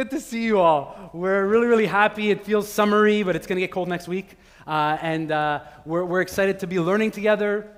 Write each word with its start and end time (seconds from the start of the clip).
Good 0.00 0.10
to 0.10 0.18
see 0.18 0.42
you 0.42 0.58
all. 0.58 1.10
We're 1.12 1.46
really, 1.46 1.66
really 1.66 1.84
happy. 1.84 2.30
It 2.30 2.42
feels 2.42 2.66
summery, 2.66 3.22
but 3.22 3.36
it's 3.36 3.46
going 3.46 3.56
to 3.56 3.60
get 3.60 3.70
cold 3.70 3.86
next 3.86 4.08
week. 4.08 4.38
Uh, 4.66 4.96
and 5.02 5.30
uh, 5.30 5.60
we're, 5.84 6.06
we're 6.06 6.22
excited 6.22 6.58
to 6.60 6.66
be 6.66 6.80
learning 6.80 7.10
together. 7.10 7.70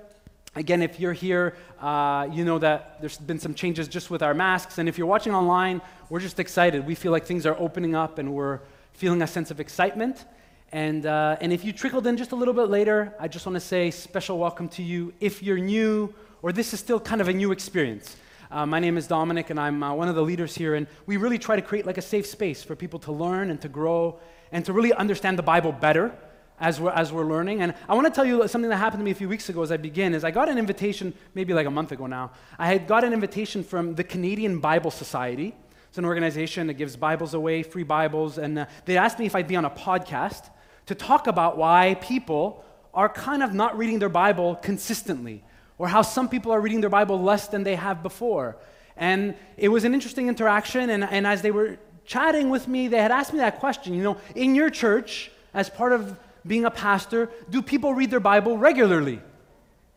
Again, 0.55 0.81
if 0.81 1.01
you're 1.01 1.11
here, 1.11 1.57
uh, 1.81 2.29
you 2.31 2.45
know 2.45 2.59
that 2.59 3.01
there's 3.01 3.17
been 3.17 3.39
some 3.39 3.53
changes 3.53 3.89
just 3.89 4.09
with 4.09 4.23
our 4.23 4.33
masks. 4.33 4.77
And 4.77 4.87
if 4.87 4.97
you're 4.97 5.05
watching 5.05 5.35
online, 5.35 5.81
we're 6.09 6.21
just 6.21 6.39
excited. 6.39 6.87
We 6.87 6.95
feel 6.95 7.11
like 7.11 7.25
things 7.25 7.45
are 7.45 7.59
opening 7.59 7.93
up 7.93 8.19
and 8.19 8.33
we're 8.33 8.61
feeling 8.93 9.21
a 9.21 9.27
sense 9.27 9.51
of 9.51 9.59
excitement. 9.59 10.23
And, 10.71 11.05
uh, 11.05 11.35
and 11.41 11.51
if 11.51 11.65
you 11.65 11.73
trickled 11.73 12.07
in 12.07 12.15
just 12.15 12.31
a 12.31 12.37
little 12.37 12.53
bit 12.53 12.69
later, 12.69 13.13
I 13.19 13.27
just 13.27 13.45
want 13.45 13.57
to 13.57 13.59
say 13.73 13.91
special 13.91 14.39
welcome 14.39 14.69
to 14.69 14.81
you. 14.81 15.13
If 15.19 15.43
you're 15.43 15.57
new, 15.57 16.13
or 16.41 16.53
this 16.53 16.73
is 16.73 16.79
still 16.79 17.01
kind 17.01 17.19
of 17.19 17.27
a 17.27 17.33
new 17.33 17.51
experience, 17.51 18.15
uh, 18.53 18.65
my 18.67 18.79
name 18.79 18.97
is 18.97 19.07
Dominic, 19.07 19.49
and 19.49 19.59
I'm 19.59 19.81
uh, 19.81 19.93
one 19.93 20.07
of 20.07 20.15
the 20.15 20.21
leaders 20.21 20.53
here. 20.53 20.75
And 20.75 20.85
we 21.07 21.17
really 21.17 21.39
try 21.39 21.55
to 21.55 21.61
create 21.61 21.87
like 21.87 21.97
a 21.97 22.01
safe 22.01 22.27
space 22.27 22.61
for 22.61 22.75
people 22.75 22.99
to 22.99 23.11
learn 23.11 23.49
and 23.49 23.59
to 23.61 23.67
grow 23.67 24.19
and 24.51 24.63
to 24.65 24.73
really 24.73 24.93
understand 24.93 25.39
the 25.39 25.43
Bible 25.43 25.71
better 25.71 26.15
as 26.59 26.79
we're, 26.79 26.91
as 26.91 27.11
we're 27.11 27.25
learning. 27.25 27.61
And 27.61 27.73
I 27.89 27.95
want 27.95 28.05
to 28.05 28.13
tell 28.13 28.25
you 28.25 28.47
something 28.47 28.69
that 28.69 28.77
happened 28.77 28.99
to 28.99 29.03
me 29.03 29.09
a 29.09 29.15
few 29.15 29.27
weeks 29.27 29.49
ago 29.49 29.63
as 29.63 29.71
I 29.71 29.77
begin. 29.77 30.13
Is 30.13 30.23
I 30.23 30.29
got 30.29 30.49
an 30.49 30.59
invitation, 30.59 31.15
maybe 31.33 31.53
like 31.53 31.65
a 31.65 31.71
month 31.71 31.91
ago 31.91 32.05
now. 32.05 32.31
I 32.59 32.67
had 32.67 32.87
got 32.87 33.03
an 33.03 33.11
invitation 33.11 33.63
from 33.63 33.95
the 33.95 34.03
Canadian 34.03 34.59
Bible 34.59 34.91
Society. 34.91 35.55
It's 35.89 35.97
an 35.97 36.05
organization 36.05 36.67
that 36.67 36.75
gives 36.75 36.95
Bibles 36.95 37.33
away, 37.33 37.63
free 37.63 37.83
Bibles, 37.83 38.37
and 38.37 38.59
uh, 38.59 38.65
they 38.85 38.97
asked 38.97 39.17
me 39.17 39.25
if 39.25 39.35
I'd 39.35 39.47
be 39.47 39.55
on 39.55 39.65
a 39.65 39.69
podcast 39.69 40.49
to 40.85 40.95
talk 40.95 41.25
about 41.25 41.57
why 41.57 41.95
people 42.01 42.63
are 42.93 43.09
kind 43.09 43.41
of 43.41 43.53
not 43.53 43.75
reading 43.77 43.97
their 43.97 44.09
Bible 44.09 44.55
consistently 44.55 45.43
or 45.77 45.87
how 45.87 46.01
some 46.01 46.29
people 46.29 46.51
are 46.51 46.61
reading 46.61 46.81
their 46.81 46.89
Bible 46.89 47.21
less 47.21 47.47
than 47.47 47.63
they 47.63 47.75
have 47.75 48.03
before. 48.03 48.55
And 48.95 49.35
it 49.57 49.69
was 49.69 49.83
an 49.83 49.93
interesting 49.93 50.27
interaction, 50.27 50.89
and, 50.89 51.03
and 51.03 51.25
as 51.25 51.41
they 51.41 51.51
were 51.51 51.77
chatting 52.05 52.49
with 52.49 52.67
me, 52.67 52.87
they 52.87 52.97
had 52.97 53.11
asked 53.11 53.33
me 53.33 53.39
that 53.39 53.59
question. 53.59 53.93
You 53.93 54.03
know, 54.03 54.17
in 54.35 54.55
your 54.55 54.69
church, 54.69 55.31
as 55.53 55.69
part 55.69 55.93
of 55.93 56.17
being 56.45 56.65
a 56.65 56.71
pastor, 56.71 57.29
do 57.49 57.61
people 57.61 57.93
read 57.93 58.11
their 58.11 58.19
Bible 58.19 58.57
regularly? 58.57 59.19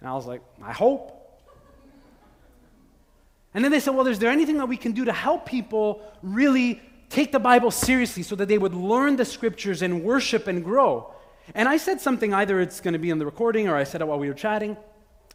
And 0.01 0.09
I 0.09 0.15
was 0.15 0.27
like, 0.27 0.43
I 0.63 0.73
hope. 0.73 1.13
And 3.55 3.65
then 3.65 3.73
they 3.73 3.81
said, 3.81 3.95
Well, 3.95 4.07
is 4.07 4.19
there 4.19 4.31
anything 4.31 4.59
that 4.59 4.67
we 4.67 4.77
can 4.77 4.93
do 4.93 5.07
to 5.07 5.13
help 5.13 5.47
people 5.47 6.03
really 6.23 6.81
take 7.09 7.33
the 7.33 7.39
Bible 7.39 7.71
seriously 7.71 8.23
so 8.23 8.37
that 8.37 8.49
they 8.49 8.59
would 8.59 8.75
learn 8.75 9.17
the 9.17 9.25
scriptures 9.25 9.83
and 9.83 10.05
worship 10.05 10.47
and 10.47 10.63
grow? 10.63 11.13
And 11.55 11.69
I 11.69 11.77
said 11.77 12.01
something, 12.01 12.35
either 12.35 12.61
it's 12.61 12.81
going 12.81 12.93
to 12.93 12.99
be 12.99 13.11
in 13.11 13.19
the 13.19 13.25
recording 13.25 13.69
or 13.69 13.77
I 13.77 13.85
said 13.85 14.01
it 14.01 14.09
while 14.09 14.19
we 14.19 14.29
were 14.29 14.35
chatting. 14.35 14.77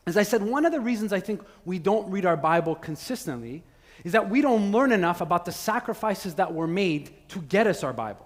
As 0.05 0.17
I 0.17 0.23
said, 0.23 0.41
one 0.41 0.65
of 0.65 0.71
the 0.71 0.79
reasons 0.79 1.13
I 1.13 1.19
think 1.19 1.41
we 1.63 1.79
don't 1.79 2.09
read 2.09 2.25
our 2.25 2.37
Bible 2.37 2.75
consistently 2.75 3.63
is 4.03 4.13
that 4.13 4.29
we 4.29 4.41
don't 4.41 4.71
learn 4.71 4.91
enough 4.91 5.21
about 5.21 5.45
the 5.45 5.51
sacrifices 5.51 6.35
that 6.35 6.53
were 6.53 6.67
made 6.67 7.11
to 7.29 7.39
get 7.39 7.67
us 7.67 7.83
our 7.83 7.93
Bible. 7.93 8.25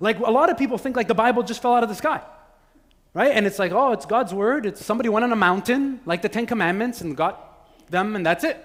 Like 0.00 0.18
a 0.18 0.30
lot 0.30 0.50
of 0.50 0.58
people 0.58 0.78
think 0.78 0.96
like 0.96 1.08
the 1.08 1.14
Bible 1.14 1.42
just 1.42 1.62
fell 1.62 1.74
out 1.74 1.82
of 1.82 1.88
the 1.88 1.94
sky. 1.94 2.22
Right? 3.14 3.32
And 3.32 3.46
it's 3.46 3.58
like, 3.58 3.72
oh, 3.72 3.92
it's 3.92 4.06
God's 4.06 4.32
word. 4.32 4.64
It's 4.64 4.84
somebody 4.84 5.10
went 5.10 5.24
on 5.24 5.32
a 5.32 5.36
mountain, 5.36 6.00
like 6.06 6.22
the 6.22 6.30
Ten 6.30 6.46
Commandments, 6.46 7.02
and 7.02 7.14
got 7.14 7.68
them, 7.90 8.16
and 8.16 8.24
that's 8.24 8.42
it. 8.42 8.58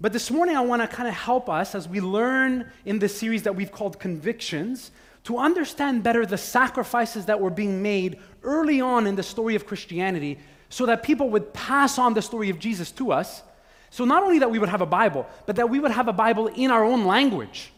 But 0.00 0.12
this 0.12 0.28
morning, 0.30 0.56
I 0.56 0.60
want 0.60 0.82
to 0.82 0.88
kind 0.88 1.08
of 1.08 1.14
help 1.14 1.48
us 1.48 1.74
as 1.74 1.88
we 1.88 2.00
learn 2.00 2.70
in 2.84 2.98
this 2.98 3.16
series 3.16 3.44
that 3.44 3.54
we've 3.54 3.70
called 3.70 4.00
Convictions 4.00 4.90
to 5.22 5.38
understand 5.38 6.02
better 6.02 6.26
the 6.26 6.36
sacrifices 6.36 7.26
that 7.26 7.40
were 7.40 7.48
being 7.48 7.80
made 7.80 8.18
early 8.42 8.80
on 8.80 9.06
in 9.06 9.14
the 9.14 9.22
story 9.22 9.54
of 9.54 9.66
Christianity 9.66 10.38
so 10.74 10.86
that 10.86 11.04
people 11.04 11.30
would 11.30 11.54
pass 11.54 12.00
on 12.00 12.14
the 12.14 12.20
story 12.20 12.50
of 12.50 12.58
Jesus 12.58 12.90
to 12.90 13.12
us. 13.12 13.44
So, 13.90 14.04
not 14.04 14.24
only 14.24 14.40
that 14.40 14.50
we 14.50 14.58
would 14.58 14.68
have 14.68 14.80
a 14.80 14.86
Bible, 14.86 15.24
but 15.46 15.54
that 15.54 15.70
we 15.70 15.78
would 15.78 15.92
have 15.92 16.08
a 16.08 16.12
Bible 16.12 16.48
in 16.48 16.72
our 16.72 16.82
own 16.82 17.04
language. 17.04 17.72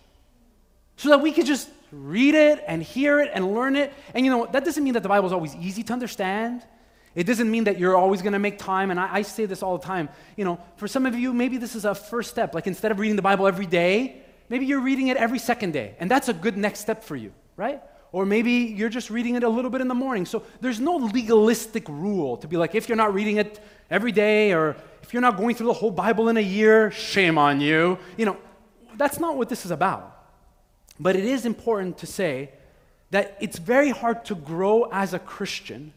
So 0.97 1.11
that 1.11 1.21
we 1.21 1.31
could 1.31 1.45
just 1.45 1.69
read 1.93 2.35
it 2.35 2.65
and 2.67 2.83
hear 2.83 3.21
it 3.21 3.31
and 3.35 3.55
learn 3.55 3.77
it. 3.77 3.93
And 4.15 4.25
you 4.25 4.33
know, 4.33 4.47
that 4.51 4.65
doesn't 4.65 4.83
mean 4.83 4.95
that 4.95 5.03
the 5.03 5.11
Bible 5.11 5.27
is 5.27 5.35
always 5.35 5.55
easy 5.57 5.83
to 5.83 5.93
understand. 5.93 6.63
It 7.15 7.25
doesn't 7.25 7.51
mean 7.51 7.65
that 7.65 7.79
you're 7.79 7.97
always 7.97 8.23
going 8.23 8.33
to 8.33 8.39
make 8.39 8.59
time. 8.59 8.91
And 8.91 8.99
I, 8.99 9.17
I, 9.17 9.23
say 9.23 9.45
this 9.45 9.63
all 9.63 9.77
the 9.77 9.85
time. 9.85 10.09
You 10.35 10.47
know, 10.47 10.59
for 10.79 10.89
some 10.89 11.05
of 11.05 11.15
you, 11.15 11.35
maybe 11.35 11.59
this 11.59 11.77
is 11.77 11.85
a 11.85 11.95
first 11.95 12.31
step. 12.31 12.55
Like 12.55 12.67
instead 12.67 12.93
of 12.93 12.99
reading 12.99 13.17
the 13.17 13.29
Bible 13.31 13.47
every 13.47 13.67
day, 13.67 14.23
maybe 14.49 14.65
you're 14.65 14.81
reading 14.81 15.09
it 15.09 15.19
every 15.19 15.39
second 15.39 15.73
day. 15.73 15.97
And 16.01 16.11
that's 16.11 16.31
a 16.31 16.33
good 16.33 16.57
next 16.57 16.81
step 16.81 17.05
for 17.05 17.15
you, 17.15 17.35
right? 17.59 17.83
Or 18.17 18.25
maybe 18.25 18.53
you're 18.53 18.89
just 18.89 19.11
reading 19.11 19.35
it 19.35 19.43
a 19.43 19.49
little 19.51 19.71
bit 19.71 19.83
in 19.83 19.89
the 19.89 19.95
morning. 19.95 20.25
So 20.25 20.43
there's 20.63 20.81
no 20.81 20.97
legalistic 20.97 21.87
rule 21.87 22.39
to 22.39 22.49
be 22.49 22.57
like, 22.57 22.75
if 22.75 22.89
you're 22.89 22.97
not 22.97 23.13
reading 23.13 23.37
it 23.37 23.61
every 23.91 24.11
day 24.11 24.55
or 24.55 24.75
if 25.03 25.13
you're 25.13 25.21
not 25.21 25.37
going 25.37 25.55
through 25.55 25.67
the 25.67 25.75
whole 25.75 25.91
Bible 25.91 26.31
in 26.31 26.39
a 26.39 26.49
year, 26.59 26.91
shame 26.91 27.37
on 27.37 27.61
you. 27.61 27.99
You 28.17 28.25
know, 28.25 28.39
that's 28.97 29.21
not 29.21 29.37
what 29.37 29.51
this 29.51 29.67
is 29.67 29.71
about. 29.71 30.17
But 30.99 31.15
it 31.15 31.27
is 31.27 31.45
important 31.45 31.99
to 31.99 32.07
say 32.07 32.53
that 33.11 33.37
it's 33.39 33.59
very 33.59 33.91
hard 33.91 34.25
to 34.25 34.35
grow 34.35 34.85
as 34.85 35.13
a 35.13 35.19
Christian 35.19 35.93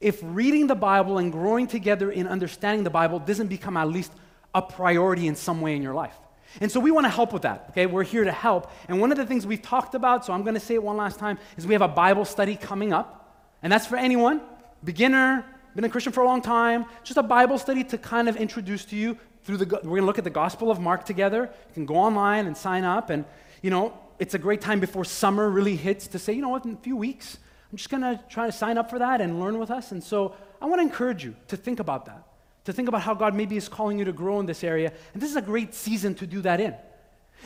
if 0.00 0.18
reading 0.22 0.66
the 0.66 0.74
Bible 0.74 1.18
and 1.18 1.30
growing 1.30 1.66
together 1.66 2.10
in 2.10 2.26
understanding 2.26 2.84
the 2.84 2.88
Bible 2.88 3.18
doesn't 3.18 3.48
become 3.48 3.76
at 3.76 3.86
least 3.86 4.12
a 4.54 4.62
priority 4.62 5.26
in 5.26 5.36
some 5.36 5.60
way 5.60 5.76
in 5.76 5.82
your 5.82 5.92
life. 5.92 6.16
And 6.60 6.70
so 6.70 6.80
we 6.80 6.90
want 6.90 7.04
to 7.04 7.10
help 7.10 7.32
with 7.32 7.42
that, 7.42 7.66
okay? 7.70 7.86
We're 7.86 8.02
here 8.02 8.24
to 8.24 8.32
help. 8.32 8.70
And 8.88 9.00
one 9.00 9.12
of 9.12 9.18
the 9.18 9.26
things 9.26 9.46
we've 9.46 9.62
talked 9.62 9.94
about, 9.94 10.24
so 10.24 10.32
I'm 10.32 10.42
going 10.42 10.54
to 10.54 10.60
say 10.60 10.74
it 10.74 10.82
one 10.82 10.96
last 10.96 11.18
time, 11.18 11.38
is 11.56 11.66
we 11.66 11.74
have 11.74 11.82
a 11.82 11.88
Bible 11.88 12.24
study 12.24 12.56
coming 12.56 12.92
up. 12.92 13.44
And 13.62 13.72
that's 13.72 13.86
for 13.86 13.96
anyone, 13.96 14.40
beginner, 14.82 15.44
been 15.74 15.84
a 15.84 15.88
Christian 15.88 16.12
for 16.12 16.22
a 16.22 16.26
long 16.26 16.42
time, 16.42 16.86
just 17.04 17.18
a 17.18 17.22
Bible 17.22 17.58
study 17.58 17.84
to 17.84 17.98
kind 17.98 18.28
of 18.28 18.36
introduce 18.36 18.84
to 18.86 18.96
you 18.96 19.16
through 19.44 19.58
the, 19.58 19.66
we're 19.66 19.80
going 19.80 20.00
to 20.00 20.06
look 20.06 20.18
at 20.18 20.24
the 20.24 20.30
Gospel 20.30 20.70
of 20.70 20.80
Mark 20.80 21.04
together. 21.04 21.42
You 21.68 21.74
can 21.74 21.86
go 21.86 21.94
online 21.94 22.46
and 22.46 22.56
sign 22.56 22.84
up. 22.84 23.10
And, 23.10 23.24
you 23.62 23.70
know, 23.70 23.96
it's 24.18 24.34
a 24.34 24.38
great 24.38 24.60
time 24.60 24.80
before 24.80 25.04
summer 25.04 25.48
really 25.48 25.76
hits 25.76 26.08
to 26.08 26.18
say, 26.18 26.32
you 26.32 26.42
know 26.42 26.48
what, 26.48 26.64
in 26.64 26.72
a 26.72 26.76
few 26.76 26.96
weeks, 26.96 27.38
I'm 27.70 27.76
just 27.76 27.90
going 27.90 28.02
to 28.02 28.20
try 28.28 28.46
to 28.46 28.52
sign 28.52 28.76
up 28.76 28.90
for 28.90 28.98
that 28.98 29.20
and 29.20 29.38
learn 29.38 29.58
with 29.58 29.70
us. 29.70 29.92
And 29.92 30.02
so 30.02 30.34
I 30.60 30.66
want 30.66 30.80
to 30.80 30.82
encourage 30.82 31.24
you 31.24 31.36
to 31.48 31.56
think 31.56 31.78
about 31.78 32.06
that 32.06 32.26
to 32.70 32.76
think 32.76 32.88
about 32.88 33.02
how 33.02 33.14
God 33.14 33.34
maybe 33.34 33.56
is 33.56 33.68
calling 33.68 33.98
you 33.98 34.04
to 34.04 34.12
grow 34.12 34.40
in 34.40 34.46
this 34.46 34.62
area. 34.62 34.92
And 35.12 35.20
this 35.20 35.30
is 35.30 35.36
a 35.36 35.42
great 35.42 35.74
season 35.74 36.14
to 36.16 36.26
do 36.26 36.40
that 36.42 36.60
in. 36.60 36.74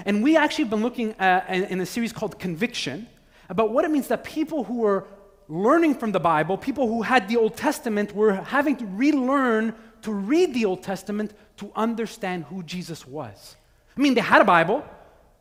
And 0.05 0.23
we 0.23 0.37
actually 0.37 0.65
have 0.65 0.71
been 0.71 0.83
looking 0.83 1.15
at, 1.19 1.49
in 1.49 1.81
a 1.81 1.87
series 1.87 2.13
called 2.13 2.39
Conviction 2.39 3.09
about 3.49 3.71
what 3.71 3.85
it 3.85 3.91
means 3.91 4.09
that 4.09 4.25
people 4.25 4.65
who 4.65 4.79
were 4.79 5.07
learning 5.49 5.95
from 5.95 6.13
the 6.13 6.21
Bible, 6.21 6.57
people 6.57 6.89
who 6.89 7.03
had 7.03 7.29
the 7.29 7.37
Old 7.37 7.57
Testament, 7.57 8.15
were 8.15 8.33
having 8.33 8.77
to 8.77 8.87
relearn 8.87 9.75
to 10.03 10.13
read 10.13 10.53
the 10.53 10.65
Old 10.65 10.83
Testament 10.83 11.33
to 11.59 11.71
understand 11.77 12.45
who 12.45 12.63
Jesus 12.63 13.07
was. 13.07 13.57
I 13.97 14.01
mean, 14.01 14.15
they 14.15 14.21
had 14.21 14.43
a 14.43 14.45
Bible, 14.45 14.85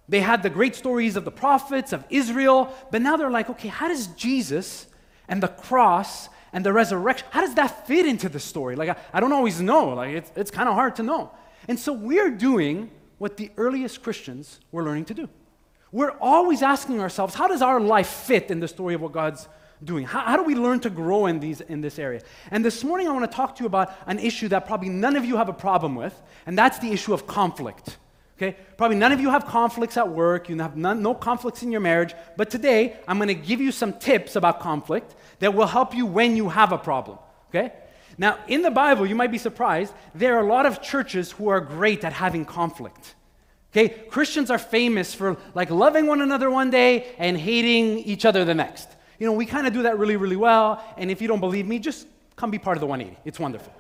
they 0.07 0.21
had 0.21 0.43
the 0.43 0.49
great 0.49 0.75
stories 0.75 1.15
of 1.15 1.25
the 1.25 1.31
prophets, 1.31 1.93
of 1.93 2.05
Israel, 2.09 2.73
but 2.91 3.01
now 3.01 3.17
they're 3.17 3.31
like, 3.31 3.49
okay, 3.49 3.69
how 3.69 3.87
does 3.87 4.07
Jesus 4.07 4.87
and 5.27 5.41
the 5.41 5.47
cross 5.47 6.29
and 6.53 6.63
the 6.63 6.71
resurrection, 6.71 7.27
how 7.31 7.41
does 7.41 7.55
that 7.55 7.87
fit 7.87 8.05
into 8.05 8.29
the 8.29 8.39
story? 8.39 8.75
Like, 8.75 8.89
I, 8.89 8.95
I 9.11 9.19
don't 9.19 9.33
always 9.33 9.59
know. 9.59 9.89
Like, 9.89 10.15
it's, 10.15 10.31
it's 10.35 10.51
kind 10.51 10.69
of 10.69 10.75
hard 10.75 10.95
to 10.97 11.03
know. 11.03 11.31
And 11.67 11.79
so 11.79 11.91
we're 11.91 12.29
doing 12.29 12.91
what 13.17 13.37
the 13.37 13.51
earliest 13.57 14.03
Christians 14.03 14.59
were 14.71 14.83
learning 14.83 15.05
to 15.05 15.13
do. 15.13 15.29
We're 15.91 16.11
always 16.21 16.61
asking 16.61 16.99
ourselves, 16.99 17.35
how 17.35 17.47
does 17.47 17.61
our 17.61 17.79
life 17.79 18.07
fit 18.07 18.51
in 18.51 18.59
the 18.59 18.67
story 18.67 18.93
of 18.95 19.01
what 19.01 19.11
God's 19.11 19.47
doing? 19.83 20.05
How, 20.05 20.21
how 20.21 20.37
do 20.37 20.43
we 20.43 20.55
learn 20.55 20.79
to 20.81 20.89
grow 20.89 21.25
in, 21.25 21.39
these, 21.39 21.61
in 21.61 21.81
this 21.81 21.99
area? 21.99 22.21
And 22.51 22.63
this 22.63 22.83
morning, 22.83 23.07
I 23.07 23.11
want 23.11 23.29
to 23.29 23.35
talk 23.35 23.55
to 23.57 23.63
you 23.63 23.67
about 23.67 23.93
an 24.07 24.19
issue 24.19 24.47
that 24.49 24.65
probably 24.65 24.89
none 24.89 25.15
of 25.15 25.25
you 25.25 25.37
have 25.37 25.49
a 25.49 25.53
problem 25.53 25.95
with, 25.95 26.19
and 26.45 26.57
that's 26.57 26.79
the 26.79 26.91
issue 26.91 27.13
of 27.13 27.27
conflict. 27.27 27.97
Okay? 28.37 28.57
Probably 28.77 28.97
none 28.97 29.11
of 29.11 29.19
you 29.19 29.29
have 29.29 29.45
conflicts 29.45 29.97
at 29.97 30.09
work, 30.09 30.49
you 30.49 30.57
have 30.59 30.75
none, 30.75 31.01
no 31.01 31.13
conflicts 31.13 31.63
in 31.63 31.71
your 31.71 31.81
marriage, 31.81 32.13
but 32.35 32.49
today 32.49 32.97
I'm 33.07 33.17
going 33.17 33.27
to 33.27 33.35
give 33.35 33.61
you 33.61 33.71
some 33.71 33.93
tips 33.93 34.35
about 34.35 34.59
conflict 34.59 35.15
that 35.39 35.53
will 35.53 35.67
help 35.67 35.93
you 35.93 36.05
when 36.05 36.35
you 36.35 36.49
have 36.49 36.71
a 36.71 36.77
problem. 36.77 37.19
Okay? 37.49 37.71
Now, 38.17 38.39
in 38.47 38.61
the 38.61 38.71
Bible, 38.71 39.05
you 39.05 39.15
might 39.15 39.31
be 39.31 39.37
surprised, 39.37 39.93
there 40.13 40.35
are 40.37 40.43
a 40.43 40.47
lot 40.47 40.65
of 40.65 40.81
churches 40.81 41.31
who 41.31 41.49
are 41.49 41.59
great 41.59 42.03
at 42.03 42.13
having 42.13 42.45
conflict. 42.45 43.15
Okay? 43.71 43.89
Christians 43.89 44.49
are 44.49 44.57
famous 44.57 45.13
for 45.13 45.37
like 45.53 45.69
loving 45.69 46.07
one 46.07 46.21
another 46.21 46.49
one 46.49 46.69
day 46.69 47.13
and 47.17 47.37
hating 47.37 47.99
each 47.99 48.25
other 48.25 48.45
the 48.45 48.53
next. 48.53 48.89
You 49.19 49.27
know, 49.27 49.33
we 49.33 49.45
kind 49.45 49.67
of 49.67 49.73
do 49.73 49.83
that 49.83 49.97
really, 49.97 50.15
really 50.15 50.35
well. 50.35 50.83
And 50.97 51.09
if 51.09 51.21
you 51.21 51.27
don't 51.27 51.39
believe 51.39 51.67
me, 51.67 51.79
just 51.79 52.07
come 52.35 52.51
be 52.51 52.59
part 52.59 52.77
of 52.77 52.81
the 52.81 52.87
180. 52.87 53.19
It's 53.25 53.39
wonderful. 53.39 53.73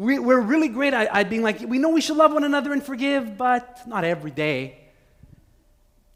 We, 0.00 0.16
are 0.16 0.40
really 0.40 0.68
great 0.68 0.94
at, 0.94 1.14
at 1.14 1.28
being 1.28 1.42
like, 1.42 1.60
we 1.60 1.78
know 1.78 1.90
we 1.90 2.00
should 2.00 2.16
love 2.16 2.32
one 2.32 2.42
another 2.42 2.72
and 2.72 2.82
forgive, 2.82 3.36
but 3.36 3.86
not 3.86 4.02
every 4.02 4.30
day. 4.30 4.78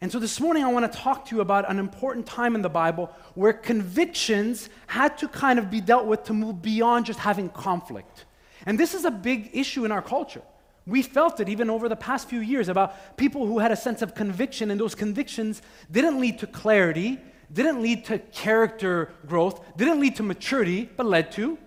And 0.00 0.10
so 0.10 0.18
this 0.18 0.40
morning, 0.40 0.64
I 0.64 0.72
want 0.72 0.90
to 0.90 0.98
talk 0.98 1.26
to 1.26 1.36
you 1.36 1.42
about 1.42 1.70
an 1.70 1.78
important 1.78 2.24
time 2.24 2.54
in 2.54 2.62
the 2.62 2.70
Bible 2.70 3.12
where 3.34 3.52
convictions 3.52 4.70
had 4.86 5.18
to 5.18 5.28
kind 5.28 5.58
of 5.58 5.70
be 5.70 5.82
dealt 5.82 6.06
with 6.06 6.24
to 6.24 6.32
move 6.32 6.62
beyond 6.62 7.04
just 7.04 7.18
having 7.18 7.50
conflict. 7.50 8.24
And 8.64 8.80
this 8.80 8.94
is 8.94 9.04
a 9.04 9.10
big 9.10 9.50
issue 9.52 9.84
in 9.84 9.92
our 9.92 10.00
culture. 10.00 10.40
We 10.86 11.02
felt 11.02 11.38
it 11.40 11.50
even 11.50 11.68
over 11.68 11.86
the 11.90 11.94
past 11.94 12.26
few 12.26 12.40
years 12.40 12.70
about 12.70 13.18
people 13.18 13.46
who 13.46 13.58
had 13.58 13.70
a 13.70 13.76
sense 13.76 14.00
of 14.00 14.14
conviction, 14.14 14.70
and 14.70 14.80
those 14.80 14.94
convictions 14.94 15.60
didn't 15.90 16.18
lead 16.18 16.38
to 16.38 16.46
clarity, 16.46 17.20
didn't 17.52 17.82
lead 17.82 18.06
to 18.06 18.18
character 18.18 19.12
growth, 19.26 19.76
didn't 19.76 20.00
lead 20.00 20.16
to 20.16 20.22
maturity, 20.22 20.88
but 20.96 21.04
led 21.04 21.30
to 21.32 21.58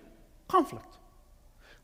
conflict. 0.48 0.97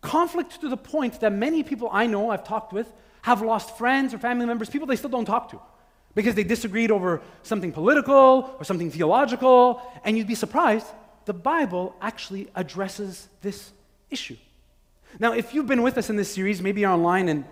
Conflict 0.04 0.60
to 0.60 0.68
the 0.68 0.76
point 0.76 1.20
that 1.20 1.32
many 1.32 1.62
people 1.62 1.88
I 1.90 2.06
know, 2.06 2.30
I've 2.30 2.44
talked 2.44 2.74
with, 2.74 2.92
have 3.22 3.40
lost 3.40 3.78
friends 3.78 4.12
or 4.12 4.18
family 4.18 4.44
members, 4.44 4.68
people 4.68 4.86
they 4.86 4.96
still 4.96 5.08
don't 5.08 5.24
talk 5.24 5.50
to, 5.52 5.60
because 6.14 6.34
they 6.34 6.44
disagreed 6.44 6.90
over 6.90 7.22
something 7.42 7.72
political 7.72 8.54
or 8.58 8.64
something 8.64 8.90
theological, 8.90 9.80
and 10.04 10.18
you'd 10.18 10.26
be 10.26 10.34
surprised, 10.34 10.86
the 11.24 11.32
Bible 11.32 11.96
actually 12.02 12.50
addresses 12.54 13.28
this 13.40 13.72
issue. 14.10 14.36
Now, 15.18 15.32
if 15.32 15.54
you've 15.54 15.66
been 15.66 15.82
with 15.82 15.96
us 15.96 16.10
in 16.10 16.16
this 16.16 16.30
series, 16.30 16.60
maybe 16.60 16.82
you're 16.82 16.90
online 16.90 17.30
and 17.30 17.44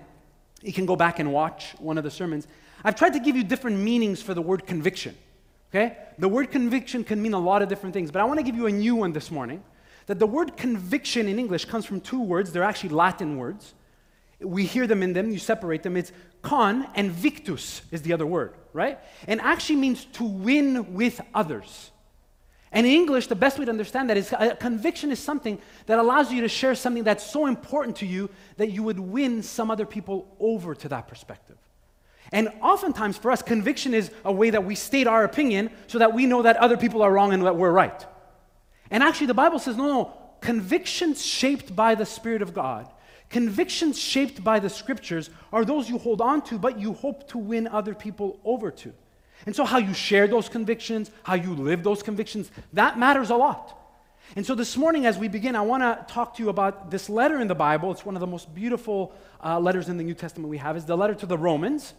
you 0.60 0.74
can 0.74 0.84
go 0.84 0.94
back 0.94 1.18
and 1.20 1.32
watch 1.32 1.72
one 1.78 1.96
of 1.96 2.04
the 2.04 2.10
sermons. 2.10 2.46
I've 2.84 2.96
tried 2.96 3.14
to 3.14 3.20
give 3.20 3.34
you 3.34 3.44
different 3.44 3.78
meanings 3.78 4.20
for 4.20 4.34
the 4.34 4.42
word 4.42 4.66
conviction. 4.66 5.16
Okay? 5.70 5.96
The 6.18 6.28
word 6.28 6.50
conviction 6.50 7.02
can 7.02 7.22
mean 7.22 7.32
a 7.32 7.40
lot 7.40 7.62
of 7.62 7.70
different 7.70 7.94
things, 7.94 8.10
but 8.10 8.20
I 8.20 8.24
want 8.24 8.40
to 8.40 8.44
give 8.44 8.56
you 8.56 8.66
a 8.66 8.72
new 8.72 8.94
one 8.96 9.14
this 9.14 9.30
morning. 9.30 9.62
That 10.06 10.18
the 10.18 10.26
word 10.26 10.56
conviction 10.56 11.28
in 11.28 11.38
English 11.38 11.66
comes 11.66 11.84
from 11.84 12.00
two 12.00 12.20
words, 12.20 12.52
they're 12.52 12.62
actually 12.62 12.90
Latin 12.90 13.36
words. 13.36 13.74
We 14.40 14.64
hear 14.64 14.86
them 14.86 15.02
in 15.02 15.12
them, 15.12 15.30
you 15.30 15.38
separate 15.38 15.82
them. 15.82 15.96
It's 15.96 16.12
con 16.42 16.88
and 16.94 17.10
victus 17.10 17.82
is 17.90 18.02
the 18.02 18.12
other 18.12 18.26
word, 18.26 18.54
right? 18.72 18.98
And 19.28 19.40
actually 19.40 19.76
means 19.76 20.04
to 20.14 20.24
win 20.24 20.94
with 20.94 21.20
others. 21.34 21.92
And 22.72 22.86
in 22.86 22.92
English, 22.92 23.26
the 23.26 23.34
best 23.34 23.58
way 23.58 23.66
to 23.66 23.70
understand 23.70 24.08
that 24.08 24.16
is 24.16 24.32
a 24.36 24.56
conviction 24.56 25.12
is 25.12 25.18
something 25.18 25.58
that 25.86 25.98
allows 25.98 26.32
you 26.32 26.40
to 26.40 26.48
share 26.48 26.74
something 26.74 27.04
that's 27.04 27.24
so 27.24 27.46
important 27.46 27.96
to 27.98 28.06
you 28.06 28.30
that 28.56 28.70
you 28.70 28.82
would 28.82 28.98
win 28.98 29.42
some 29.42 29.70
other 29.70 29.84
people 29.84 30.26
over 30.40 30.74
to 30.74 30.88
that 30.88 31.06
perspective. 31.06 31.58
And 32.32 32.48
oftentimes 32.62 33.18
for 33.18 33.30
us, 33.30 33.42
conviction 33.42 33.92
is 33.92 34.10
a 34.24 34.32
way 34.32 34.48
that 34.48 34.64
we 34.64 34.74
state 34.74 35.06
our 35.06 35.22
opinion 35.22 35.70
so 35.86 35.98
that 35.98 36.14
we 36.14 36.24
know 36.24 36.40
that 36.42 36.56
other 36.56 36.78
people 36.78 37.02
are 37.02 37.12
wrong 37.12 37.34
and 37.34 37.44
that 37.44 37.56
we're 37.56 37.70
right. 37.70 38.06
And 38.92 39.02
actually, 39.02 39.28
the 39.28 39.34
Bible 39.34 39.58
says 39.58 39.76
no, 39.76 39.86
no, 39.86 40.12
convictions 40.42 41.24
shaped 41.24 41.74
by 41.74 41.94
the 41.94 42.04
Spirit 42.04 42.42
of 42.42 42.52
God, 42.52 42.88
convictions 43.30 43.98
shaped 43.98 44.44
by 44.44 44.60
the 44.60 44.68
scriptures 44.68 45.30
are 45.50 45.64
those 45.64 45.88
you 45.88 45.96
hold 45.96 46.20
on 46.20 46.42
to, 46.42 46.58
but 46.58 46.78
you 46.78 46.92
hope 46.92 47.26
to 47.28 47.38
win 47.38 47.66
other 47.66 47.94
people 47.94 48.38
over 48.44 48.70
to. 48.70 48.92
And 49.46 49.56
so, 49.56 49.64
how 49.64 49.78
you 49.78 49.94
share 49.94 50.28
those 50.28 50.50
convictions, 50.50 51.10
how 51.22 51.34
you 51.34 51.54
live 51.54 51.82
those 51.82 52.02
convictions, 52.02 52.52
that 52.74 52.98
matters 52.98 53.30
a 53.30 53.34
lot. 53.34 53.78
And 54.36 54.44
so, 54.44 54.54
this 54.54 54.76
morning, 54.76 55.06
as 55.06 55.16
we 55.16 55.26
begin, 55.26 55.56
I 55.56 55.62
want 55.62 55.82
to 55.82 56.12
talk 56.12 56.36
to 56.36 56.42
you 56.42 56.50
about 56.50 56.90
this 56.90 57.08
letter 57.08 57.40
in 57.40 57.48
the 57.48 57.54
Bible. 57.54 57.90
It's 57.92 58.04
one 58.04 58.14
of 58.14 58.20
the 58.20 58.26
most 58.26 58.54
beautiful 58.54 59.14
uh, 59.42 59.58
letters 59.58 59.88
in 59.88 59.96
the 59.96 60.04
New 60.04 60.14
Testament 60.14 60.50
we 60.50 60.58
have. 60.58 60.76
Is 60.76 60.84
the 60.84 60.98
letter 60.98 61.14
to 61.14 61.26
the 61.26 61.38
Romans. 61.38 61.94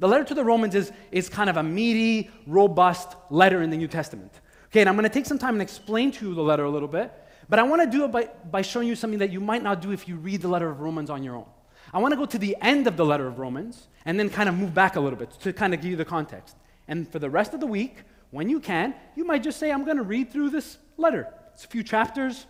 The 0.00 0.08
letter 0.08 0.24
to 0.24 0.34
the 0.34 0.44
Romans 0.44 0.74
is, 0.74 0.90
is 1.12 1.28
kind 1.28 1.48
of 1.48 1.56
a 1.56 1.62
meaty, 1.62 2.28
robust 2.48 3.14
letter 3.30 3.62
in 3.62 3.70
the 3.70 3.76
New 3.76 3.86
Testament. 3.86 4.32
Okay, 4.74 4.80
and 4.80 4.88
I'm 4.88 4.96
going 4.96 5.04
to 5.04 5.08
take 5.08 5.24
some 5.24 5.38
time 5.38 5.54
and 5.54 5.62
explain 5.62 6.10
to 6.10 6.28
you 6.28 6.34
the 6.34 6.42
letter 6.42 6.64
a 6.64 6.68
little 6.68 6.88
bit, 6.88 7.12
but 7.48 7.60
I 7.60 7.62
want 7.62 7.82
to 7.82 7.88
do 7.88 8.04
it 8.06 8.10
by, 8.10 8.28
by 8.50 8.60
showing 8.60 8.88
you 8.88 8.96
something 8.96 9.20
that 9.20 9.30
you 9.30 9.38
might 9.38 9.62
not 9.62 9.80
do 9.80 9.92
if 9.92 10.08
you 10.08 10.16
read 10.16 10.42
the 10.42 10.48
letter 10.48 10.68
of 10.68 10.80
Romans 10.80 11.10
on 11.10 11.22
your 11.22 11.36
own. 11.36 11.46
I 11.92 11.98
want 11.98 12.10
to 12.10 12.16
go 12.16 12.26
to 12.26 12.38
the 12.38 12.56
end 12.60 12.88
of 12.88 12.96
the 12.96 13.04
letter 13.04 13.28
of 13.28 13.38
Romans 13.38 13.86
and 14.04 14.18
then 14.18 14.28
kind 14.28 14.48
of 14.48 14.56
move 14.56 14.74
back 14.74 14.96
a 14.96 15.00
little 15.00 15.16
bit 15.16 15.30
to 15.42 15.52
kind 15.52 15.74
of 15.74 15.80
give 15.80 15.92
you 15.92 15.96
the 15.96 16.04
context. 16.04 16.56
And 16.88 17.08
for 17.08 17.20
the 17.20 17.30
rest 17.30 17.54
of 17.54 17.60
the 17.60 17.68
week, 17.68 17.98
when 18.32 18.48
you 18.48 18.58
can, 18.58 18.96
you 19.14 19.24
might 19.24 19.44
just 19.44 19.60
say, 19.60 19.70
I'm 19.70 19.84
going 19.84 19.96
to 19.96 20.02
read 20.02 20.32
through 20.32 20.50
this 20.50 20.78
letter. 20.96 21.28
It's 21.52 21.64
a 21.64 21.68
few 21.68 21.84
chapters, 21.84 22.46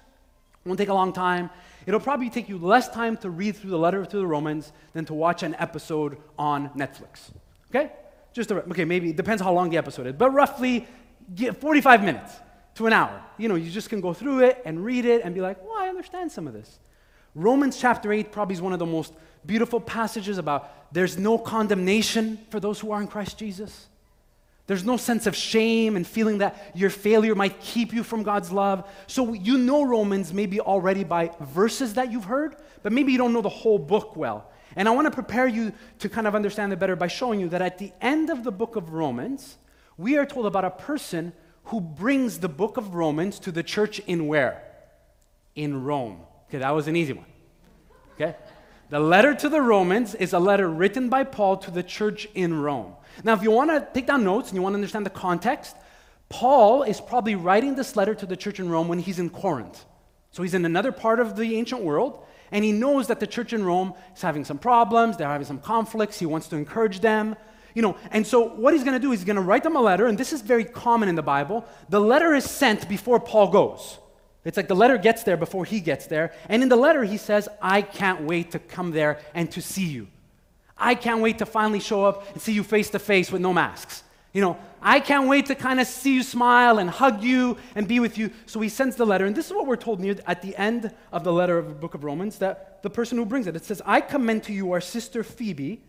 won't 0.64 0.78
take 0.78 0.88
a 0.88 0.94
long 0.94 1.12
time. 1.12 1.50
It'll 1.84 2.00
probably 2.00 2.30
take 2.30 2.48
you 2.48 2.56
less 2.56 2.88
time 2.88 3.18
to 3.18 3.28
read 3.28 3.54
through 3.56 3.68
the 3.68 3.78
letter 3.78 4.02
to 4.02 4.16
the 4.16 4.26
Romans 4.26 4.72
than 4.94 5.04
to 5.04 5.12
watch 5.12 5.42
an 5.42 5.56
episode 5.58 6.16
on 6.38 6.70
Netflix. 6.70 7.32
Okay? 7.68 7.92
Just 8.32 8.50
a, 8.50 8.64
okay, 8.70 8.86
maybe 8.86 9.10
it 9.10 9.16
depends 9.16 9.42
how 9.42 9.52
long 9.52 9.68
the 9.68 9.76
episode 9.76 10.06
is, 10.06 10.14
but 10.14 10.30
roughly 10.30 10.88
45 11.60 12.04
minutes 12.04 12.32
to 12.76 12.86
an 12.86 12.92
hour. 12.92 13.20
You 13.38 13.48
know, 13.48 13.54
you 13.54 13.70
just 13.70 13.88
can 13.88 14.00
go 14.00 14.12
through 14.12 14.40
it 14.40 14.62
and 14.64 14.84
read 14.84 15.04
it 15.04 15.22
and 15.24 15.34
be 15.34 15.40
like, 15.40 15.62
well, 15.62 15.76
I 15.76 15.88
understand 15.88 16.32
some 16.32 16.46
of 16.46 16.52
this. 16.52 16.78
Romans 17.34 17.78
chapter 17.78 18.12
8 18.12 18.30
probably 18.30 18.54
is 18.54 18.62
one 18.62 18.72
of 18.72 18.78
the 18.78 18.86
most 18.86 19.12
beautiful 19.44 19.80
passages 19.80 20.38
about 20.38 20.92
there's 20.92 21.18
no 21.18 21.36
condemnation 21.36 22.38
for 22.50 22.60
those 22.60 22.80
who 22.80 22.92
are 22.92 23.00
in 23.00 23.08
Christ 23.08 23.38
Jesus. 23.38 23.88
There's 24.66 24.84
no 24.84 24.96
sense 24.96 25.26
of 25.26 25.36
shame 25.36 25.96
and 25.96 26.06
feeling 26.06 26.38
that 26.38 26.72
your 26.74 26.88
failure 26.88 27.34
might 27.34 27.60
keep 27.60 27.92
you 27.92 28.02
from 28.02 28.22
God's 28.22 28.50
love. 28.50 28.88
So 29.06 29.34
you 29.34 29.58
know 29.58 29.84
Romans 29.84 30.32
maybe 30.32 30.58
already 30.60 31.04
by 31.04 31.32
verses 31.40 31.94
that 31.94 32.10
you've 32.10 32.24
heard, 32.24 32.56
but 32.82 32.92
maybe 32.92 33.12
you 33.12 33.18
don't 33.18 33.34
know 33.34 33.42
the 33.42 33.48
whole 33.50 33.78
book 33.78 34.16
well. 34.16 34.50
And 34.76 34.88
I 34.88 34.92
want 34.92 35.06
to 35.06 35.10
prepare 35.10 35.46
you 35.46 35.72
to 35.98 36.08
kind 36.08 36.26
of 36.26 36.34
understand 36.34 36.72
it 36.72 36.78
better 36.78 36.96
by 36.96 37.08
showing 37.08 37.40
you 37.40 37.48
that 37.50 37.60
at 37.60 37.78
the 37.78 37.92
end 38.00 38.30
of 38.30 38.42
the 38.42 38.50
book 38.50 38.76
of 38.76 38.94
Romans, 38.94 39.58
we 39.96 40.16
are 40.16 40.26
told 40.26 40.46
about 40.46 40.64
a 40.64 40.70
person 40.70 41.32
who 41.64 41.80
brings 41.80 42.40
the 42.40 42.48
book 42.48 42.76
of 42.76 42.94
Romans 42.94 43.38
to 43.40 43.52
the 43.52 43.62
church 43.62 44.00
in 44.00 44.26
where? 44.26 44.62
In 45.54 45.84
Rome. 45.84 46.20
Okay, 46.48 46.58
that 46.58 46.70
was 46.70 46.88
an 46.88 46.96
easy 46.96 47.12
one. 47.12 47.26
Okay? 48.14 48.36
The 48.90 49.00
letter 49.00 49.34
to 49.34 49.48
the 49.48 49.60
Romans 49.60 50.14
is 50.14 50.32
a 50.32 50.38
letter 50.38 50.68
written 50.68 51.08
by 51.08 51.24
Paul 51.24 51.56
to 51.58 51.70
the 51.70 51.82
church 51.82 52.28
in 52.34 52.60
Rome. 52.60 52.94
Now, 53.22 53.34
if 53.34 53.42
you 53.42 53.50
want 53.50 53.70
to 53.70 53.88
take 53.94 54.06
down 54.06 54.24
notes 54.24 54.48
and 54.48 54.56
you 54.56 54.62
want 54.62 54.74
to 54.74 54.76
understand 54.76 55.06
the 55.06 55.10
context, 55.10 55.76
Paul 56.28 56.82
is 56.82 57.00
probably 57.00 57.34
writing 57.34 57.74
this 57.74 57.96
letter 57.96 58.14
to 58.14 58.26
the 58.26 58.36
church 58.36 58.60
in 58.60 58.68
Rome 58.68 58.88
when 58.88 58.98
he's 58.98 59.18
in 59.18 59.30
Corinth. 59.30 59.84
So 60.32 60.42
he's 60.42 60.54
in 60.54 60.64
another 60.64 60.92
part 60.92 61.20
of 61.20 61.36
the 61.36 61.56
ancient 61.56 61.82
world, 61.82 62.24
and 62.50 62.64
he 62.64 62.72
knows 62.72 63.06
that 63.06 63.20
the 63.20 63.26
church 63.26 63.52
in 63.52 63.64
Rome 63.64 63.94
is 64.14 64.22
having 64.22 64.44
some 64.44 64.58
problems, 64.58 65.16
they're 65.16 65.28
having 65.28 65.46
some 65.46 65.60
conflicts, 65.60 66.18
he 66.18 66.26
wants 66.26 66.48
to 66.48 66.56
encourage 66.56 67.00
them. 67.00 67.36
You 67.74 67.82
know, 67.82 67.96
and 68.12 68.24
so 68.24 68.48
what 68.48 68.72
he's 68.72 68.84
going 68.84 68.94
to 68.94 69.00
do 69.00 69.12
is 69.12 69.20
he's 69.20 69.26
going 69.26 69.36
to 69.36 69.42
write 69.42 69.64
them 69.64 69.76
a 69.76 69.80
letter, 69.80 70.06
and 70.06 70.16
this 70.16 70.32
is 70.32 70.40
very 70.40 70.64
common 70.64 71.08
in 71.08 71.16
the 71.16 71.22
Bible. 71.22 71.64
The 71.88 72.00
letter 72.00 72.32
is 72.32 72.44
sent 72.44 72.88
before 72.88 73.18
Paul 73.18 73.48
goes. 73.48 73.98
It's 74.44 74.56
like 74.56 74.68
the 74.68 74.76
letter 74.76 74.98
gets 74.98 75.24
there 75.24 75.36
before 75.36 75.64
he 75.64 75.80
gets 75.80 76.06
there. 76.06 76.32
And 76.48 76.62
in 76.62 76.68
the 76.68 76.76
letter, 76.76 77.02
he 77.02 77.16
says, 77.16 77.48
I 77.60 77.82
can't 77.82 78.22
wait 78.22 78.52
to 78.52 78.58
come 78.58 78.90
there 78.90 79.18
and 79.34 79.50
to 79.52 79.60
see 79.60 79.86
you. 79.86 80.06
I 80.76 80.94
can't 80.94 81.20
wait 81.20 81.38
to 81.38 81.46
finally 81.46 81.80
show 81.80 82.04
up 82.04 82.30
and 82.32 82.42
see 82.42 82.52
you 82.52 82.62
face 82.62 82.90
to 82.90 82.98
face 82.98 83.32
with 83.32 83.40
no 83.40 83.52
masks. 83.52 84.02
You 84.32 84.40
know, 84.40 84.58
I 84.82 85.00
can't 85.00 85.28
wait 85.28 85.46
to 85.46 85.54
kind 85.54 85.80
of 85.80 85.86
see 85.86 86.14
you 86.14 86.22
smile 86.22 86.78
and 86.78 86.90
hug 86.90 87.22
you 87.22 87.56
and 87.74 87.88
be 87.88 88.00
with 88.00 88.18
you. 88.18 88.32
So 88.46 88.60
he 88.60 88.68
sends 88.68 88.96
the 88.96 89.06
letter. 89.06 89.24
And 89.24 89.34
this 89.34 89.46
is 89.46 89.52
what 89.52 89.66
we're 89.66 89.76
told 89.76 90.00
near 90.00 90.16
at 90.26 90.42
the 90.42 90.54
end 90.56 90.92
of 91.12 91.24
the 91.24 91.32
letter 91.32 91.56
of 91.56 91.68
the 91.68 91.74
book 91.74 91.94
of 91.94 92.04
Romans 92.04 92.38
that 92.38 92.82
the 92.82 92.90
person 92.90 93.16
who 93.16 93.24
brings 93.24 93.46
it, 93.46 93.56
it 93.56 93.64
says, 93.64 93.80
I 93.86 94.00
commend 94.00 94.42
to 94.44 94.52
you 94.52 94.72
our 94.72 94.80
sister 94.80 95.24
Phoebe, 95.24 95.82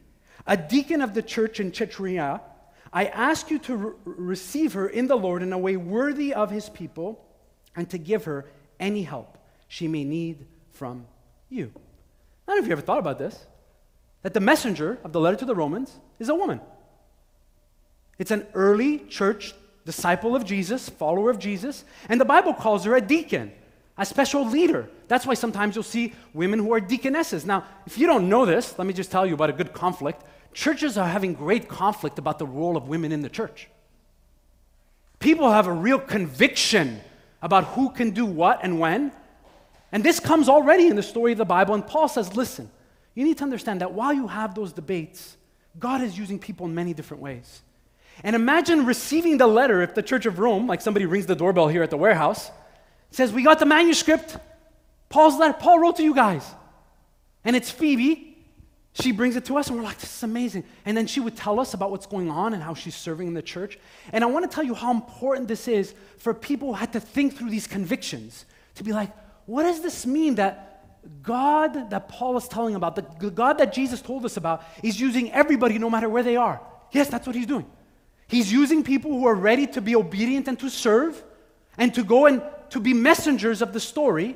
a 0.46 0.58
deacon 0.58 1.02
of 1.02 1.14
the 1.14 1.22
church 1.22 1.60
in 1.60 1.72
Cenchreae. 1.72 2.40
I 2.94 3.06
ask 3.06 3.50
you 3.50 3.60
to 3.60 3.76
re- 3.76 3.94
receive 4.06 4.74
her 4.74 4.88
in 4.88 5.08
the 5.08 5.16
Lord 5.16 5.44
in 5.44 5.52
a 5.52 5.58
way 5.58 5.76
worthy 5.76 6.34
of 6.34 6.52
his 6.52 6.70
people 6.70 7.24
and 7.76 7.90
to 7.90 7.98
give 7.98 8.26
her 8.26 8.46
any 8.80 9.04
help 9.04 9.38
she 9.68 9.88
may 9.88 10.04
need 10.04 10.46
from 10.72 11.06
you. 11.50 11.72
I 12.48 12.52
don't 12.52 12.58
know 12.58 12.64
if 12.64 12.68
you 12.68 12.74
ever 12.74 12.82
thought 12.82 13.00
about 13.00 13.20
this 13.20 13.46
that 14.22 14.34
the 14.34 14.40
messenger 14.40 14.98
of 15.04 15.14
the 15.14 15.20
letter 15.20 15.38
to 15.38 15.46
the 15.46 15.54
Romans 15.54 16.00
is 16.18 16.30
a 16.30 16.36
woman. 16.36 16.60
It's 18.18 18.32
an 18.32 18.48
early 18.54 19.00
church 19.00 19.54
disciple 19.86 20.36
of 20.36 20.46
Jesus, 20.46 20.90
follower 20.90 21.30
of 21.30 21.38
Jesus, 21.38 21.86
and 22.10 22.20
the 22.20 22.26
Bible 22.26 22.54
calls 22.54 22.86
her 22.86 22.96
a 22.96 23.02
deacon, 23.02 23.52
a 23.98 24.06
special 24.06 24.46
leader. 24.48 24.90
That's 25.08 25.26
why 25.26 25.36
sometimes 25.36 25.76
you'll 25.76 25.84
see 25.84 26.14
women 26.34 26.60
who 26.60 26.74
are 26.74 26.80
deaconesses. 26.80 27.46
Now, 27.46 27.64
if 27.86 27.98
you 27.98 28.08
don't 28.08 28.28
know 28.28 28.46
this, 28.46 28.78
let 28.78 28.86
me 28.86 28.94
just 28.94 29.12
tell 29.12 29.26
you 29.26 29.34
about 29.34 29.50
a 29.50 29.54
good 29.54 29.74
conflict. 29.74 30.24
Churches 30.54 30.98
are 30.98 31.08
having 31.08 31.34
great 31.34 31.68
conflict 31.68 32.20
about 32.20 32.40
the 32.40 32.46
role 32.46 32.76
of 32.76 32.88
women 32.88 33.12
in 33.12 33.22
the 33.22 33.30
church. 33.30 33.70
People 35.20 35.52
have 35.52 35.68
a 35.68 35.72
real 35.72 36.00
conviction 36.00 37.00
about 37.42 37.64
who 37.66 37.90
can 37.90 38.12
do 38.12 38.26
what 38.26 38.60
and 38.64 38.80
when. 38.80 39.12
And 39.92 40.04
this 40.04 40.20
comes 40.20 40.50
already 40.50 40.88
in 40.88 40.96
the 40.96 41.04
story 41.04 41.32
of 41.32 41.38
the 41.38 41.46
Bible. 41.46 41.74
And 41.74 41.86
Paul 41.86 42.08
says, 42.08 42.36
listen, 42.36 42.70
you 43.14 43.24
need 43.24 43.38
to 43.38 43.44
understand 43.44 43.82
that 43.82 43.94
while 43.94 44.14
you 44.14 44.28
have 44.28 44.56
those 44.56 44.74
debates, 44.74 45.38
God 45.80 46.02
is 46.02 46.18
using 46.18 46.38
people 46.38 46.66
in 46.66 46.76
many 46.76 46.94
different 46.94 47.24
ways. 47.24 47.62
And 48.24 48.36
imagine 48.36 48.86
receiving 48.86 49.38
the 49.38 49.48
letter 49.48 49.82
if 49.82 49.94
the 49.94 50.04
Church 50.04 50.26
of 50.26 50.40
Rome, 50.40 50.68
like 50.68 50.82
somebody 50.82 51.06
rings 51.06 51.26
the 51.26 51.36
doorbell 51.36 51.68
here 51.68 51.84
at 51.84 51.90
the 51.90 51.98
warehouse, 51.98 52.52
says, 53.16 53.32
We 53.32 53.44
got 53.44 53.60
the 53.60 53.66
manuscript. 53.66 54.38
Paul's 55.10 55.38
letter, 55.38 55.54
Paul 55.54 55.80
wrote 55.80 55.98
to 55.98 56.04
you 56.04 56.14
guys. 56.14 56.46
And 57.44 57.56
it's 57.56 57.72
Phoebe. 57.72 58.32
She 58.94 59.12
brings 59.12 59.36
it 59.36 59.44
to 59.46 59.58
us, 59.58 59.68
and 59.68 59.78
we're 59.78 59.84
like, 59.84 60.00
This 60.00 60.18
is 60.18 60.24
amazing. 60.24 60.64
And 60.86 60.96
then 60.96 61.08
she 61.08 61.20
would 61.20 61.36
tell 61.36 61.60
us 61.60 61.74
about 61.74 61.92
what's 61.92 62.06
going 62.06 62.30
on 62.30 62.54
and 62.54 62.62
how 62.62 62.74
she's 62.74 62.96
serving 62.96 63.28
in 63.28 63.34
the 63.34 63.42
church. 63.42 63.78
And 64.12 64.24
I 64.24 64.28
want 64.28 64.50
to 64.50 64.54
tell 64.54 64.64
you 64.64 64.74
how 64.74 64.92
important 64.92 65.48
this 65.48 65.68
is 65.68 65.94
for 66.18 66.34
people 66.34 66.70
who 66.70 66.74
had 66.76 66.94
to 66.94 67.00
think 67.00 67.38
through 67.38 67.50
these 67.50 67.68
convictions 67.68 68.46
to 68.76 68.84
be 68.84 68.92
like, 68.92 69.12
What 69.46 69.64
does 69.64 69.82
this 69.82 70.06
mean 70.06 70.36
that 70.36 70.72
God 71.22 71.92
that 71.92 72.08
Paul 72.10 72.36
is 72.38 72.48
telling 72.48 72.76
about, 72.76 72.96
the 72.96 73.30
God 73.30 73.58
that 73.60 73.74
Jesus 73.74 74.02
told 74.02 74.26
us 74.26 74.38
about, 74.38 74.64
is 74.82 75.00
using 75.00 75.32
everybody 75.32 75.78
no 75.78 75.90
matter 75.90 76.10
where 76.10 76.24
they 76.24 76.36
are? 76.36 76.62
Yes, 76.92 77.10
that's 77.10 77.28
what 77.28 77.36
he's 77.36 77.48
doing. 77.48 77.66
He's 78.28 78.52
using 78.52 78.84
people 78.84 79.12
who 79.12 79.28
are 79.28 79.36
ready 79.36 79.68
to 79.68 79.82
be 79.82 79.96
obedient 79.96 80.48
and 80.48 80.60
to 80.60 80.70
serve 80.70 81.22
and 81.78 81.94
to 81.94 82.04
go 82.04 82.26
and 82.26 82.42
to 82.76 82.82
be 82.82 82.94
messengers 82.94 83.62
of 83.62 83.72
the 83.72 83.80
story. 83.80 84.36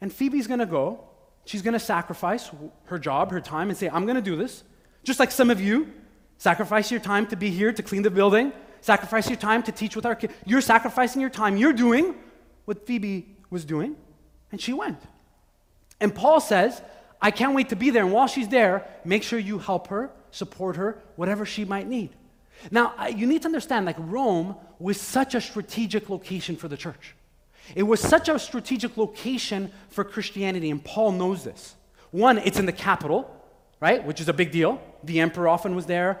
And 0.00 0.12
Phoebe's 0.12 0.46
going 0.46 0.60
to 0.60 0.66
go. 0.66 1.00
She's 1.46 1.62
going 1.62 1.72
to 1.72 1.80
sacrifice 1.80 2.48
her 2.84 2.96
job, 2.96 3.32
her 3.32 3.40
time, 3.40 3.70
and 3.70 3.76
say, 3.76 3.88
I'm 3.88 4.04
going 4.04 4.14
to 4.14 4.22
do 4.22 4.36
this. 4.36 4.62
Just 5.02 5.18
like 5.18 5.32
some 5.32 5.50
of 5.50 5.60
you 5.60 5.92
sacrifice 6.38 6.92
your 6.92 7.00
time 7.00 7.26
to 7.26 7.34
be 7.34 7.50
here 7.50 7.72
to 7.72 7.82
clean 7.82 8.02
the 8.02 8.10
building, 8.10 8.52
sacrifice 8.82 9.28
your 9.28 9.38
time 9.38 9.64
to 9.64 9.72
teach 9.72 9.96
with 9.96 10.06
our 10.06 10.14
kids. 10.14 10.32
You're 10.44 10.60
sacrificing 10.60 11.20
your 11.20 11.30
time. 11.30 11.56
You're 11.56 11.72
doing 11.72 12.14
what 12.66 12.86
Phoebe 12.86 13.34
was 13.50 13.64
doing, 13.64 13.96
and 14.52 14.60
she 14.60 14.72
went. 14.72 15.02
And 16.00 16.14
Paul 16.14 16.38
says, 16.38 16.80
I 17.20 17.32
can't 17.32 17.52
wait 17.52 17.70
to 17.70 17.76
be 17.76 17.90
there. 17.90 18.04
And 18.04 18.12
while 18.12 18.28
she's 18.28 18.48
there, 18.48 18.86
make 19.04 19.24
sure 19.24 19.40
you 19.40 19.58
help 19.58 19.88
her, 19.88 20.12
support 20.30 20.76
her, 20.76 21.02
whatever 21.16 21.44
she 21.44 21.64
might 21.64 21.88
need. 21.88 22.10
Now, 22.70 22.94
you 23.08 23.26
need 23.26 23.42
to 23.42 23.48
understand 23.48 23.86
like 23.86 23.96
Rome 23.98 24.54
was 24.78 25.00
such 25.00 25.34
a 25.34 25.40
strategic 25.40 26.08
location 26.08 26.54
for 26.54 26.68
the 26.68 26.76
church. 26.76 27.16
It 27.74 27.82
was 27.82 28.00
such 28.00 28.28
a 28.28 28.38
strategic 28.38 28.96
location 28.96 29.72
for 29.88 30.04
Christianity, 30.04 30.70
and 30.70 30.82
Paul 30.82 31.12
knows 31.12 31.44
this. 31.44 31.74
One, 32.10 32.38
it's 32.38 32.58
in 32.58 32.66
the 32.66 32.72
capital, 32.72 33.30
right, 33.80 34.04
which 34.04 34.20
is 34.20 34.28
a 34.28 34.32
big 34.32 34.52
deal. 34.52 34.80
The 35.04 35.20
emperor 35.20 35.48
often 35.48 35.74
was 35.74 35.86
there, 35.86 36.20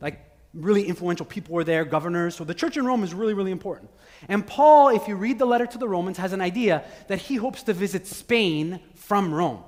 like 0.00 0.18
really 0.54 0.86
influential 0.86 1.24
people 1.24 1.54
were 1.54 1.64
there, 1.64 1.84
governors. 1.84 2.34
So 2.34 2.44
the 2.44 2.54
church 2.54 2.76
in 2.76 2.84
Rome 2.84 3.04
is 3.04 3.14
really, 3.14 3.34
really 3.34 3.52
important. 3.52 3.90
And 4.28 4.46
Paul, 4.46 4.88
if 4.88 5.08
you 5.08 5.16
read 5.16 5.38
the 5.38 5.46
letter 5.46 5.66
to 5.66 5.78
the 5.78 5.88
Romans, 5.88 6.18
has 6.18 6.32
an 6.32 6.40
idea 6.40 6.84
that 7.08 7.18
he 7.18 7.36
hopes 7.36 7.62
to 7.64 7.72
visit 7.72 8.06
Spain 8.06 8.80
from 8.94 9.32
Rome. 9.32 9.62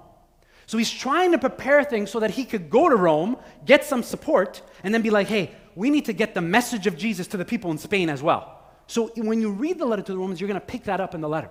So 0.66 0.78
he's 0.78 0.90
trying 0.90 1.32
to 1.32 1.38
prepare 1.38 1.84
things 1.84 2.10
so 2.10 2.20
that 2.20 2.30
he 2.30 2.44
could 2.44 2.70
go 2.70 2.88
to 2.88 2.96
Rome, 2.96 3.36
get 3.64 3.84
some 3.84 4.02
support, 4.02 4.62
and 4.82 4.94
then 4.94 5.02
be 5.02 5.10
like, 5.10 5.26
hey, 5.26 5.54
we 5.74 5.90
need 5.90 6.06
to 6.06 6.12
get 6.12 6.34
the 6.34 6.40
message 6.40 6.86
of 6.86 6.96
Jesus 6.96 7.26
to 7.28 7.36
the 7.36 7.44
people 7.44 7.70
in 7.70 7.78
Spain 7.78 8.08
as 8.08 8.22
well. 8.22 8.63
So 8.86 9.08
when 9.16 9.40
you 9.40 9.50
read 9.50 9.78
the 9.78 9.86
letter 9.86 10.02
to 10.02 10.12
the 10.12 10.18
Romans, 10.18 10.40
you're 10.40 10.48
going 10.48 10.60
to 10.60 10.66
pick 10.66 10.84
that 10.84 11.00
up 11.00 11.14
in 11.14 11.20
the 11.20 11.28
letter. 11.28 11.50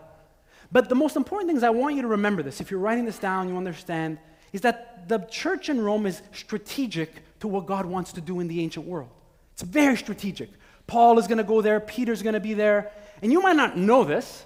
But 0.72 0.90
the 0.90 0.96
most 0.96 1.16
important 1.16 1.50
thing 1.50 1.58
is 1.58 1.64
I 1.64 1.70
want 1.70 1.96
you 1.96 2.02
to 2.02 2.08
remember 2.08 2.44
this. 2.44 2.62
If 2.62 2.72
you're 2.72 2.80
writing 2.80 3.06
this 3.06 3.20
down, 3.20 3.50
you 3.50 3.58
understand, 3.58 4.18
is 4.52 4.62
that 4.62 5.08
the 5.08 5.20
church 5.20 5.70
in 5.70 5.82
Rome 5.82 6.06
is 6.06 6.22
strategic 6.32 7.40
to 7.40 7.48
what 7.48 7.66
God 7.66 7.86
wants 7.86 8.14
to 8.14 8.22
do 8.22 8.40
in 8.40 8.48
the 8.48 8.62
ancient 8.62 8.86
world. 8.86 9.10
It's 9.54 9.62
very 9.62 9.98
strategic. 9.98 10.50
Paul 10.88 11.20
is 11.20 11.28
going 11.28 11.38
to 11.38 11.44
go 11.44 11.62
there, 11.62 11.80
Peter's 11.80 12.22
going 12.22 12.34
to 12.34 12.40
be 12.40 12.54
there. 12.54 12.92
And 13.22 13.32
you 13.32 13.42
might 13.42 13.56
not 13.56 13.78
know 13.78 14.04
this, 14.04 14.44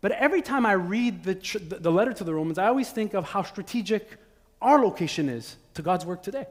but 0.00 0.12
every 0.12 0.42
time 0.42 0.66
I 0.66 0.72
read 0.72 1.24
the, 1.24 1.34
the 1.80 1.90
letter 1.90 2.12
to 2.12 2.24
the 2.24 2.34
Romans, 2.34 2.58
I 2.58 2.66
always 2.66 2.90
think 2.90 3.14
of 3.14 3.24
how 3.24 3.42
strategic 3.42 4.08
our 4.60 4.82
location 4.82 5.28
is 5.28 5.56
to 5.74 5.82
God's 5.82 6.06
work 6.06 6.22
today. 6.22 6.46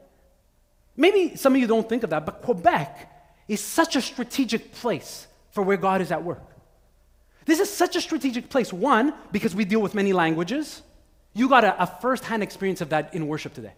Maybe 0.96 1.36
some 1.36 1.54
of 1.54 1.60
you 1.60 1.66
don't 1.66 1.88
think 1.88 2.02
of 2.02 2.10
that, 2.10 2.26
but 2.26 2.42
Quebec 2.42 3.10
is 3.48 3.60
such 3.60 3.96
a 3.96 4.02
strategic 4.02 4.72
place 4.72 5.26
for 5.52 5.62
where 5.62 5.76
God 5.76 6.00
is 6.00 6.10
at 6.10 6.24
work. 6.24 6.42
This 7.44 7.60
is 7.60 7.70
such 7.70 7.96
a 7.96 8.00
strategic 8.00 8.50
place. 8.50 8.72
One, 8.72 9.14
because 9.30 9.54
we 9.54 9.64
deal 9.64 9.80
with 9.80 9.94
many 9.94 10.12
languages. 10.12 10.82
You 11.34 11.48
got 11.48 11.64
a, 11.64 11.82
a 11.82 12.42
experience 12.42 12.80
of 12.80 12.90
that 12.90 13.14
in 13.14 13.26
worship 13.26 13.54
today. 13.54 13.72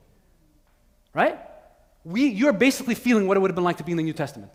Right? 1.12 1.38
We, 2.04 2.26
you're 2.26 2.52
basically 2.52 2.94
feeling 2.94 3.26
what 3.26 3.36
it 3.36 3.40
would 3.40 3.50
have 3.50 3.54
been 3.54 3.64
like 3.64 3.78
to 3.78 3.84
be 3.84 3.92
in 3.92 3.96
the 3.96 4.02
New 4.02 4.12
Testament. 4.12 4.52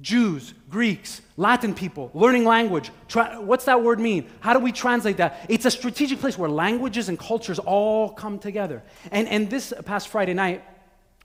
Jews, 0.00 0.54
Greeks, 0.70 1.20
Latin 1.36 1.74
people, 1.74 2.10
learning 2.14 2.44
language. 2.44 2.90
What's 3.12 3.66
that 3.66 3.82
word 3.82 4.00
mean? 4.00 4.30
How 4.40 4.54
do 4.54 4.58
we 4.58 4.72
translate 4.72 5.18
that? 5.18 5.44
It's 5.48 5.66
a 5.66 5.70
strategic 5.70 6.20
place 6.20 6.38
where 6.38 6.48
languages 6.48 7.08
and 7.08 7.18
cultures 7.18 7.58
all 7.58 8.10
come 8.10 8.38
together. 8.38 8.82
And, 9.10 9.28
and 9.28 9.50
this 9.50 9.74
past 9.84 10.08
Friday 10.08 10.34
night, 10.34 10.64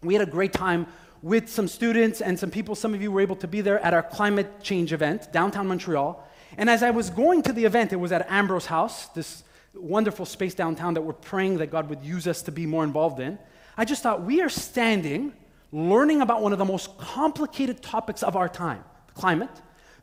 we 0.02 0.14
had 0.14 0.28
a 0.28 0.30
great 0.30 0.52
time 0.52 0.88
with 1.25 1.50
some 1.50 1.67
students 1.67 2.22
and 2.22 2.38
some 2.38 2.51
people. 2.51 2.75
Some 2.75 2.94
of 2.94 3.01
you 3.01 3.12
were 3.12 3.20
able 3.20 3.36
to 3.38 3.48
be 3.48 3.60
there 3.60 3.79
at 3.79 3.96
our 3.96 4.03
climate 4.03 4.62
change 4.62 4.94
event, 4.94 5.34
downtown 5.34 5.65
Montreal. 5.67 6.24
And 6.55 6.70
as 6.70 6.84
I 6.84 6.91
was 6.91 7.10
going 7.10 7.41
to 7.41 7.51
the 7.51 7.65
event, 7.65 7.91
it 7.91 7.96
was 7.96 8.12
at 8.12 8.29
Ambrose 8.29 8.67
House, 8.67 9.08
this 9.08 9.44
wonderful 9.74 10.27
space 10.27 10.53
downtown 10.53 10.94
that 10.94 11.01
we're 11.01 11.13
praying 11.13 11.58
that 11.58 11.72
God 11.72 11.89
would 11.89 12.03
use 12.03 12.27
us 12.27 12.44
to 12.44 12.51
be 12.51 12.67
more 12.67 12.84
involved 12.84 13.20
in. 13.20 13.39
I 13.75 13.86
just 13.86 14.03
thought, 14.03 14.22
we 14.22 14.44
are 14.44 14.50
standing 14.50 15.34
learning 15.72 16.22
about 16.22 16.44
one 16.44 16.51
of 16.53 16.60
the 16.60 16.65
most 16.65 16.96
complicated 17.00 17.82
topics 17.82 18.22
of 18.22 18.36
our 18.36 18.48
time, 18.48 18.84
climate, 19.15 19.50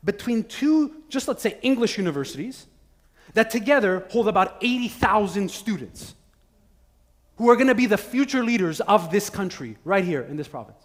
between 0.03 0.43
two, 0.43 1.03
just 1.07 1.29
let's 1.29 1.41
say, 1.41 1.57
English 1.61 1.97
universities 1.97 2.67
that 3.33 3.49
together 3.49 4.05
hold 4.09 4.27
about 4.27 4.57
80,000 4.59 5.49
students 5.49 6.15
who 7.37 7.49
are 7.49 7.55
going 7.55 7.67
to 7.67 7.75
be 7.75 7.85
the 7.85 7.97
future 7.97 8.43
leaders 8.43 8.81
of 8.81 9.09
this 9.09 9.29
country 9.29 9.77
right 9.85 10.03
here 10.03 10.23
in 10.23 10.35
this 10.35 10.49
province. 10.49 10.83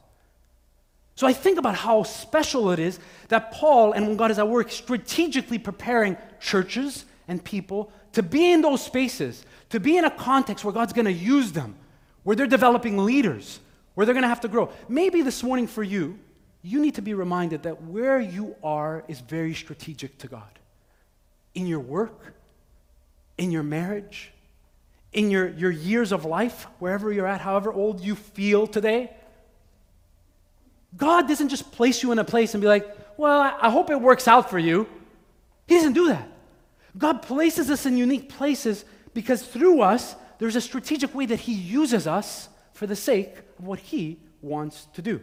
So 1.18 1.26
I 1.26 1.32
think 1.32 1.58
about 1.58 1.74
how 1.74 2.04
special 2.04 2.70
it 2.70 2.78
is 2.78 3.00
that 3.26 3.50
Paul 3.50 3.90
and 3.90 4.06
when 4.06 4.16
God 4.16 4.30
is 4.30 4.38
at 4.38 4.48
work 4.48 4.70
strategically 4.70 5.58
preparing 5.58 6.16
churches 6.38 7.06
and 7.26 7.42
people 7.42 7.90
to 8.12 8.22
be 8.22 8.52
in 8.52 8.62
those 8.62 8.84
spaces, 8.84 9.44
to 9.70 9.80
be 9.80 9.96
in 9.96 10.04
a 10.04 10.12
context 10.12 10.64
where 10.64 10.72
God's 10.72 10.92
going 10.92 11.06
to 11.06 11.12
use 11.12 11.50
them, 11.50 11.74
where 12.22 12.36
they're 12.36 12.46
developing 12.46 12.98
leaders, 12.98 13.58
where 13.96 14.06
they're 14.06 14.14
going 14.14 14.22
to 14.22 14.28
have 14.28 14.42
to 14.42 14.48
grow. 14.48 14.70
Maybe 14.88 15.22
this 15.22 15.42
morning 15.42 15.66
for 15.66 15.82
you, 15.82 16.20
you 16.62 16.80
need 16.80 16.94
to 16.94 17.02
be 17.02 17.14
reminded 17.14 17.64
that 17.64 17.82
where 17.82 18.20
you 18.20 18.54
are 18.62 19.02
is 19.08 19.18
very 19.18 19.54
strategic 19.54 20.18
to 20.18 20.28
God. 20.28 20.60
In 21.52 21.66
your 21.66 21.80
work, 21.80 22.32
in 23.38 23.50
your 23.50 23.64
marriage, 23.64 24.30
in 25.12 25.32
your, 25.32 25.48
your 25.48 25.72
years 25.72 26.12
of 26.12 26.24
life, 26.24 26.68
wherever 26.78 27.12
you're 27.12 27.26
at, 27.26 27.40
however 27.40 27.72
old 27.72 28.02
you 28.02 28.14
feel 28.14 28.68
today. 28.68 29.10
God 30.96 31.28
doesn't 31.28 31.48
just 31.48 31.70
place 31.72 32.02
you 32.02 32.12
in 32.12 32.18
a 32.18 32.24
place 32.24 32.54
and 32.54 32.60
be 32.60 32.68
like, 32.68 32.86
well, 33.16 33.40
I 33.40 33.70
hope 33.70 33.90
it 33.90 34.00
works 34.00 34.26
out 34.28 34.48
for 34.48 34.58
you. 34.58 34.88
He 35.66 35.74
doesn't 35.74 35.92
do 35.92 36.08
that. 36.08 36.28
God 36.96 37.22
places 37.22 37.70
us 37.70 37.84
in 37.84 37.96
unique 37.96 38.28
places 38.28 38.84
because 39.12 39.42
through 39.42 39.82
us, 39.82 40.16
there's 40.38 40.56
a 40.56 40.60
strategic 40.60 41.14
way 41.14 41.26
that 41.26 41.40
He 41.40 41.52
uses 41.52 42.06
us 42.06 42.48
for 42.72 42.86
the 42.86 42.96
sake 42.96 43.34
of 43.58 43.66
what 43.66 43.78
He 43.78 44.18
wants 44.40 44.86
to 44.94 45.02
do. 45.02 45.20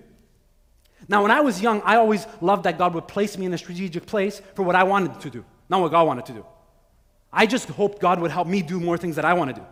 Now, 1.07 1.21
when 1.21 1.31
I 1.31 1.41
was 1.41 1.61
young, 1.61 1.81
I 1.83 1.95
always 1.95 2.25
loved 2.41 2.63
that 2.63 2.77
God 2.77 2.93
would 2.93 3.07
place 3.07 3.37
me 3.37 3.45
in 3.45 3.53
a 3.53 3.57
strategic 3.57 4.05
place 4.05 4.41
for 4.55 4.63
what 4.63 4.75
I 4.75 4.83
wanted 4.83 5.19
to 5.21 5.29
do, 5.29 5.45
not 5.69 5.81
what 5.81 5.91
God 5.91 6.05
wanted 6.07 6.25
to 6.27 6.33
do. 6.33 6.45
I 7.31 7.45
just 7.45 7.67
hoped 7.69 7.99
God 7.99 8.19
would 8.19 8.31
help 8.31 8.47
me 8.47 8.61
do 8.61 8.79
more 8.79 8.97
things 8.97 9.17
that 9.17 9.25
I 9.25 9.33
want 9.33 9.55
to 9.55 9.61
do. 9.61 9.67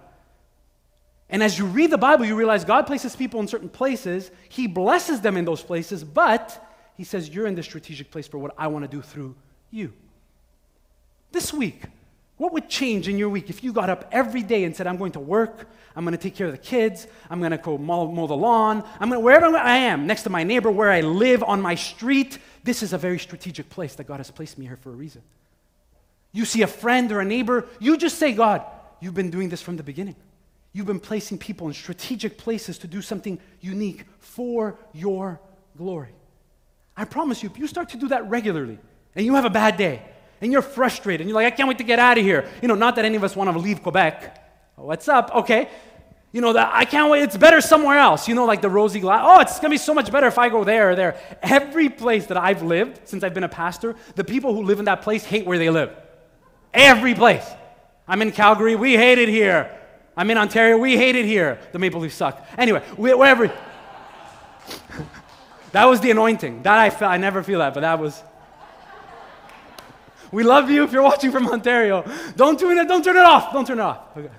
And 1.29 1.41
as 1.41 1.57
you 1.57 1.65
read 1.65 1.89
the 1.89 1.97
Bible, 1.97 2.25
you 2.25 2.35
realize 2.35 2.63
God 2.63 2.85
places 2.85 3.15
people 3.15 3.39
in 3.39 3.47
certain 3.47 3.69
places. 3.69 4.29
He 4.49 4.67
blesses 4.67 5.21
them 5.21 5.37
in 5.37 5.45
those 5.45 5.63
places, 5.63 6.03
but 6.03 6.63
He 6.95 7.03
says, 7.03 7.29
You're 7.29 7.47
in 7.47 7.55
the 7.55 7.63
strategic 7.63 8.11
place 8.11 8.27
for 8.27 8.37
what 8.37 8.53
I 8.57 8.67
want 8.67 8.83
to 8.83 8.89
do 8.89 9.01
through 9.01 9.35
you. 9.71 9.93
This 11.31 11.51
week, 11.51 11.83
what 12.37 12.53
would 12.53 12.67
change 12.67 13.07
in 13.07 13.17
your 13.17 13.29
week 13.29 13.49
if 13.49 13.63
you 13.63 13.73
got 13.73 13.89
up 13.89 14.07
every 14.11 14.43
day 14.43 14.63
and 14.63 14.75
said, 14.75 14.85
I'm 14.87 14.97
going 14.97 15.13
to 15.13 15.19
work, 15.19 15.67
I'm 15.95 16.03
going 16.03 16.15
to 16.15 16.21
take 16.21 16.35
care 16.35 16.47
of 16.47 16.51
the 16.51 16.59
kids, 16.59 17.07
I'm 17.29 17.39
going 17.39 17.51
to 17.51 17.57
go 17.57 17.77
mow, 17.77 18.11
mow 18.11 18.27
the 18.27 18.35
lawn, 18.35 18.83
I'm 18.99 19.09
going 19.09 19.19
to, 19.19 19.23
wherever 19.23 19.55
I 19.55 19.77
am, 19.77 20.07
next 20.07 20.23
to 20.23 20.29
my 20.29 20.43
neighbor, 20.43 20.69
where 20.69 20.91
I 20.91 21.01
live, 21.01 21.43
on 21.43 21.61
my 21.61 21.75
street, 21.75 22.39
this 22.63 22.83
is 22.83 22.93
a 22.93 22.97
very 22.97 23.19
strategic 23.19 23.69
place 23.69 23.95
that 23.95 24.05
God 24.05 24.17
has 24.17 24.31
placed 24.31 24.57
me 24.57 24.65
here 24.65 24.77
for 24.77 24.89
a 24.89 24.93
reason. 24.93 25.21
You 26.31 26.45
see 26.45 26.63
a 26.63 26.67
friend 26.67 27.11
or 27.11 27.19
a 27.19 27.25
neighbor, 27.25 27.65
you 27.79 27.97
just 27.97 28.17
say, 28.17 28.33
God, 28.33 28.63
you've 28.99 29.13
been 29.13 29.29
doing 29.29 29.49
this 29.49 29.61
from 29.61 29.77
the 29.77 29.83
beginning. 29.83 30.15
You've 30.73 30.87
been 30.87 30.99
placing 30.99 31.37
people 31.37 31.67
in 31.67 31.73
strategic 31.73 32.37
places 32.37 32.77
to 32.79 32.87
do 32.87 33.01
something 33.01 33.39
unique 33.61 34.05
for 34.19 34.77
your 34.91 35.39
glory. 35.77 36.09
I 36.97 37.05
promise 37.05 37.41
you, 37.41 37.49
if 37.49 37.57
you 37.57 37.67
start 37.67 37.89
to 37.89 37.97
do 37.97 38.09
that 38.09 38.29
regularly 38.29 38.79
and 39.15 39.25
you 39.25 39.35
have 39.35 39.45
a 39.45 39.49
bad 39.49 39.77
day, 39.77 40.01
and 40.43 40.51
you're 40.51 40.61
frustrated 40.61 41.21
and 41.21 41.29
you're 41.29 41.35
like, 41.35 41.51
I 41.51 41.55
can't 41.55 41.69
wait 41.69 41.77
to 41.77 41.85
get 41.85 41.99
out 41.99 42.17
of 42.17 42.23
here. 42.23 42.49
You 42.61 42.67
know, 42.67 42.75
not 42.75 42.97
that 42.97 43.05
any 43.05 43.15
of 43.15 43.23
us 43.23 43.33
want 43.33 43.49
to 43.49 43.57
leave 43.57 43.81
Quebec. 43.81 44.43
Oh, 44.77 44.85
what's 44.85 45.07
up? 45.07 45.33
Okay. 45.33 45.69
You 46.33 46.41
know, 46.41 46.51
that 46.51 46.71
I 46.73 46.83
can't 46.83 47.09
wait. 47.09 47.23
It's 47.23 47.37
better 47.37 47.61
somewhere 47.61 47.97
else. 47.97 48.27
You 48.27 48.35
know, 48.35 48.43
like 48.43 48.61
the 48.61 48.69
rosy 48.69 48.99
glass. 48.99 49.21
Oh, 49.23 49.39
it's 49.39 49.53
going 49.53 49.69
to 49.69 49.69
be 49.69 49.77
so 49.77 49.93
much 49.93 50.11
better 50.11 50.27
if 50.27 50.37
I 50.37 50.49
go 50.49 50.65
there 50.65 50.91
or 50.91 50.95
there. 50.95 51.17
Every 51.41 51.87
place 51.87 52.25
that 52.25 52.35
I've 52.35 52.61
lived 52.61 53.07
since 53.07 53.23
I've 53.23 53.33
been 53.33 53.45
a 53.45 53.49
pastor, 53.49 53.95
the 54.15 54.25
people 54.25 54.53
who 54.53 54.63
live 54.63 54.79
in 54.79 54.85
that 54.85 55.01
place 55.01 55.23
hate 55.23 55.45
where 55.45 55.57
they 55.57 55.69
live. 55.69 55.95
Every 56.73 57.15
place. 57.15 57.45
I'm 58.05 58.21
in 58.21 58.33
Calgary. 58.33 58.75
We 58.75 58.97
hate 58.97 59.19
it 59.19 59.29
here. 59.29 59.71
I'm 60.15 60.29
in 60.29 60.37
Ontario. 60.37 60.77
We 60.77 60.95
hate 60.95 61.15
it 61.15 61.25
here. 61.25 61.59
The 61.71 61.79
Maple 61.79 62.01
Leafs 62.01 62.15
suck. 62.15 62.45
Anyway, 62.57 62.81
wherever. 62.95 63.47
that 65.71 65.85
was 65.85 66.01
the 66.01 66.11
anointing. 66.11 66.63
That 66.63 66.79
I 66.79 66.89
felt. 66.89 67.11
I 67.11 67.17
never 67.17 67.43
feel 67.43 67.59
that, 67.59 67.73
but 67.73 67.81
that 67.81 67.99
was. 67.99 68.21
We 70.31 70.43
love 70.43 70.69
you 70.69 70.83
if 70.83 70.91
you're 70.91 71.03
watching 71.03 71.31
from 71.31 71.47
Ontario. 71.47 72.03
Don't 72.35 72.59
turn 72.59 72.77
it, 72.77 72.87
don't 72.87 73.03
turn 73.03 73.17
it 73.17 73.23
off. 73.23 73.53
Don't 73.53 73.65
turn 73.65 73.79
it 73.79 73.83
off. 73.83 74.17
Okay. 74.17 74.29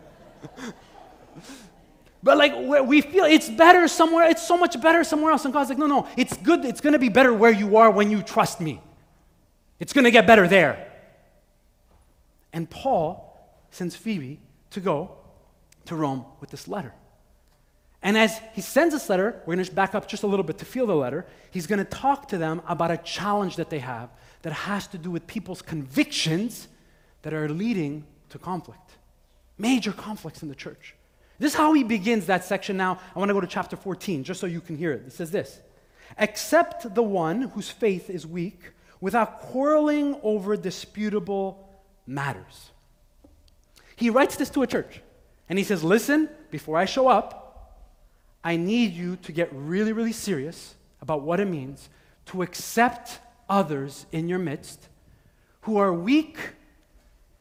But 2.24 2.38
like 2.38 2.54
we 2.86 3.02
feel 3.02 3.24
it's 3.24 3.50
better 3.50 3.86
somewhere, 3.86 4.30
it's 4.30 4.48
so 4.48 4.56
much 4.56 4.80
better 4.80 5.04
somewhere 5.04 5.30
else. 5.30 5.44
And 5.44 5.52
God's 5.52 5.68
like, 5.68 5.78
no, 5.78 5.86
no, 5.86 6.08
it's 6.16 6.34
good, 6.38 6.64
it's 6.64 6.80
gonna 6.80 6.98
be 6.98 7.10
better 7.10 7.34
where 7.34 7.50
you 7.50 7.76
are 7.76 7.90
when 7.90 8.10
you 8.10 8.22
trust 8.22 8.62
me. 8.62 8.80
It's 9.78 9.92
gonna 9.92 10.10
get 10.10 10.26
better 10.26 10.48
there. 10.48 10.90
And 12.50 12.68
Paul 12.68 13.30
sends 13.70 13.94
Phoebe 13.94 14.40
to 14.70 14.80
go 14.80 15.18
to 15.86 15.96
Rome 15.96 16.24
with 16.40 16.50
this 16.50 16.68
letter. 16.68 16.92
And 18.02 18.18
as 18.18 18.38
he 18.52 18.60
sends 18.60 18.92
this 18.92 19.08
letter, 19.08 19.40
we're 19.46 19.54
going 19.54 19.64
to 19.64 19.72
back 19.72 19.94
up 19.94 20.06
just 20.06 20.24
a 20.24 20.26
little 20.26 20.44
bit 20.44 20.58
to 20.58 20.66
feel 20.66 20.86
the 20.86 20.94
letter. 20.94 21.26
He's 21.50 21.66
going 21.66 21.78
to 21.78 21.86
talk 21.86 22.28
to 22.28 22.38
them 22.38 22.60
about 22.68 22.90
a 22.90 22.98
challenge 22.98 23.56
that 23.56 23.70
they 23.70 23.78
have 23.78 24.10
that 24.42 24.52
has 24.52 24.86
to 24.88 24.98
do 24.98 25.10
with 25.10 25.26
people's 25.26 25.62
convictions 25.62 26.68
that 27.22 27.32
are 27.32 27.48
leading 27.48 28.04
to 28.28 28.38
conflict, 28.38 28.98
major 29.56 29.90
conflicts 29.90 30.42
in 30.42 30.50
the 30.50 30.54
church. 30.54 30.94
This 31.38 31.52
is 31.52 31.56
how 31.56 31.72
he 31.72 31.82
begins 31.82 32.26
that 32.26 32.44
section 32.44 32.76
now. 32.76 33.00
I 33.16 33.18
want 33.18 33.30
to 33.30 33.34
go 33.34 33.40
to 33.40 33.46
chapter 33.46 33.76
14 33.76 34.22
just 34.22 34.38
so 34.38 34.46
you 34.46 34.60
can 34.60 34.76
hear 34.76 34.92
it. 34.92 35.04
It 35.06 35.12
says 35.12 35.30
this 35.30 35.60
Accept 36.18 36.94
the 36.94 37.02
one 37.02 37.42
whose 37.42 37.70
faith 37.70 38.10
is 38.10 38.26
weak 38.26 38.60
without 39.00 39.40
quarreling 39.40 40.20
over 40.22 40.56
disputable 40.56 41.68
matters. 42.06 42.70
He 43.96 44.10
writes 44.10 44.36
this 44.36 44.50
to 44.50 44.62
a 44.62 44.66
church 44.66 45.00
and 45.48 45.58
he 45.58 45.64
says, 45.64 45.84
Listen, 45.84 46.28
before 46.50 46.76
I 46.76 46.84
show 46.84 47.08
up, 47.08 47.44
I 48.42 48.56
need 48.56 48.92
you 48.92 49.16
to 49.16 49.32
get 49.32 49.48
really, 49.52 49.92
really 49.92 50.12
serious 50.12 50.74
about 51.00 51.22
what 51.22 51.40
it 51.40 51.46
means 51.46 51.88
to 52.26 52.42
accept 52.42 53.18
others 53.48 54.06
in 54.12 54.28
your 54.28 54.38
midst 54.38 54.88
who 55.62 55.78
are 55.78 55.92
weak 55.92 56.38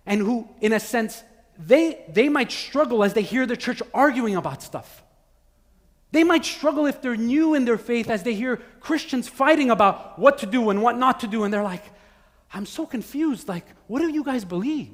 and 0.06 0.22
who, 0.22 0.48
in 0.62 0.74
a 0.74 0.80
sense, 0.80 1.24
they, 1.58 2.04
they 2.10 2.30
might 2.30 2.52
struggle 2.52 3.04
as 3.04 3.14
they 3.14 3.22
hear 3.22 3.46
the 3.46 3.58
church 3.58 3.82
arguing 3.94 4.36
about 4.36 4.64
stuff. 4.64 5.04
They 6.12 6.24
might 6.24 6.46
struggle 6.46 6.86
if 6.86 7.02
they're 7.02 7.16
new 7.16 7.54
in 7.54 7.66
their 7.66 7.78
faith 7.78 8.10
as 8.10 8.24
they 8.24 8.34
hear 8.34 8.58
Christians 8.80 9.28
fighting 9.28 9.72
about 9.72 10.20
what 10.20 10.38
to 10.40 10.46
do 10.46 10.70
and 10.70 10.82
what 10.82 10.98
not 10.98 11.22
to 11.22 11.28
do, 11.28 11.44
and 11.44 11.54
they're 11.54 11.64
like, 11.64 11.84
I'm 12.54 12.66
so 12.66 12.86
confused. 12.86 13.48
Like, 13.48 13.66
what 13.88 14.00
do 14.00 14.10
you 14.10 14.24
guys 14.24 14.46
believe? 14.46 14.92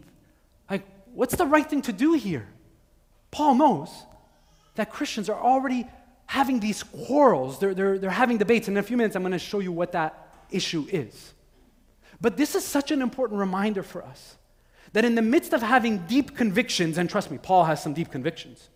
Like, 0.70 0.86
what's 1.14 1.36
the 1.36 1.46
right 1.46 1.70
thing 1.70 1.82
to 1.84 1.94
do 1.94 2.14
here? 2.14 2.48
Paul 3.32 3.56
knows 3.56 3.90
that 4.76 4.92
Christians 4.92 5.30
are 5.30 5.40
already 5.40 5.88
having 6.26 6.60
these 6.60 6.84
quarrels, 6.84 7.60
they're, 7.60 7.74
they're, 7.74 7.98
they're 7.98 8.10
having 8.10 8.38
debates. 8.38 8.68
And 8.68 8.78
in 8.78 8.84
a 8.84 8.88
few 8.88 8.98
minutes, 8.98 9.16
I'm 9.16 9.24
going 9.24 9.32
to 9.32 9.40
show 9.40 9.60
you 9.60 9.72
what 9.72 9.94
that 9.94 10.30
issue 10.52 10.86
is. 10.92 11.34
But 12.22 12.38
this 12.38 12.56
is 12.56 12.66
such 12.66 12.92
an 12.92 13.02
important 13.02 13.40
reminder 13.40 13.84
for 13.84 14.04
us 14.04 14.38
that 14.94 15.06
in 15.06 15.16
the 15.16 15.22
midst 15.22 15.54
of 15.54 15.62
having 15.62 16.00
deep 16.08 16.36
convictions, 16.36 16.98
and 16.98 17.10
trust 17.10 17.32
me, 17.32 17.38
Paul 17.38 17.66
has 17.66 17.82
some 17.82 17.94
deep 17.94 18.12
convictions. 18.12 18.70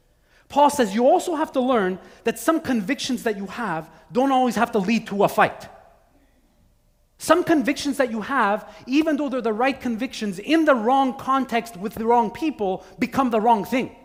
Paul 0.49 0.69
says 0.69 0.93
you 0.93 1.07
also 1.07 1.35
have 1.35 1.51
to 1.53 1.59
learn 1.59 1.99
that 2.25 2.37
some 2.37 2.59
convictions 2.59 3.23
that 3.23 3.37
you 3.37 3.47
have 3.47 3.89
don't 4.11 4.31
always 4.31 4.55
have 4.55 4.71
to 4.73 4.79
lead 4.79 5.07
to 5.07 5.23
a 5.23 5.27
fight. 5.27 5.67
Some 7.17 7.43
convictions 7.43 7.97
that 7.97 8.11
you 8.11 8.21
have, 8.21 8.67
even 8.85 9.17
though 9.17 9.29
they're 9.29 9.41
the 9.41 9.53
right 9.53 9.79
convictions, 9.79 10.39
in 10.39 10.65
the 10.65 10.75
wrong 10.75 11.17
context 11.17 11.77
with 11.77 11.93
the 11.95 12.05
wrong 12.05 12.31
people, 12.31 12.85
become 12.99 13.29
the 13.29 13.39
wrong 13.39 13.63
thing. 13.63 13.95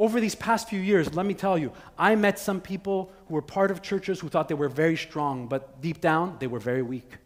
Over 0.00 0.18
these 0.18 0.34
past 0.34 0.66
few 0.70 0.80
years, 0.80 1.14
let 1.14 1.26
me 1.26 1.34
tell 1.34 1.58
you, 1.58 1.70
I 1.98 2.16
met 2.16 2.38
some 2.38 2.58
people 2.58 3.12
who 3.28 3.34
were 3.34 3.42
part 3.42 3.70
of 3.70 3.82
churches 3.82 4.18
who 4.18 4.30
thought 4.30 4.48
they 4.48 4.54
were 4.54 4.70
very 4.70 4.96
strong, 4.96 5.46
but 5.46 5.82
deep 5.82 6.00
down, 6.00 6.38
they 6.40 6.46
were 6.46 6.58
very 6.58 6.80
weak. 6.80 7.18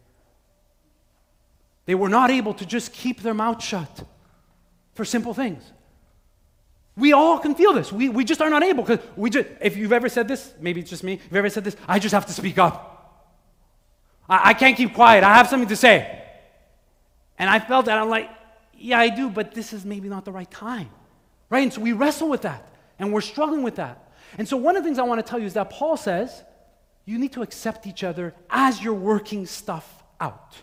They 1.85 1.95
were 1.95 2.09
not 2.09 2.29
able 2.31 2.53
to 2.55 2.65
just 2.65 2.91
keep 2.91 3.21
their 3.21 3.33
mouth 3.33 3.63
shut 3.63 4.03
for 4.93 5.05
simple 5.05 5.33
things. 5.33 5.63
We 6.97 7.13
all 7.13 7.39
can 7.39 7.55
feel 7.55 7.71
this. 7.71 7.93
We, 7.93 8.09
we 8.09 8.25
just 8.25 8.41
are 8.41 8.49
not 8.49 8.61
able 8.61 8.83
because 8.83 8.99
we 9.15 9.29
just, 9.29 9.47
if 9.61 9.77
you've 9.77 9.93
ever 9.93 10.09
said 10.09 10.27
this, 10.27 10.53
maybe 10.59 10.81
it's 10.81 10.89
just 10.89 11.03
me, 11.03 11.13
if 11.13 11.23
you've 11.23 11.37
ever 11.37 11.49
said 11.49 11.63
this, 11.63 11.77
I 11.87 11.97
just 11.97 12.13
have 12.13 12.25
to 12.25 12.33
speak 12.33 12.57
up. 12.57 13.31
I, 14.27 14.49
I 14.49 14.53
can't 14.53 14.75
keep 14.75 14.93
quiet. 14.93 15.23
I 15.23 15.33
have 15.35 15.47
something 15.47 15.69
to 15.69 15.77
say. 15.77 16.23
And 17.39 17.49
I 17.49 17.59
felt 17.59 17.85
that. 17.85 17.97
I'm 17.97 18.09
like, 18.09 18.29
yeah, 18.77 18.99
I 18.99 19.07
do, 19.07 19.29
but 19.29 19.53
this 19.53 19.71
is 19.71 19.85
maybe 19.85 20.09
not 20.09 20.25
the 20.25 20.33
right 20.33 20.51
time. 20.51 20.89
Right? 21.55 21.63
And 21.63 21.71
so 21.71 21.79
we 21.79 21.93
wrestle 21.93 22.27
with 22.27 22.41
that, 22.41 22.67
and 22.99 23.13
we're 23.13 23.21
struggling 23.21 23.63
with 23.63 23.77
that. 23.77 24.11
And 24.37 24.45
so 24.45 24.57
one 24.57 24.75
of 24.75 24.83
the 24.83 24.87
things 24.89 24.99
I 24.99 25.03
want 25.03 25.25
to 25.25 25.29
tell 25.29 25.39
you 25.39 25.45
is 25.45 25.53
that 25.53 25.69
Paul 25.69 25.95
says 25.95 26.43
you 27.05 27.17
need 27.17 27.31
to 27.31 27.43
accept 27.43 27.87
each 27.87 28.03
other 28.03 28.33
as 28.49 28.83
you're 28.83 28.93
working 28.93 29.45
stuff 29.45 30.03
out. 30.19 30.57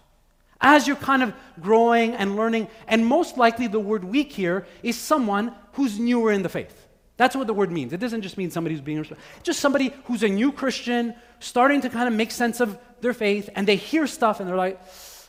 As 0.60 0.86
you're 0.86 0.96
kind 0.96 1.22
of 1.22 1.32
growing 1.62 2.12
and 2.12 2.36
learning, 2.36 2.68
and 2.86 3.06
most 3.06 3.38
likely 3.38 3.68
the 3.68 3.80
word 3.80 4.04
weak 4.04 4.32
here 4.34 4.66
is 4.82 4.98
someone 4.98 5.54
who's 5.72 5.98
newer 5.98 6.30
in 6.30 6.42
the 6.42 6.50
faith. 6.50 6.86
That's 7.16 7.34
what 7.34 7.46
the 7.46 7.54
word 7.54 7.72
means. 7.72 7.94
It 7.94 8.00
doesn't 8.00 8.20
just 8.20 8.36
mean 8.36 8.50
somebody 8.50 8.74
who's 8.74 8.84
being 8.84 9.02
just 9.42 9.60
somebody 9.60 9.94
who's 10.04 10.22
a 10.22 10.28
new 10.28 10.52
Christian, 10.52 11.14
starting 11.40 11.80
to 11.80 11.88
kind 11.88 12.06
of 12.06 12.12
make 12.12 12.32
sense 12.32 12.60
of 12.60 12.76
their 13.00 13.14
faith, 13.14 13.48
and 13.54 13.66
they 13.66 13.76
hear 13.76 14.06
stuff 14.06 14.40
and 14.40 14.46
they're 14.46 14.58
like, 14.58 14.78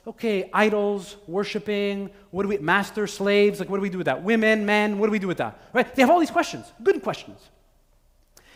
okay, 0.05 0.49
idols, 0.53 1.15
worshiping, 1.27 2.09
what 2.31 2.43
do 2.43 2.49
we, 2.49 2.57
master, 2.57 3.07
slaves, 3.07 3.59
like 3.59 3.69
what 3.69 3.77
do 3.77 3.81
we 3.81 3.89
do 3.89 3.97
with 3.97 4.05
that? 4.05 4.23
Women, 4.23 4.65
men, 4.65 4.99
what 4.99 5.07
do 5.07 5.11
we 5.11 5.19
do 5.19 5.27
with 5.27 5.37
that? 5.37 5.59
Right? 5.73 5.93
They 5.95 6.01
have 6.01 6.09
all 6.09 6.19
these 6.19 6.31
questions, 6.31 6.71
good 6.81 7.01
questions. 7.01 7.39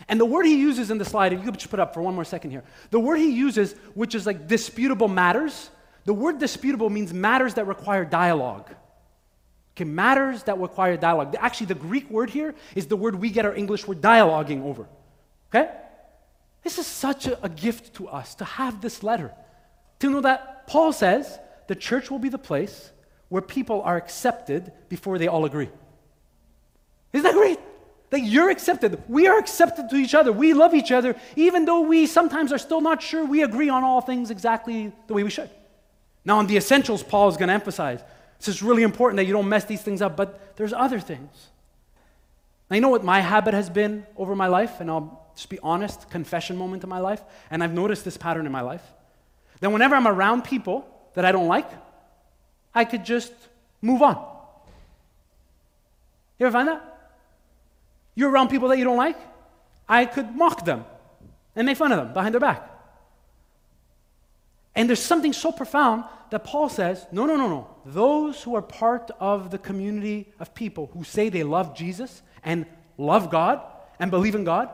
And 0.09 0.19
the 0.19 0.25
word 0.25 0.45
he 0.45 0.59
uses 0.59 0.91
in 0.91 0.97
the 0.97 1.05
slide, 1.05 1.33
if 1.33 1.39
you 1.39 1.45
could 1.45 1.59
just 1.59 1.69
put 1.69 1.79
up 1.79 1.93
for 1.93 2.01
one 2.01 2.15
more 2.15 2.25
second 2.25 2.51
here, 2.51 2.63
the 2.91 2.99
word 2.99 3.17
he 3.17 3.31
uses, 3.31 3.73
which 3.93 4.15
is 4.15 4.25
like 4.25 4.47
disputable 4.47 5.07
matters, 5.07 5.69
the 6.05 6.13
word 6.13 6.39
disputable 6.39 6.89
means 6.89 7.13
matters 7.13 7.55
that 7.55 7.67
require 7.67 8.05
dialogue. 8.05 8.69
Okay, 9.75 9.83
matters 9.83 10.43
that 10.43 10.57
require 10.57 10.97
dialogue. 10.97 11.35
Actually, 11.39 11.67
the 11.67 11.75
Greek 11.75 12.09
word 12.09 12.29
here 12.29 12.55
is 12.75 12.87
the 12.87 12.95
word 12.95 13.15
we 13.15 13.29
get 13.29 13.45
our 13.45 13.53
English 13.53 13.87
word 13.87 14.01
dialoguing 14.01 14.63
over. 14.63 14.87
Okay? 15.49 15.69
This 16.63 16.79
is 16.79 16.87
such 16.87 17.27
a, 17.27 17.43
a 17.43 17.49
gift 17.49 17.93
to 17.95 18.07
us 18.07 18.35
to 18.35 18.45
have 18.45 18.81
this 18.81 19.03
letter. 19.03 19.33
To 19.99 20.09
know 20.09 20.21
that 20.21 20.56
Paul 20.67 20.93
says 20.93 21.39
the 21.67 21.75
church 21.75 22.11
will 22.11 22.19
be 22.19 22.29
the 22.29 22.37
place 22.37 22.91
where 23.29 23.41
people 23.41 23.81
are 23.81 23.97
accepted 23.97 24.71
before 24.89 25.17
they 25.17 25.27
all 25.27 25.45
agree. 25.45 25.69
Isn't 27.13 27.23
that 27.23 27.33
great? 27.33 27.59
That 28.09 28.21
you're 28.21 28.49
accepted. 28.49 29.01
We 29.07 29.27
are 29.27 29.37
accepted 29.37 29.89
to 29.89 29.95
each 29.95 30.13
other. 30.13 30.31
We 30.31 30.53
love 30.53 30.73
each 30.73 30.91
other, 30.91 31.15
even 31.35 31.65
though 31.65 31.81
we 31.81 32.05
sometimes 32.05 32.53
are 32.53 32.57
still 32.57 32.79
not 32.79 33.01
sure 33.01 33.25
we 33.25 33.43
agree 33.43 33.69
on 33.69 33.83
all 33.83 34.01
things 34.01 34.29
exactly 34.29 34.93
the 35.07 35.13
way 35.13 35.23
we 35.23 35.29
should. 35.29 35.49
Now, 36.23 36.37
on 36.39 36.47
the 36.47 36.57
essentials, 36.57 37.03
Paul 37.03 37.29
is 37.29 37.37
going 37.37 37.47
to 37.47 37.53
emphasize 37.53 38.01
this 38.37 38.47
is 38.47 38.61
really 38.61 38.83
important 38.83 39.17
that 39.17 39.25
you 39.25 39.33
don't 39.33 39.49
mess 39.49 39.65
these 39.65 39.81
things 39.81 40.01
up, 40.01 40.15
but 40.15 40.55
there's 40.57 40.73
other 40.73 40.99
things. 40.99 41.31
Now, 42.69 42.75
you 42.75 42.81
know 42.81 42.89
what 42.89 43.03
my 43.03 43.21
habit 43.21 43.53
has 43.53 43.69
been 43.69 44.05
over 44.15 44.35
my 44.35 44.47
life, 44.47 44.79
and 44.79 44.91
I'll 44.91 45.31
just 45.35 45.49
be 45.49 45.59
honest, 45.63 46.09
confession 46.09 46.57
moment 46.57 46.83
in 46.83 46.89
my 46.89 46.99
life, 46.99 47.21
and 47.49 47.63
I've 47.63 47.73
noticed 47.73 48.05
this 48.05 48.17
pattern 48.17 48.45
in 48.45 48.51
my 48.51 48.61
life. 48.61 48.83
Then, 49.59 49.73
whenever 49.73 49.95
I'm 49.95 50.07
around 50.07 50.43
people 50.43 50.87
that 51.15 51.25
I 51.25 51.31
don't 51.31 51.47
like, 51.47 51.69
I 52.73 52.85
could 52.85 53.03
just 53.03 53.33
move 53.81 54.01
on. 54.01 54.15
You 56.39 56.45
ever 56.45 56.53
find 56.53 56.67
that? 56.67 56.83
You're 58.15 58.29
around 58.29 58.49
people 58.49 58.69
that 58.69 58.77
you 58.77 58.83
don't 58.83 58.97
like, 58.97 59.17
I 59.87 60.05
could 60.05 60.35
mock 60.35 60.65
them 60.65 60.85
and 61.55 61.65
make 61.65 61.77
fun 61.77 61.91
of 61.91 61.97
them 61.97 62.13
behind 62.13 62.33
their 62.33 62.41
back. 62.41 62.69
And 64.75 64.87
there's 64.87 65.01
something 65.01 65.33
so 65.33 65.51
profound 65.51 66.03
that 66.29 66.43
Paul 66.43 66.69
says 66.69 67.05
no, 67.11 67.25
no, 67.25 67.35
no, 67.35 67.47
no. 67.47 67.67
Those 67.85 68.43
who 68.43 68.55
are 68.55 68.61
part 68.61 69.09
of 69.19 69.49
the 69.49 69.57
community 69.57 70.31
of 70.39 70.53
people 70.53 70.91
who 70.93 71.03
say 71.03 71.29
they 71.29 71.43
love 71.43 71.75
Jesus 71.75 72.21
and 72.43 72.65
love 72.97 73.31
God 73.31 73.61
and 73.99 74.11
believe 74.11 74.35
in 74.35 74.43
God 74.43 74.69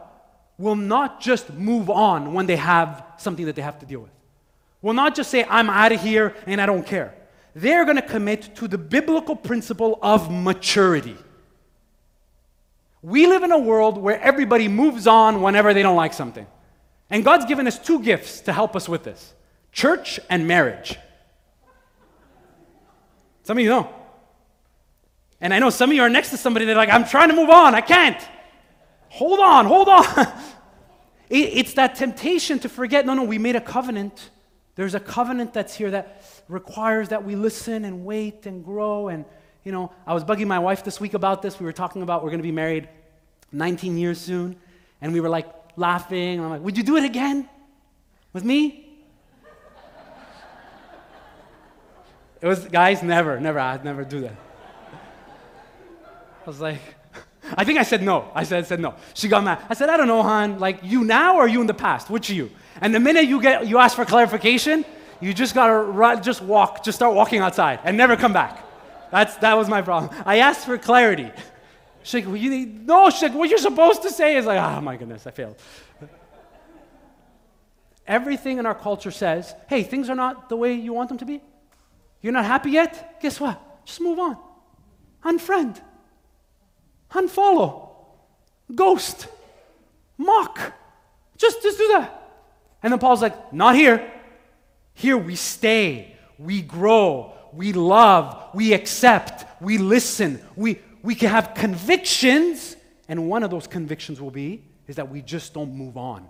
will 0.58 0.76
not 0.76 1.22
just 1.22 1.54
move 1.54 1.90
on 1.90 2.34
when 2.34 2.48
they 2.48 2.58
have 2.58 3.06
something 3.18 3.46
that 3.46 3.56
they 3.56 3.62
have 3.62 3.80
to 3.80 3.86
deal 3.86 4.02
with 4.02 4.12
will 4.84 4.94
not 4.94 5.16
just 5.16 5.32
say, 5.32 5.44
I'm 5.50 5.72
out 5.72 5.92
of 5.92 6.02
here 6.02 6.36
and 6.46 6.62
I 6.62 6.68
don't 6.68 6.86
care. 6.86 7.16
They're 7.56 7.86
going 7.86 7.96
to 7.96 8.04
commit 8.04 8.56
to 8.58 8.68
the 8.68 8.78
biblical 8.78 9.36
principle 9.36 9.98
of 10.04 10.30
maturity. 10.32 11.18
We 13.02 13.26
live 13.26 13.44
in 13.44 13.52
a 13.52 13.58
world 13.58 13.98
where 13.98 14.20
everybody 14.22 14.68
moves 14.68 15.08
on 15.08 15.42
whenever 15.42 15.74
they 15.74 15.82
don't 15.82 15.96
like 15.96 16.14
something. 16.14 16.46
And 17.10 17.24
God's 17.24 17.46
given 17.46 17.66
us 17.66 17.80
two 17.80 18.02
gifts 18.02 18.42
to 18.42 18.54
help 18.54 18.76
us 18.76 18.88
with 18.88 19.04
this 19.04 19.34
church 19.72 20.20
and 20.30 20.48
marriage. 20.48 20.98
Some 23.44 23.58
of 23.58 23.64
you 23.64 23.70
know. 23.70 23.90
And 25.42 25.54
I 25.54 25.60
know 25.60 25.70
some 25.70 25.90
of 25.90 25.96
you 25.96 26.02
are 26.02 26.10
next 26.10 26.30
to 26.30 26.38
somebody 26.38 26.66
that 26.66 26.78
like, 26.78 26.90
I'm 26.90 27.06
trying 27.06 27.30
to 27.30 27.36
move 27.36 27.50
on, 27.50 27.76
I 27.76 27.82
can't. 27.82 28.22
Hold 29.10 29.40
on, 29.40 29.66
hold 29.66 29.90
on. 29.90 30.06
it's 31.30 31.74
that 31.74 31.96
temptation 31.96 32.60
to 32.60 32.70
forget 32.70 33.06
no, 33.06 33.14
no, 33.14 33.24
we 33.24 33.38
made 33.38 33.56
a 33.56 33.62
covenant 33.62 34.30
there's 34.76 34.96
a 34.96 35.00
covenant 35.00 35.54
that's 35.54 35.76
here 35.76 35.92
that 35.92 36.24
requires 36.48 37.10
that 37.10 37.24
we 37.24 37.36
listen 37.36 37.86
and 37.86 38.06
wait 38.06 38.46
and 38.46 38.64
grow. 38.66 39.08
And, 39.08 39.26
you 39.64 39.72
know, 39.72 39.92
I 40.08 40.14
was 40.14 40.24
bugging 40.24 40.48
my 40.48 40.60
wife 40.60 40.84
this 40.84 41.00
week 41.00 41.14
about 41.14 41.42
this. 41.42 41.60
We 41.60 41.66
were 41.66 41.74
talking 41.74 42.02
about 42.02 42.24
we're 42.24 42.32
going 42.32 42.40
to 42.40 42.44
be 42.44 42.52
married 42.52 42.90
19 43.52 43.98
years 43.98 44.20
soon. 44.20 44.56
And 45.00 45.14
we 45.14 45.20
were 45.20 45.30
like 45.30 45.48
laughing. 45.76 46.40
I'm 46.40 46.50
like, 46.50 46.62
would 46.62 46.76
you 46.76 46.84
do 46.84 46.98
it 46.98 47.04
again 47.04 47.48
with 48.32 48.44
me? 48.44 48.80
It 52.42 52.48
was, 52.48 52.66
guys, 52.66 53.02
never, 53.02 53.40
never, 53.40 53.58
I'd 53.58 53.86
never 53.86 54.04
do 54.04 54.22
that. 54.22 54.36
I 56.42 56.46
was 56.46 56.60
like, 56.60 56.82
I 57.58 57.64
think 57.64 57.80
I 57.80 57.84
said 57.84 58.04
no. 58.04 58.30
I 58.36 58.44
said, 58.44 58.66
said 58.66 58.82
no. 58.82 58.96
She 59.14 59.30
got 59.30 59.46
mad. 59.46 59.64
I 59.70 59.76
said, 59.76 59.88
I 59.88 59.96
don't 59.96 60.10
know, 60.10 60.22
hon. 60.22 60.60
Like, 60.60 60.80
you 60.84 61.06
now 61.06 61.38
or 61.38 61.48
you 61.48 61.62
in 61.62 61.68
the 61.68 61.74
past? 61.74 62.10
Which 62.10 62.30
are 62.30 62.34
you? 62.34 62.52
And 62.82 62.94
the 62.94 63.00
minute 63.00 63.26
you 63.26 63.42
get, 63.42 63.68
you 63.68 63.78
ask 63.78 63.96
for 63.96 64.06
clarification, 64.06 64.86
you 65.20 65.34
just 65.34 65.54
gotta 65.56 65.78
run, 65.78 66.22
just 66.22 66.42
walk, 66.42 66.84
just 66.84 66.98
start 66.98 67.16
walking 67.16 67.40
outside 67.40 67.80
and 67.84 67.96
never 67.96 68.16
come 68.16 68.34
back. 68.34 68.64
That's, 69.12 69.36
that 69.38 69.56
was 69.56 69.70
my 69.70 69.82
problem. 69.82 70.12
I 70.26 70.40
asked 70.40 70.66
for 70.66 70.78
clarity. 70.78 71.32
She's 72.02 72.16
like, 72.16 72.26
well, 72.26 72.36
you 72.36 72.66
no, 72.66 73.10
she's 73.10 73.24
like, 73.24 73.34
what 73.34 73.50
you're 73.50 73.58
supposed 73.60 74.02
to 74.02 74.10
say 74.10 74.36
is 74.36 74.46
like, 74.46 74.60
oh 74.60 74.82
my 74.82 74.98
goodness, 74.98 75.26
I 75.26 75.32
failed. 75.32 75.56
Everything 78.06 78.58
in 78.58 78.66
our 78.66 78.76
culture 78.76 79.12
says, 79.12 79.56
hey, 79.68 79.84
things 79.84 80.10
are 80.10 80.16
not 80.16 80.50
the 80.50 80.58
way 80.58 80.74
you 80.74 80.92
want 80.94 81.10
them 81.10 81.18
to 81.20 81.26
be. 81.26 81.42
You're 82.22 82.34
not 82.34 82.46
happy 82.46 82.72
yet? 82.72 83.22
Guess 83.22 83.40
what? 83.40 83.86
Just 83.86 84.02
move 84.02 84.20
on. 84.20 84.38
Unfriend. 85.24 85.80
Unfollow. 87.12 87.90
Ghost. 88.74 89.28
Mock. 90.18 90.74
Just, 91.38 91.62
just 91.62 91.78
do 91.78 91.88
that. 91.90 92.23
And 92.84 92.92
then 92.92 93.00
Paul's 93.00 93.22
like, 93.22 93.54
not 93.54 93.76
here. 93.76 94.12
Here 94.94 95.18
we 95.18 95.36
stay, 95.36 96.16
we 96.38 96.62
grow, 96.62 97.34
we 97.52 97.74
love, 97.74 98.50
we 98.54 98.74
accept, 98.74 99.46
we 99.60 99.80
listen, 99.80 100.40
we, 100.56 100.80
we 101.02 101.16
can 101.16 101.30
have 101.30 101.56
convictions, 101.56 102.76
and 103.08 103.28
one 103.28 103.42
of 103.42 103.50
those 103.50 103.66
convictions 103.66 104.22
will 104.22 104.30
be 104.30 104.64
is 104.88 104.98
that 104.98 105.10
we 105.10 105.22
just 105.22 105.54
don't 105.54 105.74
move 105.74 105.98
on. 105.98 106.30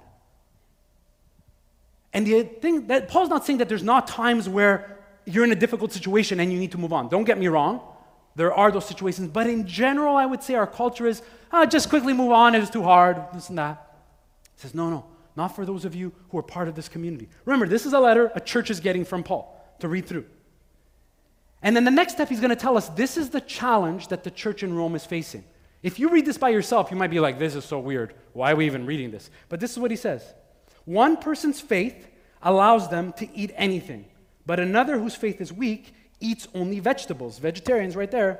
And 2.13 2.26
the 2.26 2.44
thing 2.44 2.88
that 2.88 3.10
Paul's 3.10 3.30
not 3.30 3.46
saying 3.46 3.58
that 3.58 3.68
there's 3.68 3.84
not 3.84 4.08
times 4.08 4.48
where 4.48 5.00
you're 5.26 5.44
in 5.44 5.52
a 5.52 5.56
difficult 5.56 5.92
situation 5.92 6.39
and 6.39 6.54
you 6.54 6.60
need 6.60 6.72
to 6.72 6.78
move 6.78 6.94
on. 6.94 7.10
Don't 7.10 7.24
get 7.24 7.38
me 7.38 7.48
wrong. 7.48 7.82
There 8.36 8.54
are 8.54 8.72
those 8.72 8.86
situations, 8.86 9.30
but 9.30 9.48
in 9.48 9.66
general, 9.68 10.16
I 10.16 10.26
would 10.26 10.44
say 10.44 10.56
our 10.56 10.68
culture 10.68 11.08
is 11.08 11.22
oh, 11.52 11.66
just 11.66 11.89
quickly 11.89 12.13
move 12.13 12.32
on. 12.32 12.56
It 12.56 12.60
was 12.60 12.70
too 12.70 12.84
hard. 12.84 13.18
This 13.34 13.50
and 13.50 13.58
that. 13.58 13.96
He 14.56 14.62
says, 14.62 14.76
no, 14.76 14.89
no, 14.89 15.06
not 15.36 15.56
for 15.56 15.65
those 15.65 15.86
of 15.86 15.96
you 15.96 16.12
who 16.30 16.38
are 16.38 16.43
part 16.43 16.67
of 16.67 16.76
this 16.76 16.89
community. 16.89 17.28
Remember, 17.46 17.67
this 17.67 17.86
is 17.86 17.93
a 17.93 18.00
letter 18.00 18.32
a 18.36 18.39
church 18.39 18.69
is 18.69 18.80
getting 18.80 19.06
from 19.06 19.24
Paul 19.24 19.60
to 19.80 19.88
read 19.88 20.06
through. 20.06 20.26
And 21.62 21.76
then 21.76 21.86
the 21.86 21.91
next 21.91 22.13
step, 22.13 22.30
he's 22.30 22.41
going 22.41 22.50
to 22.50 22.56
tell 22.56 22.78
us 22.78 22.89
this 22.89 23.17
is 23.17 23.30
the 23.30 23.41
challenge 23.41 24.10
that 24.10 24.24
the 24.24 24.32
church 24.32 24.63
in 24.63 24.74
Rome 24.74 24.96
is 24.96 25.06
facing. 25.06 25.46
If 25.82 26.00
you 26.00 26.10
read 26.10 26.26
this 26.26 26.38
by 26.38 26.50
yourself, 26.50 26.91
you 26.91 26.98
might 26.98 27.10
be 27.10 27.19
like, 27.19 27.39
this 27.39 27.56
is 27.56 27.65
so 27.65 27.80
weird. 27.80 28.13
Why 28.34 28.52
are 28.52 28.56
we 28.56 28.65
even 28.65 28.86
reading 28.86 29.12
this? 29.12 29.30
But 29.50 29.60
this 29.60 29.72
is 29.72 29.80
what 29.80 29.91
he 29.91 29.98
says 29.98 30.34
One 30.86 31.17
person's 31.17 31.62
faith 31.62 32.08
allows 32.41 32.89
them 32.89 33.13
to 33.13 33.38
eat 33.38 33.52
anything, 33.56 34.06
but 34.46 34.60
another 34.60 35.00
whose 35.00 35.15
faith 35.15 35.39
is 35.41 35.52
weak 35.52 35.93
eats 36.19 36.48
only 36.54 36.80
vegetables. 36.80 37.39
Vegetarians, 37.39 37.96
right 37.96 38.12
there. 38.12 38.39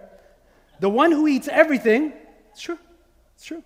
The 0.80 0.90
one 0.90 1.12
who 1.12 1.28
eats 1.28 1.48
everything, 1.48 2.14
it's 2.52 2.62
true, 2.62 2.80
it's 3.36 3.46
true. 3.46 3.64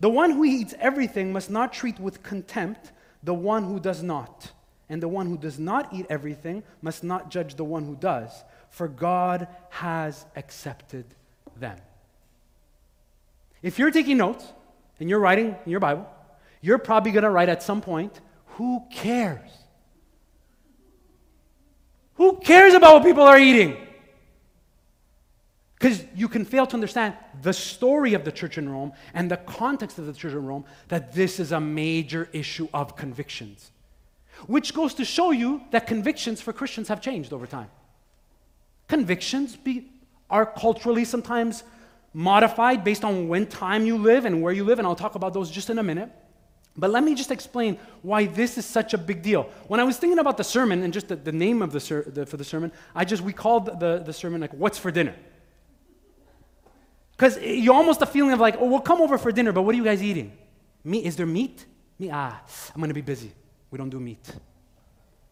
The 0.00 0.08
one 0.08 0.30
who 0.30 0.44
eats 0.44 0.74
everything 0.78 1.32
must 1.32 1.50
not 1.50 1.72
treat 1.72 1.98
with 1.98 2.22
contempt 2.22 2.92
the 3.22 3.34
one 3.34 3.64
who 3.64 3.80
does 3.80 4.02
not. 4.02 4.52
And 4.88 5.02
the 5.02 5.08
one 5.08 5.26
who 5.26 5.36
does 5.36 5.58
not 5.58 5.92
eat 5.92 6.06
everything 6.08 6.62
must 6.80 7.04
not 7.04 7.30
judge 7.30 7.56
the 7.56 7.64
one 7.64 7.84
who 7.84 7.96
does 7.96 8.44
for 8.70 8.88
God 8.88 9.48
has 9.70 10.24
accepted 10.36 11.04
them. 11.56 11.78
If 13.62 13.78
you're 13.78 13.90
taking 13.90 14.18
notes 14.18 14.44
and 15.00 15.08
you're 15.10 15.18
writing 15.18 15.56
in 15.64 15.70
your 15.70 15.80
Bible, 15.80 16.08
you're 16.60 16.78
probably 16.78 17.12
going 17.12 17.24
to 17.24 17.30
write 17.30 17.48
at 17.48 17.62
some 17.62 17.80
point, 17.80 18.20
Who 18.56 18.84
cares? 18.90 19.50
Who 22.14 22.38
cares 22.38 22.74
about 22.74 22.94
what 22.94 23.04
people 23.04 23.22
are 23.22 23.38
eating? 23.38 23.76
Because 25.78 26.04
you 26.14 26.28
can 26.28 26.44
fail 26.44 26.66
to 26.66 26.74
understand 26.74 27.14
the 27.40 27.52
story 27.52 28.14
of 28.14 28.24
the 28.24 28.32
church 28.32 28.58
in 28.58 28.68
Rome 28.68 28.92
and 29.14 29.30
the 29.30 29.36
context 29.36 29.98
of 29.98 30.06
the 30.06 30.12
church 30.12 30.32
in 30.32 30.44
Rome 30.44 30.64
that 30.88 31.12
this 31.12 31.38
is 31.38 31.52
a 31.52 31.60
major 31.60 32.28
issue 32.32 32.68
of 32.74 32.96
convictions. 32.96 33.70
Which 34.46 34.74
goes 34.74 34.94
to 34.94 35.04
show 35.04 35.30
you 35.30 35.62
that 35.70 35.86
convictions 35.86 36.40
for 36.40 36.52
Christians 36.52 36.88
have 36.88 37.00
changed 37.00 37.32
over 37.32 37.46
time. 37.46 37.70
Convictions 38.88 39.56
be, 39.56 39.88
are 40.28 40.46
culturally 40.46 41.04
sometimes 41.04 41.62
modified 42.12 42.82
based 42.82 43.04
on 43.04 43.28
when 43.28 43.46
time 43.46 43.86
you 43.86 43.98
live 43.98 44.24
and 44.24 44.42
where 44.42 44.52
you 44.52 44.64
live, 44.64 44.78
and 44.78 44.88
I'll 44.88 44.96
talk 44.96 45.14
about 45.14 45.32
those 45.32 45.50
just 45.50 45.70
in 45.70 45.78
a 45.78 45.82
minute. 45.82 46.10
But 46.76 46.90
let 46.90 47.02
me 47.02 47.14
just 47.14 47.30
explain 47.30 47.78
why 48.02 48.26
this 48.26 48.56
is 48.56 48.64
such 48.64 48.94
a 48.94 48.98
big 48.98 49.22
deal. 49.22 49.50
When 49.66 49.80
I 49.80 49.84
was 49.84 49.96
thinking 49.96 50.18
about 50.18 50.36
the 50.36 50.44
sermon 50.44 50.82
and 50.82 50.92
just 50.92 51.08
the, 51.08 51.16
the 51.16 51.32
name 51.32 51.60
of 51.60 51.72
the, 51.72 51.80
ser- 51.80 52.04
the, 52.06 52.24
for 52.24 52.36
the 52.36 52.44
sermon, 52.44 52.72
I 52.94 53.04
just 53.04 53.22
we 53.22 53.32
called 53.32 53.80
the, 53.80 53.98
the 53.98 54.12
sermon 54.12 54.40
like 54.40 54.52
"What's 54.52 54.78
for 54.78 54.90
dinner." 54.90 55.14
Because 57.18 57.36
you 57.42 57.72
almost 57.72 58.00
a 58.00 58.06
feeling 58.06 58.32
of 58.32 58.38
like, 58.38 58.56
oh, 58.60 58.66
we'll 58.66 58.80
come 58.80 59.00
over 59.00 59.18
for 59.18 59.32
dinner, 59.32 59.50
but 59.50 59.62
what 59.62 59.74
are 59.74 59.78
you 59.78 59.82
guys 59.82 60.00
eating? 60.00 60.38
Meat? 60.84 61.04
Is 61.04 61.16
there 61.16 61.26
meat? 61.26 61.66
Me? 61.98 62.10
Ah, 62.12 62.40
I'm 62.72 62.80
gonna 62.80 62.94
be 62.94 63.00
busy. 63.00 63.32
We 63.72 63.76
don't 63.76 63.90
do 63.90 63.98
meat. 63.98 64.24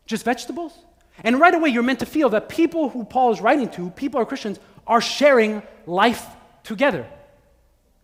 Just 0.05 0.25
vegetables? 0.25 0.77
And 1.22 1.38
right 1.38 1.55
away, 1.55 1.70
you're 1.70 1.85
meant 1.85 2.01
to 2.01 2.07
feel 2.07 2.29
that 2.31 2.49
people 2.49 2.88
who 2.88 3.05
Paul 3.05 3.33
is 3.33 3.40
writing 3.40 3.68
to, 3.70 3.90
people 3.90 4.20
are 4.20 4.27
Christians, 4.27 4.59
are 4.85 5.01
sharing 5.01 5.62
life 5.87 6.27
together. 6.64 7.07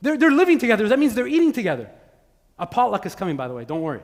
They're, 0.00 0.16
they're 0.16 0.30
living 0.30 0.60
together. 0.60 0.88
That 0.88 1.00
means 1.00 1.14
they're 1.16 1.26
eating 1.26 1.52
together. 1.52 1.90
A 2.60 2.66
potluck 2.66 3.04
is 3.04 3.16
coming, 3.16 3.36
by 3.36 3.48
the 3.48 3.54
way, 3.54 3.64
don't 3.64 3.82
worry. 3.82 4.02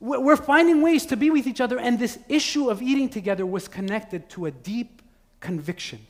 We're 0.00 0.36
finding 0.36 0.82
ways 0.82 1.06
to 1.06 1.16
be 1.16 1.30
with 1.30 1.46
each 1.46 1.60
other, 1.60 1.78
and 1.78 1.98
this 1.98 2.18
issue 2.28 2.68
of 2.68 2.82
eating 2.82 3.08
together 3.08 3.46
was 3.46 3.68
connected 3.68 4.28
to 4.30 4.46
a 4.46 4.50
deep 4.50 5.00
conviction, 5.40 6.00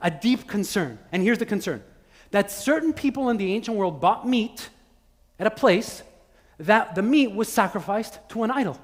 a 0.00 0.10
deep 0.10 0.48
concern. 0.48 0.98
And 1.12 1.22
here's 1.22 1.38
the 1.38 1.46
concern 1.46 1.82
that 2.30 2.50
certain 2.50 2.92
people 2.92 3.30
in 3.30 3.36
the 3.36 3.52
ancient 3.54 3.76
world 3.76 4.00
bought 4.00 4.26
meat 4.26 4.68
at 5.38 5.46
a 5.46 5.50
place 5.50 6.02
that 6.58 6.94
the 6.94 7.02
meat 7.02 7.32
was 7.32 7.48
sacrificed 7.48 8.18
to 8.30 8.42
an 8.42 8.50
idol. 8.50 8.78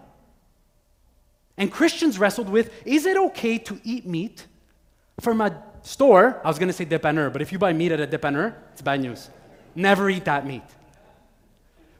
And 1.56 1.70
Christians 1.70 2.18
wrestled 2.18 2.48
with 2.48 2.70
is 2.84 3.06
it 3.06 3.16
okay 3.16 3.58
to 3.58 3.80
eat 3.84 4.06
meat 4.06 4.46
from 5.20 5.40
a 5.40 5.62
store? 5.82 6.40
I 6.44 6.48
was 6.48 6.58
going 6.58 6.68
to 6.68 6.72
say 6.72 6.84
dépanneur, 6.84 7.32
but 7.32 7.42
if 7.42 7.52
you 7.52 7.58
buy 7.58 7.72
meat 7.72 7.92
at 7.92 8.00
a 8.00 8.06
dépanneur, 8.06 8.54
it's 8.72 8.82
bad 8.82 9.00
news. 9.00 9.30
Never 9.74 10.10
eat 10.10 10.24
that 10.24 10.46
meat. 10.46 10.62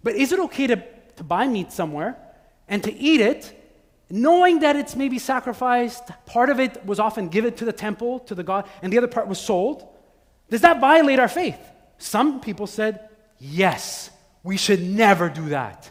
But 0.03 0.15
is 0.17 0.33
it 0.33 0.41
okay 0.41 0.67
to, 0.67 0.83
to 1.17 1.25
buy 1.25 1.47
meat 1.47 1.73
somewhere 1.73 2.17
and 2.69 2.83
to 2.85 2.93
eat 2.93 3.21
it, 3.21 3.59
knowing 4.11 4.61
that 4.61 4.77
it's 4.77 4.97
maybe 4.97 5.19
sacrificed? 5.19 6.05
Part 6.27 6.51
of 6.51 6.59
it 6.59 6.85
was 6.85 6.99
often 6.99 7.29
given 7.29 7.55
to 7.55 7.65
the 7.65 7.73
temple, 7.73 8.19
to 8.21 8.35
the 8.35 8.43
God, 8.43 8.67
and 8.83 8.93
the 8.93 8.99
other 8.99 9.07
part 9.07 9.29
was 9.29 9.39
sold. 9.39 9.87
Does 10.53 10.61
that 10.61 10.81
violate 10.81 11.19
our 11.19 11.29
faith? 11.29 11.59
Some 11.97 12.43
people 12.43 12.67
said, 12.67 13.09
yes, 13.39 14.11
we 14.43 14.59
should 14.59 14.83
never 14.83 15.31
do 15.31 15.49
that. 15.49 15.91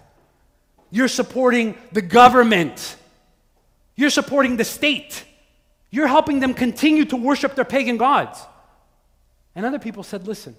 You're 0.92 1.08
supporting 1.08 1.76
the 1.94 2.04
government. 2.04 2.96
You're 3.96 4.12
supporting 4.12 4.58
the 4.58 4.64
state. 4.64 5.26
You're 5.90 6.06
helping 6.06 6.42
them 6.42 6.54
continue 6.54 7.06
to 7.06 7.16
worship 7.16 7.56
their 7.56 7.66
pagan 7.66 7.98
gods. 7.98 8.40
And 9.56 9.66
other 9.66 9.80
people 9.80 10.04
said, 10.04 10.28
listen, 10.28 10.56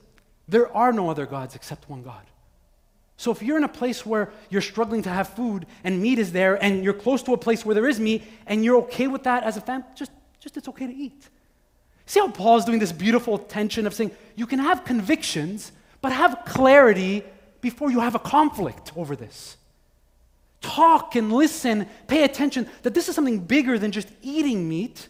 there 0.49 0.77
are 0.77 0.93
no 0.93 1.09
other 1.09 1.25
gods 1.25 1.55
except 1.55 1.88
one 1.88 2.03
God. 2.03 2.25
So 3.17 3.31
if 3.31 3.41
you're 3.41 3.57
in 3.57 3.62
a 3.62 3.69
place 3.69 4.05
where 4.05 4.33
you're 4.51 4.62
struggling 4.62 5.03
to 5.03 5.11
have 5.11 5.29
food 5.29 5.65
and 5.85 6.03
meat 6.03 6.19
is 6.19 6.33
there 6.33 6.61
and 6.61 6.83
you're 6.83 6.93
close 6.93 7.23
to 7.23 7.35
a 7.35 7.38
place 7.38 7.65
where 7.65 7.77
there 7.77 7.87
is 7.87 8.01
meat 8.01 8.25
and 8.49 8.65
you're 8.65 8.79
okay 8.79 9.07
with 9.07 9.23
that 9.23 9.45
as 9.45 9.57
a 9.57 9.61
family, 9.61 9.87
just, 9.95 10.11
just 10.41 10.57
it's 10.57 10.67
okay 10.67 10.88
to 10.88 10.93
eat. 10.93 11.29
See 12.12 12.20
how 12.20 12.29
Paul's 12.29 12.66
doing 12.66 12.79
this 12.79 12.92
beautiful 12.92 13.38
tension 13.38 13.87
of 13.87 13.94
saying 13.94 14.11
you 14.37 14.46
can 14.46 14.59
have 14.59 14.85
convictions, 14.85 15.72
but 16.03 16.12
have 16.12 16.42
clarity 16.44 17.25
before 17.62 17.90
you 17.90 18.01
have 18.01 18.14
a 18.14 18.18
conflict 18.18 18.92
over 18.98 19.16
this 19.16 19.57
talk 20.61 21.16
and 21.16 21.33
listen, 21.33 21.87
pay 22.09 22.25
attention 22.25 22.68
that 22.83 22.92
this 22.92 23.09
is 23.09 23.14
something 23.14 23.38
bigger 23.38 23.79
than 23.79 23.92
just 23.92 24.09
eating 24.20 24.68
meat. 24.68 25.09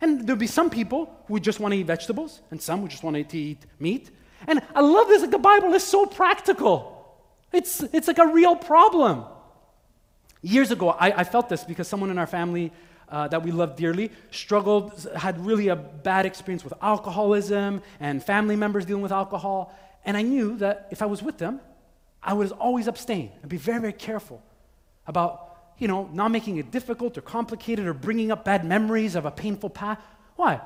And 0.00 0.24
there'll 0.24 0.38
be 0.38 0.46
some 0.46 0.70
people 0.70 1.12
who 1.26 1.40
just 1.40 1.58
want 1.58 1.74
to 1.74 1.80
eat 1.80 1.86
vegetables, 1.86 2.40
and 2.52 2.62
some 2.62 2.80
who 2.80 2.86
just 2.86 3.02
want 3.02 3.28
to 3.28 3.36
eat 3.36 3.66
meat. 3.80 4.12
And 4.46 4.62
I 4.72 4.82
love 4.82 5.08
this, 5.08 5.22
like 5.22 5.32
the 5.32 5.38
Bible 5.38 5.74
is 5.74 5.82
so 5.82 6.06
practical. 6.06 7.18
It's, 7.52 7.82
it's 7.92 8.06
like 8.06 8.18
a 8.18 8.28
real 8.28 8.54
problem. 8.54 9.24
Years 10.42 10.70
ago, 10.70 10.90
I, 10.90 11.10
I 11.10 11.24
felt 11.24 11.48
this 11.48 11.64
because 11.64 11.88
someone 11.88 12.10
in 12.12 12.18
our 12.18 12.26
family 12.28 12.70
uh, 13.08 13.28
that 13.28 13.42
we 13.42 13.50
love 13.50 13.76
dearly 13.76 14.10
struggled, 14.30 15.08
had 15.16 15.44
really 15.44 15.68
a 15.68 15.76
bad 15.76 16.26
experience 16.26 16.64
with 16.64 16.74
alcoholism 16.82 17.82
and 18.00 18.22
family 18.22 18.56
members 18.56 18.84
dealing 18.84 19.02
with 19.02 19.12
alcohol. 19.12 19.74
And 20.04 20.16
I 20.16 20.22
knew 20.22 20.56
that 20.58 20.88
if 20.90 21.02
I 21.02 21.06
was 21.06 21.22
with 21.22 21.38
them, 21.38 21.60
I 22.22 22.32
would 22.32 22.50
always 22.52 22.88
abstain 22.88 23.30
and 23.42 23.48
be 23.48 23.56
very, 23.56 23.80
very 23.80 23.92
careful 23.92 24.42
about, 25.06 25.56
you 25.78 25.86
know, 25.86 26.08
not 26.12 26.30
making 26.30 26.56
it 26.56 26.70
difficult 26.70 27.16
or 27.16 27.20
complicated 27.20 27.86
or 27.86 27.94
bringing 27.94 28.32
up 28.32 28.44
bad 28.44 28.64
memories 28.64 29.14
of 29.14 29.24
a 29.24 29.30
painful 29.30 29.70
past. 29.70 30.00
Why? 30.34 30.60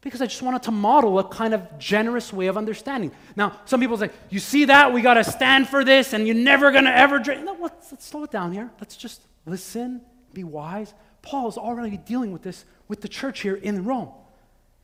Because 0.00 0.22
I 0.22 0.26
just 0.26 0.42
wanted 0.42 0.62
to 0.64 0.70
model 0.70 1.18
a 1.18 1.24
kind 1.24 1.54
of 1.54 1.78
generous 1.78 2.32
way 2.32 2.46
of 2.46 2.56
understanding. 2.56 3.10
Now, 3.34 3.58
some 3.64 3.80
people 3.80 3.96
say, 3.96 4.10
you 4.30 4.38
see 4.38 4.66
that? 4.66 4.92
We 4.92 5.00
got 5.00 5.14
to 5.14 5.24
stand 5.24 5.68
for 5.68 5.84
this 5.84 6.12
and 6.12 6.26
you're 6.26 6.36
never 6.36 6.70
going 6.70 6.84
to 6.84 6.96
ever 6.96 7.18
drink. 7.18 7.44
No, 7.44 7.56
let's, 7.58 7.90
let's 7.90 8.06
slow 8.06 8.24
it 8.24 8.30
down 8.30 8.52
here. 8.52 8.70
Let's 8.78 8.96
just 8.96 9.22
listen, 9.44 10.02
be 10.34 10.44
wise, 10.44 10.94
Paul 11.22 11.48
is 11.48 11.56
already 11.56 11.96
dealing 11.96 12.32
with 12.32 12.42
this 12.42 12.64
with 12.86 13.00
the 13.00 13.08
church 13.08 13.40
here 13.40 13.54
in 13.54 13.84
Rome. 13.84 14.10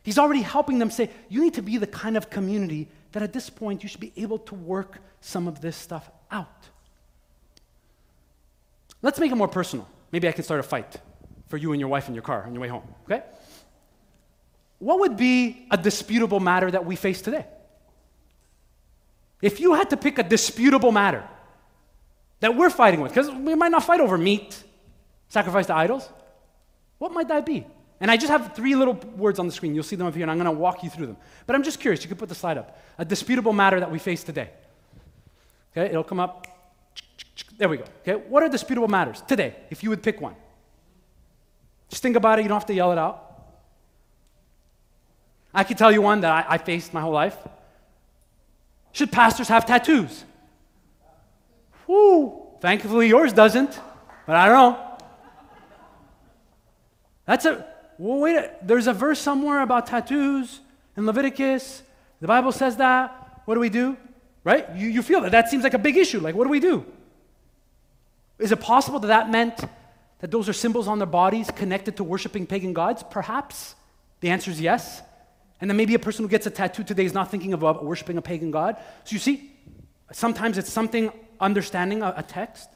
He's 0.03 0.18
already 0.18 0.42
helping 0.42 0.79
them 0.79 0.90
say, 0.90 1.11
you 1.29 1.42
need 1.42 1.55
to 1.55 1.62
be 1.62 1.79
the 1.79 1.87
kind 1.87 2.16
of 2.16 2.29
community 2.29 2.88
that 3.12 3.23
at 3.23 3.33
this 3.33 3.49
point 3.49 3.83
you 3.83 3.88
should 3.88 4.01
be 4.01 4.12
able 4.16 4.38
to 4.40 4.55
work 4.55 4.99
some 5.20 5.49
of 5.49 5.61
this 5.61 5.77
stuff 5.77 6.11
out. 6.31 6.68
Let's 9.01 9.18
make 9.18 9.33
it 9.33 9.37
more 9.37 9.49
personal. 9.49 9.88
Maybe 10.12 10.29
I 10.29 10.33
can 10.33 10.44
start 10.44 10.61
a 10.61 10.62
fight 10.62 10.97
for 11.49 11.57
you 11.57 11.73
and 11.73 11.81
your 11.81 11.88
wife 11.88 12.09
in 12.09 12.14
your 12.14 12.23
car 12.23 12.44
on 12.44 12.53
your 12.53 12.61
way 12.61 12.68
home, 12.68 12.83
okay? 13.05 13.23
What 14.79 15.01
would 15.01 15.16
be 15.16 15.66
a 15.70 15.77
disputable 15.77 16.40
matter 16.40 16.70
that 16.70 16.85
we 16.85 16.97
face 16.97 17.23
today? 17.23 17.47
If 19.40 19.61
you 19.61 19.75
had 19.75 19.90
to 19.90 19.97
pick 19.97 20.18
a 20.18 20.23
disputable 20.23 20.92
matter 20.92 21.23
that 22.40 22.57
we're 22.57 22.70
fighting 22.70 23.01
with, 23.01 23.14
because 23.14 23.31
we 23.31 23.55
might 23.55 23.70
not 23.70 23.85
fight 23.85 24.01
over 24.01 24.18
meat, 24.18 24.62
sacrifice 25.29 25.66
to 25.66 25.77
idols, 25.77 26.09
what 27.05 27.12
might 27.12 27.29
that 27.29 27.45
be? 27.45 27.67
And 28.01 28.11
I 28.11 28.17
just 28.17 28.31
have 28.31 28.57
three 28.57 28.75
little 28.75 28.95
words 28.95 29.38
on 29.38 29.47
the 29.47 29.53
screen. 29.53 29.75
You'll 29.75 29.85
see 29.85 29.95
them 29.95 30.07
up 30.07 30.14
here, 30.14 30.23
and 30.23 30.31
I'm 30.31 30.38
going 30.38 30.47
to 30.47 30.59
walk 30.59 30.83
you 30.83 30.88
through 30.88 31.05
them. 31.05 31.19
But 31.47 31.55
I'm 31.55 31.62
just 31.62 31.79
curious. 31.79 32.03
You 32.03 32.09
can 32.09 32.17
put 32.17 32.31
the 32.31 32.35
slide 32.35 32.57
up. 32.57 32.81
A 32.97 33.05
disputable 33.05 33.53
matter 33.53 33.79
that 33.79 33.90
we 33.90 33.99
face 33.99 34.25
today. 34.25 34.49
Okay, 35.77 35.90
it'll 35.90 36.03
come 36.03 36.19
up. 36.19 36.47
There 37.59 37.69
we 37.69 37.77
go. 37.77 37.85
Okay, 38.01 38.14
what 38.14 38.43
are 38.43 38.49
disputable 38.49 38.88
matters 38.88 39.21
today, 39.29 39.55
if 39.69 39.83
you 39.83 39.90
would 39.90 40.03
pick 40.03 40.19
one? 40.19 40.35
Just 41.90 42.03
think 42.03 42.17
about 42.17 42.38
it. 42.38 42.43
You 42.43 42.49
don't 42.49 42.59
have 42.59 42.67
to 42.69 42.75
yell 42.75 42.90
it 42.90 42.97
out. 42.97 43.23
I 45.53 45.62
can 45.62 45.77
tell 45.77 45.93
you 45.93 46.01
one 46.01 46.23
that 46.23 46.33
I, 46.33 46.55
I 46.55 46.57
faced 46.57 46.95
my 46.95 47.03
whole 47.03 47.12
life. 47.12 47.37
Should 48.93 49.12
pastors 49.12 49.49
have 49.49 49.67
tattoos? 49.67 50.25
Whoo! 51.87 52.47
Thankfully, 52.62 53.09
yours 53.09 53.35
doesn't, 53.35 53.79
but 54.27 54.37
I 54.37 54.47
don't 54.47 54.55
know. 54.57 54.94
That's 57.27 57.45
a 57.45 57.67
well, 57.99 58.19
wait. 58.19 58.37
A, 58.37 58.51
there's 58.63 58.87
a 58.87 58.93
verse 58.93 59.21
somewhere 59.21 59.61
about 59.61 59.87
tattoos 59.87 60.61
in 60.97 61.07
Leviticus. 61.07 61.83
The 62.21 62.27
Bible 62.27 62.53
says 62.53 62.77
that. 62.77 63.43
What 63.45 63.55
do 63.55 63.61
we 63.61 63.69
do? 63.69 63.97
Right? 64.43 64.69
You, 64.75 64.89
you 64.89 65.03
feel 65.03 65.21
that. 65.23 65.33
That 65.33 65.49
seems 65.49 65.65
like 65.65 65.75
a 65.75 65.79
big 65.79 65.97
issue. 65.97 66.21
Like, 66.21 66.35
what 66.35 66.45
do 66.45 66.51
we 66.51 66.61
do? 66.61 66.85
Is 68.39 68.53
it 68.53 68.61
possible 68.61 68.99
that 69.01 69.09
that 69.09 69.31
meant 69.31 69.61
that 70.21 70.31
those 70.31 70.49
are 70.49 70.53
symbols 70.53 70.89
on 70.89 70.99
their 70.99 71.07
bodies 71.07 71.51
connected 71.55 71.97
to 71.99 72.05
worshiping 72.05 72.47
pagan 72.47 72.73
gods? 72.73 73.05
Perhaps. 73.09 73.75
The 74.21 74.31
answer 74.31 74.51
is 74.51 74.61
yes. 74.61 75.03
And 75.61 75.71
then 75.71 75.77
maybe 75.77 75.95
a 75.95 75.99
person 75.99 76.25
who 76.25 76.29
gets 76.29 76.47
a 76.47 76.51
tattoo 76.51 76.83
today 76.83 77.05
is 77.05 77.15
not 77.15 77.31
thinking 77.31 77.53
about 77.53 77.85
worshiping 77.85 78.19
a 78.19 78.23
pagan 78.23 78.51
god. 78.51 78.77
So 79.05 79.13
you 79.13 79.19
see, 79.19 79.53
sometimes 80.13 80.59
it's 80.59 80.73
something 80.73 81.13
understanding 81.41 82.03
a, 82.03 82.15
a 82.17 82.23
text. 82.23 82.69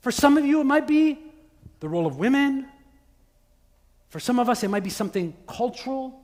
For 0.00 0.10
some 0.10 0.36
of 0.36 0.44
you, 0.44 0.60
it 0.60 0.64
might 0.64 0.86
be 0.86 1.18
the 1.80 1.88
role 1.88 2.06
of 2.06 2.18
women. 2.18 2.68
For 4.14 4.20
some 4.20 4.38
of 4.38 4.48
us, 4.48 4.62
it 4.62 4.68
might 4.68 4.84
be 4.84 4.90
something 4.90 5.34
cultural. 5.48 6.22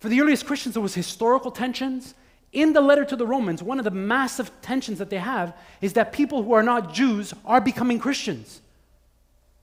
For 0.00 0.08
the 0.08 0.20
earliest 0.20 0.44
Christians, 0.46 0.76
it 0.76 0.80
was 0.80 0.96
historical 0.96 1.52
tensions. 1.52 2.16
In 2.50 2.72
the 2.72 2.80
letter 2.80 3.04
to 3.04 3.14
the 3.14 3.24
Romans, 3.24 3.62
one 3.62 3.78
of 3.78 3.84
the 3.84 3.92
massive 3.92 4.50
tensions 4.62 4.98
that 4.98 5.08
they 5.08 5.18
have 5.18 5.56
is 5.80 5.92
that 5.92 6.12
people 6.12 6.42
who 6.42 6.54
are 6.54 6.62
not 6.64 6.92
Jews 6.92 7.34
are 7.44 7.60
becoming 7.60 8.00
Christians. 8.00 8.62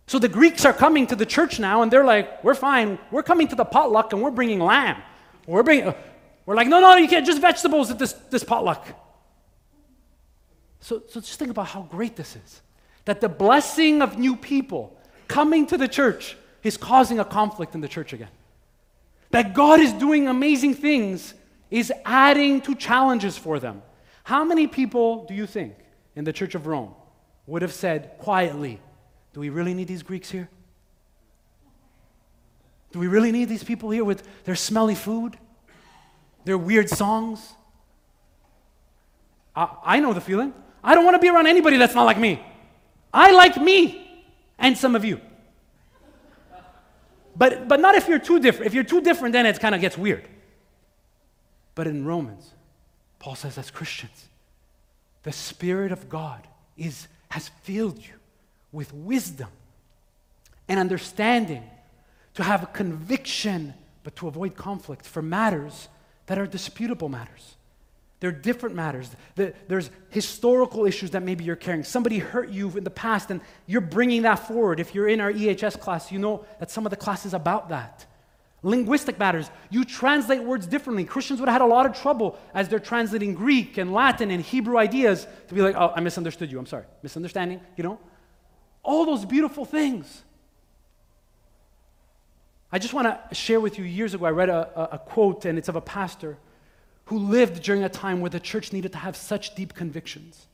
So 0.07 0.17
the 0.17 0.29
Greeks 0.29 0.63
are 0.63 0.71
coming 0.71 1.07
to 1.07 1.15
the 1.17 1.25
church 1.25 1.59
now, 1.59 1.81
and 1.81 1.91
they're 1.91 2.05
like, 2.05 2.41
"We're 2.41 2.55
fine. 2.55 2.97
We're 3.11 3.21
coming 3.21 3.49
to 3.49 3.55
the 3.57 3.65
potluck, 3.65 4.13
and 4.13 4.21
we're 4.21 4.31
bringing 4.31 4.61
lamb. 4.61 5.03
We're 5.45 5.63
bringing." 5.63 5.93
We're 6.45 6.55
like, 6.55 6.69
"No, 6.69 6.79
no, 6.79 6.95
you 6.95 7.09
can't. 7.09 7.25
Just 7.25 7.41
vegetables 7.41 7.91
at 7.91 7.99
this 7.99 8.13
this 8.29 8.45
potluck." 8.45 8.87
So, 10.79 11.03
so 11.09 11.19
just 11.19 11.37
think 11.37 11.51
about 11.51 11.67
how 11.67 11.81
great 11.81 12.15
this 12.15 12.37
is. 12.37 12.61
That 13.03 13.19
the 13.19 13.27
blessing 13.27 14.01
of 14.01 14.17
new 14.17 14.37
people 14.37 14.97
coming 15.27 15.67
to 15.67 15.77
the 15.77 15.89
church 15.89 16.37
is 16.63 16.77
causing 16.77 17.19
a 17.19 17.25
conflict 17.25 17.75
in 17.75 17.81
the 17.81 17.87
church 17.87 18.13
again. 18.13 18.29
That 19.31 19.53
God 19.53 19.79
is 19.79 19.93
doing 19.93 20.27
amazing 20.27 20.73
things 20.73 21.33
is 21.69 21.93
adding 22.03 22.61
to 22.61 22.75
challenges 22.75 23.37
for 23.37 23.59
them. 23.59 23.81
How 24.23 24.43
many 24.43 24.67
people 24.67 25.25
do 25.25 25.33
you 25.33 25.45
think 25.45 25.75
in 26.15 26.23
the 26.23 26.33
church 26.33 26.55
of 26.55 26.67
Rome 26.67 26.93
would 27.47 27.61
have 27.61 27.73
said 27.73 28.17
quietly, 28.19 28.79
Do 29.33 29.39
we 29.39 29.49
really 29.49 29.73
need 29.73 29.87
these 29.87 30.03
Greeks 30.03 30.29
here? 30.31 30.49
Do 32.91 32.99
we 32.99 33.07
really 33.07 33.31
need 33.31 33.49
these 33.49 33.63
people 33.63 33.91
here 33.91 34.03
with 34.03 34.27
their 34.45 34.55
smelly 34.55 34.95
food, 34.95 35.37
their 36.45 36.57
weird 36.57 36.89
songs? 36.89 37.53
I, 39.55 39.69
I 39.83 39.99
know 39.99 40.13
the 40.13 40.21
feeling. 40.21 40.53
I 40.83 40.95
don't 40.95 41.05
want 41.05 41.15
to 41.15 41.19
be 41.19 41.29
around 41.29 41.47
anybody 41.47 41.77
that's 41.77 41.93
not 41.93 42.05
like 42.05 42.17
me. 42.17 42.43
I 43.13 43.31
like 43.31 43.57
me 43.57 44.25
and 44.57 44.77
some 44.77 44.95
of 44.95 45.05
you. 45.05 45.21
But, 47.39 47.69
but 47.69 47.79
not 47.79 47.95
if 47.95 48.09
you're 48.09 48.19
too 48.19 48.39
different. 48.41 48.67
If 48.67 48.73
you're 48.73 48.83
too 48.83 48.99
different, 48.99 49.31
then 49.31 49.45
it 49.45 49.59
kind 49.61 49.73
of 49.73 49.79
gets 49.79 49.97
weird. 49.97 50.27
But 51.73 51.87
in 51.87 52.05
Romans, 52.05 52.53
Paul 53.17 53.35
says, 53.35 53.57
as 53.57 53.71
Christians, 53.71 54.27
the 55.23 55.31
Spirit 55.31 55.93
of 55.93 56.09
God 56.09 56.45
is, 56.77 57.07
has 57.29 57.47
filled 57.63 57.97
you 57.97 58.13
with 58.73 58.93
wisdom 58.93 59.47
and 60.67 60.79
understanding 60.79 61.63
to 62.33 62.43
have 62.43 62.61
a 62.61 62.67
conviction, 62.67 63.73
but 64.03 64.17
to 64.17 64.27
avoid 64.27 64.55
conflict 64.57 65.05
for 65.05 65.21
matters 65.21 65.87
that 66.25 66.37
are 66.37 66.45
disputable 66.45 67.07
matters. 67.07 67.55
They're 68.19 68.31
different 68.31 68.75
matters. 68.75 69.09
There's 69.35 69.89
historical 70.09 70.85
issues 70.85 71.11
that 71.11 71.23
maybe 71.23 71.45
you're 71.45 71.55
carrying. 71.55 71.83
Somebody 71.85 72.19
hurt 72.19 72.49
you 72.49 72.69
in 72.77 72.83
the 72.83 72.89
past, 72.89 73.31
and 73.31 73.39
you're 73.65 73.79
bringing 73.79 74.23
that 74.23 74.47
forward. 74.47 74.79
If 74.79 74.93
you're 74.93 75.07
in 75.07 75.21
our 75.21 75.31
EHS 75.31 75.79
class, 75.79 76.11
you 76.11 76.19
know 76.19 76.45
that 76.59 76.69
some 76.69 76.85
of 76.85 76.89
the 76.89 76.97
class 76.97 77.25
is 77.25 77.33
about 77.33 77.69
that. 77.69 78.05
Linguistic 78.61 79.17
matters. 79.17 79.49
You 79.69 79.85
translate 79.85 80.43
words 80.43 80.67
differently. 80.67 81.05
Christians 81.05 81.39
would 81.39 81.47
have 81.47 81.61
had 81.61 81.65
a 81.65 81.71
lot 81.71 81.85
of 81.85 81.97
trouble 81.97 82.37
as 82.53 82.67
they're 82.67 82.79
translating 82.79 83.35
Greek 83.35 83.77
and 83.77 83.93
Latin 83.93 84.31
and 84.31 84.43
Hebrew 84.43 84.77
ideas 84.77 85.25
to 85.47 85.53
be 85.55 85.61
like, 85.61 85.75
oh, 85.77 85.93
I 85.95 86.01
misunderstood 86.01 86.51
you. 86.51 86.59
I'm 86.59 86.65
sorry. 86.65 86.83
Misunderstanding, 87.01 87.61
you 87.77 87.85
know? 87.85 87.99
All 88.83 89.05
those 89.05 89.23
beautiful 89.23 89.63
things. 89.63 90.23
I 92.69 92.79
just 92.79 92.93
want 92.93 93.07
to 93.07 93.33
share 93.33 93.61
with 93.61 93.79
you 93.79 93.85
years 93.85 94.13
ago, 94.13 94.25
I 94.25 94.31
read 94.31 94.49
a, 94.49 94.69
a, 94.75 94.95
a 94.95 94.99
quote, 94.99 95.45
and 95.45 95.57
it's 95.57 95.69
of 95.69 95.77
a 95.77 95.81
pastor 95.81 96.37
who 97.09 97.17
lived 97.17 97.63
during 97.63 97.83
a 97.83 97.89
time 97.89 98.21
where 98.21 98.29
the 98.29 98.39
church 98.39 98.71
needed 98.71 98.91
to 98.91 98.99
have 98.99 99.15
such 99.15 99.55
deep 99.55 99.73
convictions. 99.73 100.45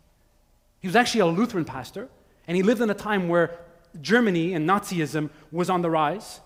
He 0.79 0.87
was 0.87 0.95
actually 0.95 1.19
a 1.19 1.25
Lutheran 1.25 1.65
pastor, 1.65 2.07
and 2.47 2.55
he 2.55 2.63
lived 2.63 2.79
in 2.79 2.89
a 2.89 2.93
time 2.93 3.27
where 3.27 3.59
Germany 4.01 4.53
and 4.53 4.65
Nazism 4.67 5.31
was 5.51 5.69
on 5.69 5.81
the 5.81 5.89
rise. 5.89 6.39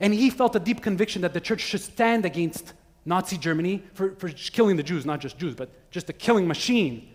And 0.00 0.14
he 0.14 0.30
felt 0.30 0.56
a 0.56 0.58
deep 0.58 0.80
conviction 0.80 1.20
that 1.22 1.34
the 1.34 1.42
church 1.42 1.60
should 1.60 1.82
stand 1.82 2.24
against 2.24 2.72
Nazi 3.04 3.36
Germany 3.36 3.82
for, 3.92 4.12
for 4.12 4.30
killing 4.30 4.78
the 4.78 4.82
Jews, 4.82 5.04
not 5.04 5.20
just 5.20 5.38
Jews, 5.38 5.54
but 5.54 5.68
just 5.90 6.08
a 6.08 6.14
killing 6.14 6.48
machine. 6.48 7.10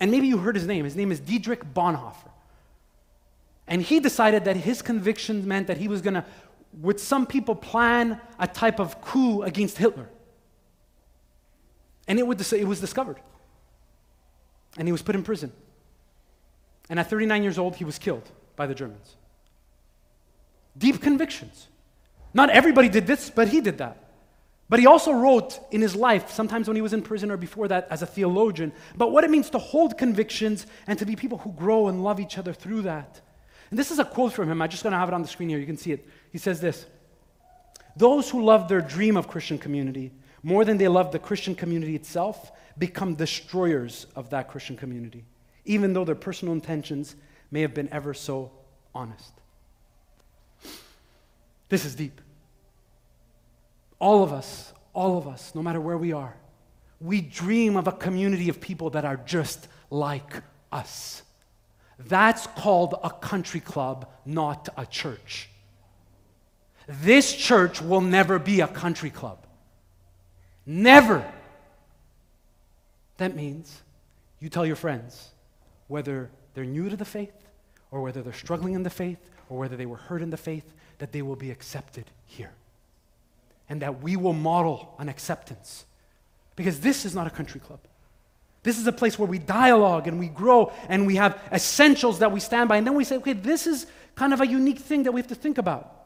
And 0.00 0.10
maybe 0.10 0.26
you 0.26 0.38
heard 0.38 0.56
his 0.56 0.66
name. 0.66 0.84
His 0.84 0.96
name 0.96 1.12
is 1.12 1.20
Dietrich 1.20 1.72
Bonhoeffer. 1.72 2.32
And 3.68 3.80
he 3.80 4.00
decided 4.00 4.44
that 4.46 4.56
his 4.56 4.82
conviction 4.82 5.46
meant 5.46 5.68
that 5.68 5.76
he 5.76 5.86
was 5.86 6.02
going 6.02 6.14
to, 6.14 6.24
with 6.80 7.00
some 7.00 7.26
people, 7.26 7.54
plan 7.54 8.20
a 8.40 8.48
type 8.48 8.80
of 8.80 9.00
coup 9.00 9.42
against 9.42 9.78
Hitler. 9.78 10.08
And 12.10 12.18
it, 12.18 12.52
it 12.52 12.66
was 12.66 12.80
discovered. 12.80 13.20
And 14.76 14.88
he 14.88 14.90
was 14.90 15.00
put 15.00 15.14
in 15.14 15.22
prison. 15.22 15.52
And 16.88 16.98
at 16.98 17.08
39 17.08 17.44
years 17.44 17.56
old, 17.56 17.76
he 17.76 17.84
was 17.84 18.00
killed 18.00 18.28
by 18.56 18.66
the 18.66 18.74
Germans. 18.74 19.14
Deep 20.76 21.00
convictions. 21.00 21.68
Not 22.34 22.50
everybody 22.50 22.88
did 22.88 23.06
this, 23.06 23.30
but 23.30 23.46
he 23.46 23.60
did 23.60 23.78
that. 23.78 23.96
But 24.68 24.80
he 24.80 24.86
also 24.86 25.12
wrote 25.12 25.60
in 25.70 25.80
his 25.80 25.94
life, 25.94 26.32
sometimes 26.32 26.66
when 26.66 26.74
he 26.74 26.82
was 26.82 26.92
in 26.92 27.02
prison 27.02 27.30
or 27.30 27.36
before 27.36 27.68
that 27.68 27.86
as 27.90 28.02
a 28.02 28.06
theologian, 28.06 28.72
about 28.92 29.12
what 29.12 29.22
it 29.22 29.30
means 29.30 29.48
to 29.50 29.58
hold 29.58 29.96
convictions 29.96 30.66
and 30.88 30.98
to 30.98 31.06
be 31.06 31.14
people 31.14 31.38
who 31.38 31.52
grow 31.52 31.86
and 31.86 32.02
love 32.02 32.18
each 32.18 32.38
other 32.38 32.52
through 32.52 32.82
that. 32.82 33.20
And 33.70 33.78
this 33.78 33.92
is 33.92 34.00
a 34.00 34.04
quote 34.04 34.32
from 34.32 34.50
him. 34.50 34.60
I'm 34.60 34.68
just 34.68 34.82
going 34.82 34.94
to 34.94 34.98
have 34.98 35.08
it 35.08 35.14
on 35.14 35.22
the 35.22 35.28
screen 35.28 35.48
here. 35.48 35.60
You 35.60 35.66
can 35.66 35.76
see 35.76 35.92
it. 35.92 36.08
He 36.32 36.38
says 36.38 36.60
this 36.60 36.86
Those 37.96 38.28
who 38.28 38.42
love 38.42 38.66
their 38.66 38.80
dream 38.80 39.16
of 39.16 39.28
Christian 39.28 39.58
community 39.58 40.10
more 40.42 40.64
than 40.64 40.78
they 40.78 40.88
love 40.88 41.12
the 41.12 41.18
Christian 41.18 41.54
community 41.54 41.94
itself, 41.94 42.52
become 42.78 43.14
destroyers 43.14 44.06
of 44.16 44.30
that 44.30 44.48
Christian 44.48 44.76
community, 44.76 45.24
even 45.64 45.92
though 45.92 46.04
their 46.04 46.14
personal 46.14 46.54
intentions 46.54 47.14
may 47.50 47.60
have 47.60 47.74
been 47.74 47.88
ever 47.92 48.14
so 48.14 48.50
honest. 48.94 49.32
This 51.68 51.84
is 51.84 51.94
deep. 51.94 52.20
All 53.98 54.22
of 54.22 54.32
us, 54.32 54.72
all 54.92 55.18
of 55.18 55.28
us, 55.28 55.54
no 55.54 55.62
matter 55.62 55.80
where 55.80 55.98
we 55.98 56.12
are, 56.12 56.34
we 57.00 57.20
dream 57.20 57.76
of 57.76 57.86
a 57.86 57.92
community 57.92 58.48
of 58.48 58.60
people 58.60 58.90
that 58.90 59.04
are 59.04 59.16
just 59.16 59.68
like 59.90 60.42
us. 60.72 61.22
That's 61.98 62.46
called 62.46 62.94
a 63.02 63.10
country 63.10 63.60
club, 63.60 64.08
not 64.24 64.68
a 64.76 64.86
church. 64.86 65.48
This 66.88 67.34
church 67.34 67.80
will 67.80 68.00
never 68.00 68.38
be 68.38 68.60
a 68.60 68.68
country 68.68 69.10
club. 69.10 69.46
Never. 70.66 71.24
That 73.16 73.34
means 73.34 73.82
you 74.38 74.48
tell 74.48 74.64
your 74.64 74.76
friends, 74.76 75.30
whether 75.88 76.30
they're 76.54 76.64
new 76.64 76.88
to 76.88 76.96
the 76.96 77.04
faith 77.04 77.32
or 77.90 78.02
whether 78.02 78.22
they're 78.22 78.32
struggling 78.32 78.74
in 78.74 78.82
the 78.82 78.90
faith, 78.90 79.18
or 79.48 79.58
whether 79.58 79.76
they 79.76 79.86
were 79.86 79.96
hurt 79.96 80.22
in 80.22 80.30
the 80.30 80.36
faith, 80.36 80.72
that 80.98 81.12
they 81.12 81.22
will 81.22 81.36
be 81.36 81.50
accepted 81.50 82.04
here. 82.26 82.52
And 83.68 83.82
that 83.82 84.00
we 84.02 84.16
will 84.16 84.32
model 84.32 84.94
an 84.98 85.08
acceptance. 85.08 85.84
Because 86.56 86.80
this 86.80 87.04
is 87.04 87.14
not 87.14 87.26
a 87.26 87.30
country 87.30 87.60
club. 87.60 87.80
This 88.62 88.78
is 88.78 88.86
a 88.86 88.92
place 88.92 89.18
where 89.18 89.28
we 89.28 89.38
dialogue 89.38 90.06
and 90.06 90.18
we 90.18 90.28
grow 90.28 90.72
and 90.88 91.06
we 91.06 91.16
have 91.16 91.40
essentials 91.50 92.18
that 92.18 92.30
we 92.30 92.40
stand 92.40 92.68
by. 92.68 92.76
And 92.76 92.86
then 92.86 92.94
we 92.94 93.04
say, 93.04 93.16
okay, 93.16 93.32
this 93.32 93.66
is 93.66 93.86
kind 94.14 94.32
of 94.32 94.40
a 94.40 94.46
unique 94.46 94.78
thing 94.78 95.04
that 95.04 95.12
we 95.12 95.20
have 95.20 95.28
to 95.28 95.34
think 95.34 95.58
about. 95.58 95.99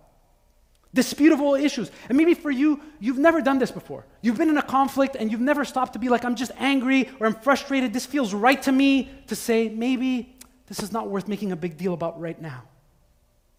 Disputable 0.94 1.56
issues. 1.56 1.90
And 2.08 2.16
maybe 2.16 2.34
for 2.34 2.50
you, 2.50 2.80
you've 3.00 3.18
never 3.18 3.42
done 3.42 3.58
this 3.58 3.72
before. 3.72 4.06
You've 4.22 4.38
been 4.38 4.48
in 4.48 4.56
a 4.56 4.62
conflict 4.62 5.16
and 5.16 5.30
you've 5.30 5.40
never 5.40 5.64
stopped 5.64 5.92
to 5.94 5.98
be 5.98 6.08
like, 6.08 6.24
I'm 6.24 6.36
just 6.36 6.52
angry 6.56 7.10
or 7.18 7.26
I'm 7.26 7.34
frustrated. 7.34 7.92
This 7.92 8.06
feels 8.06 8.32
right 8.32 8.62
to 8.62 8.72
me 8.72 9.10
to 9.26 9.34
say, 9.34 9.68
maybe 9.68 10.36
this 10.68 10.78
is 10.78 10.92
not 10.92 11.10
worth 11.10 11.26
making 11.28 11.52
a 11.52 11.56
big 11.56 11.76
deal 11.76 11.92
about 11.92 12.20
right 12.20 12.40
now. 12.40 12.62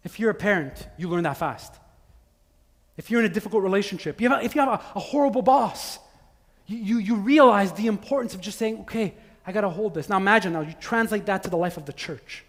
If 0.06 0.20
you're 0.20 0.32
a 0.32 0.36
parent, 0.36 0.88
you 0.98 1.10
learn 1.10 1.24
that 1.24 1.38
fast. 1.38 1.74
If 2.96 3.12
you're 3.12 3.20
in 3.20 3.26
a 3.30 3.34
difficult 3.34 3.64
relationship, 3.64 4.22
you 4.22 4.30
have 4.30 4.40
a, 4.40 4.46
if 4.46 4.56
you 4.56 4.62
have 4.62 4.70
a, 4.70 4.82
a 4.96 5.00
horrible 5.00 5.42
boss, 5.42 6.00
you, 6.68 6.78
you, 6.78 6.98
you 7.00 7.16
realize 7.16 7.74
the 7.74 7.88
importance 7.88 8.34
of 8.34 8.40
just 8.40 8.58
saying, 8.58 8.80
okay, 8.82 9.14
I 9.46 9.52
got 9.52 9.62
to 9.62 9.70
hold 9.70 9.94
this. 9.94 10.08
Now 10.08 10.18
imagine 10.18 10.54
now 10.54 10.62
you 10.62 10.74
translate 10.80 11.26
that 11.26 11.44
to 11.44 11.50
the 11.50 11.58
life 11.58 11.76
of 11.76 11.86
the 11.86 11.94
church, 11.94 12.46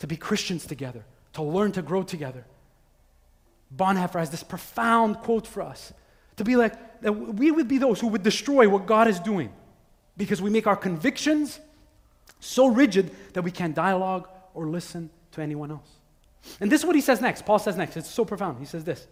to 0.00 0.08
be 0.08 0.16
Christians 0.16 0.66
together, 0.66 1.04
to 1.34 1.42
learn 1.42 1.70
to 1.72 1.82
grow 1.82 2.02
together. 2.02 2.44
Bonhoeffer 3.74 4.18
has 4.18 4.30
this 4.30 4.42
profound 4.42 5.18
quote 5.18 5.46
for 5.46 5.62
us 5.62 5.92
to 6.36 6.44
be 6.44 6.56
like, 6.56 7.02
that 7.02 7.12
we 7.12 7.50
would 7.50 7.68
be 7.68 7.78
those 7.78 8.00
who 8.00 8.08
would 8.08 8.22
destroy 8.22 8.68
what 8.68 8.86
God 8.86 9.08
is 9.08 9.20
doing 9.20 9.52
because 10.16 10.42
we 10.42 10.50
make 10.50 10.66
our 10.66 10.76
convictions 10.76 11.60
so 12.40 12.66
rigid 12.66 13.10
that 13.34 13.42
we 13.42 13.50
can't 13.50 13.74
dialogue 13.74 14.28
or 14.54 14.66
listen 14.66 15.10
to 15.32 15.42
anyone 15.42 15.70
else. 15.70 15.88
And 16.60 16.72
this 16.72 16.80
is 16.80 16.86
what 16.86 16.96
he 16.96 17.02
says 17.02 17.20
next. 17.20 17.44
Paul 17.44 17.58
says 17.58 17.76
next. 17.76 17.96
It's 17.96 18.10
so 18.10 18.24
profound. 18.24 18.58
He 18.58 18.64
says 18.64 18.84
this 18.84 19.06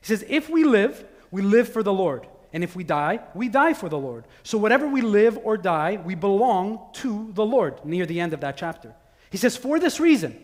He 0.00 0.06
says, 0.06 0.24
If 0.28 0.48
we 0.48 0.64
live, 0.64 1.04
we 1.30 1.42
live 1.42 1.68
for 1.68 1.82
the 1.82 1.92
Lord. 1.92 2.26
And 2.52 2.62
if 2.62 2.76
we 2.76 2.84
die, 2.84 3.20
we 3.34 3.48
die 3.48 3.74
for 3.74 3.88
the 3.88 3.98
Lord. 3.98 4.26
So 4.44 4.58
whatever 4.58 4.86
we 4.86 5.00
live 5.00 5.38
or 5.42 5.56
die, 5.56 6.00
we 6.04 6.14
belong 6.14 6.78
to 6.94 7.30
the 7.32 7.44
Lord, 7.44 7.84
near 7.84 8.06
the 8.06 8.20
end 8.20 8.32
of 8.32 8.40
that 8.40 8.56
chapter. 8.56 8.94
He 9.30 9.38
says, 9.38 9.56
For 9.56 9.80
this 9.80 9.98
reason, 9.98 10.38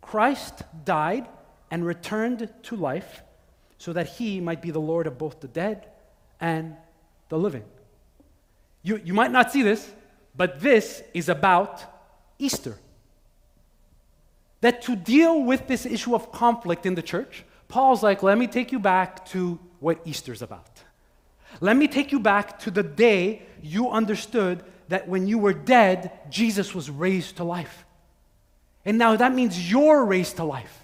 Christ 0.00 0.62
died 0.84 1.28
and 1.74 1.84
returned 1.84 2.48
to 2.62 2.76
life 2.76 3.24
so 3.78 3.92
that 3.92 4.06
he 4.06 4.40
might 4.40 4.62
be 4.62 4.70
the 4.70 4.78
Lord 4.78 5.08
of 5.08 5.18
both 5.18 5.40
the 5.40 5.48
dead 5.48 5.88
and 6.40 6.76
the 7.30 7.36
living. 7.36 7.64
You, 8.84 9.00
you 9.04 9.12
might 9.12 9.32
not 9.32 9.50
see 9.50 9.62
this, 9.62 9.90
but 10.36 10.60
this 10.60 11.02
is 11.14 11.28
about 11.28 11.82
Easter. 12.38 12.78
That 14.60 14.82
to 14.82 14.94
deal 14.94 15.42
with 15.42 15.66
this 15.66 15.84
issue 15.84 16.14
of 16.14 16.30
conflict 16.30 16.86
in 16.86 16.94
the 16.94 17.02
church, 17.02 17.44
Paul's 17.66 18.04
like, 18.04 18.22
let 18.22 18.38
me 18.38 18.46
take 18.46 18.70
you 18.70 18.78
back 18.78 19.26
to 19.30 19.58
what 19.80 19.98
Easter's 20.04 20.42
about. 20.42 20.70
Let 21.60 21.76
me 21.76 21.88
take 21.88 22.12
you 22.12 22.20
back 22.20 22.60
to 22.60 22.70
the 22.70 22.84
day 22.84 23.42
you 23.60 23.90
understood 23.90 24.62
that 24.90 25.08
when 25.08 25.26
you 25.26 25.38
were 25.38 25.52
dead, 25.52 26.12
Jesus 26.30 26.72
was 26.72 26.88
raised 26.88 27.38
to 27.38 27.42
life. 27.42 27.84
And 28.84 28.96
now 28.96 29.16
that 29.16 29.34
means 29.34 29.68
you're 29.72 30.04
raised 30.04 30.36
to 30.36 30.44
life. 30.44 30.83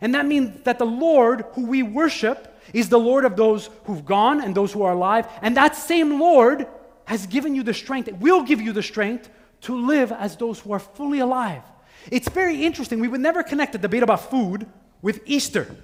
And 0.00 0.14
that 0.14 0.26
means 0.26 0.62
that 0.62 0.78
the 0.78 0.86
Lord 0.86 1.44
who 1.52 1.66
we 1.66 1.82
worship 1.82 2.60
is 2.72 2.88
the 2.88 2.98
Lord 2.98 3.24
of 3.24 3.36
those 3.36 3.68
who've 3.84 4.04
gone 4.04 4.40
and 4.40 4.54
those 4.54 4.72
who 4.72 4.82
are 4.82 4.92
alive. 4.92 5.26
And 5.42 5.56
that 5.56 5.76
same 5.76 6.18
Lord 6.18 6.66
has 7.04 7.26
given 7.26 7.54
you 7.54 7.62
the 7.62 7.74
strength, 7.74 8.10
will 8.12 8.42
give 8.42 8.60
you 8.60 8.72
the 8.72 8.82
strength 8.82 9.28
to 9.62 9.74
live 9.74 10.12
as 10.12 10.36
those 10.36 10.60
who 10.60 10.72
are 10.72 10.78
fully 10.78 11.18
alive. 11.18 11.62
It's 12.10 12.28
very 12.28 12.64
interesting. 12.64 13.00
We 13.00 13.08
would 13.08 13.20
never 13.20 13.42
connect 13.42 13.74
a 13.74 13.78
debate 13.78 14.02
about 14.02 14.30
food 14.30 14.66
with 15.02 15.20
Easter 15.26 15.76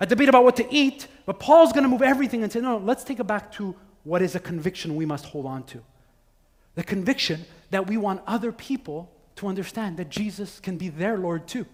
a 0.00 0.06
debate 0.06 0.30
about 0.30 0.44
what 0.44 0.56
to 0.56 0.74
eat, 0.74 1.06
but 1.26 1.38
Paul's 1.38 1.72
going 1.72 1.82
to 1.82 1.88
move 1.88 2.02
everything 2.02 2.42
and 2.42 2.50
say, 2.50 2.60
no, 2.60 2.78
let's 2.78 3.04
take 3.04 3.20
it 3.20 3.26
back 3.26 3.52
to 3.52 3.76
what 4.02 4.22
is 4.22 4.34
a 4.34 4.40
conviction 4.40 4.96
we 4.96 5.04
must 5.04 5.26
hold 5.26 5.44
on 5.44 5.62
to. 5.64 5.82
The 6.74 6.82
conviction 6.82 7.44
that 7.70 7.86
we 7.86 7.98
want 7.98 8.22
other 8.26 8.50
people 8.50 9.12
to 9.36 9.46
understand 9.46 9.98
that 9.98 10.08
Jesus 10.08 10.58
can 10.58 10.78
be 10.78 10.88
their 10.88 11.18
Lord 11.18 11.46
too, 11.46 11.66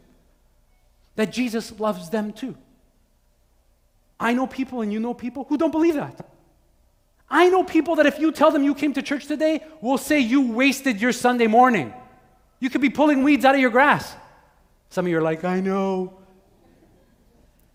that 1.16 1.33
Jesus 1.33 1.79
loves 1.81 2.11
them 2.11 2.33
too. 2.33 2.57
I 4.18 4.33
know 4.33 4.46
people 4.46 4.81
and 4.81 4.92
you 4.92 5.00
know 5.00 5.12
people 5.14 5.44
who 5.44 5.59
don't 5.59 5.72
believe 5.72 5.94
that. 5.94 6.29
I 7.29 7.48
know 7.48 7.64
people 7.64 7.96
that 7.96 8.07
if 8.07 8.18
you 8.18 8.31
tell 8.31 8.50
them 8.50 8.62
you 8.62 8.74
came 8.74 8.92
to 8.94 9.02
church 9.02 9.26
today, 9.26 9.62
will 9.81 9.98
say 9.98 10.20
you 10.20 10.52
wasted 10.52 11.00
your 11.00 11.12
Sunday 11.12 11.48
morning. 11.48 11.92
You 12.61 12.70
could 12.70 12.81
be 12.81 12.90
pulling 12.90 13.24
weeds 13.24 13.44
out 13.44 13.55
of 13.55 13.61
your 13.61 13.70
grass. 13.70 14.14
Some 14.90 15.07
of 15.07 15.11
you 15.11 15.18
are 15.18 15.22
like, 15.22 15.44
I 15.44 15.61
know. 15.61 16.16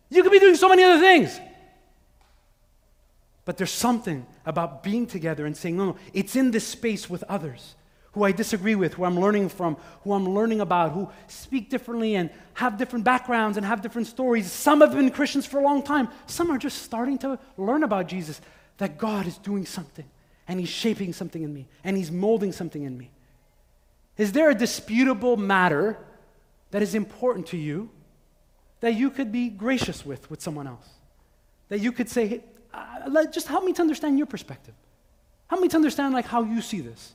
You 0.09 0.23
could 0.23 0.31
be 0.31 0.39
doing 0.39 0.55
so 0.55 0.69
many 0.69 0.83
other 0.83 0.99
things. 0.99 1.39
But 3.43 3.57
there's 3.57 3.71
something 3.71 4.25
about 4.45 4.83
being 4.83 5.05
together 5.05 5.45
and 5.45 5.55
saying, 5.55 5.77
no, 5.77 5.85
no, 5.85 5.95
it's 6.13 6.35
in 6.35 6.51
this 6.51 6.67
space 6.67 7.09
with 7.09 7.23
others 7.23 7.75
who 8.13 8.23
I 8.23 8.31
disagree 8.31 8.75
with, 8.75 8.95
who 8.95 9.05
I'm 9.05 9.19
learning 9.19 9.49
from, 9.49 9.77
who 10.03 10.13
I'm 10.13 10.27
learning 10.27 10.59
about, 10.59 10.91
who 10.91 11.09
speak 11.27 11.69
differently 11.69 12.15
and 12.15 12.29
have 12.55 12.77
different 12.77 13.05
backgrounds 13.05 13.57
and 13.57 13.65
have 13.65 13.81
different 13.81 14.07
stories. 14.07 14.51
Some 14.51 14.81
have 14.81 14.93
been 14.93 15.09
Christians 15.11 15.45
for 15.45 15.59
a 15.59 15.63
long 15.63 15.81
time, 15.81 16.09
some 16.25 16.51
are 16.51 16.57
just 16.57 16.83
starting 16.83 17.17
to 17.19 17.39
learn 17.57 17.83
about 17.83 18.07
Jesus, 18.07 18.41
that 18.77 18.97
God 18.97 19.27
is 19.27 19.37
doing 19.37 19.65
something 19.65 20.05
and 20.47 20.59
He's 20.59 20.69
shaping 20.69 21.13
something 21.13 21.43
in 21.43 21.53
me 21.53 21.67
and 21.83 21.95
He's 21.95 22.11
molding 22.11 22.51
something 22.51 22.83
in 22.83 22.97
me. 22.97 23.11
Is 24.17 24.33
there 24.33 24.49
a 24.49 24.55
disputable 24.55 25.37
matter 25.37 25.97
that 26.71 26.81
is 26.81 26.95
important 26.95 27.47
to 27.47 27.57
you 27.57 27.89
that 28.81 28.95
you 28.95 29.09
could 29.09 29.31
be 29.31 29.49
gracious 29.49 30.05
with 30.05 30.29
with 30.29 30.41
someone 30.41 30.67
else. 30.67 30.87
That 31.69 31.79
you 31.79 31.91
could 31.91 32.09
say, 32.09 32.27
hey, 32.27 32.43
uh, 32.73 33.25
just 33.27 33.47
help 33.47 33.63
me 33.63 33.73
to 33.73 33.81
understand 33.81 34.17
your 34.17 34.27
perspective. 34.27 34.73
Help 35.47 35.61
me 35.61 35.67
to 35.69 35.75
understand 35.75 36.13
like 36.13 36.25
how 36.25 36.43
you 36.43 36.61
see 36.61 36.81
this. 36.81 37.13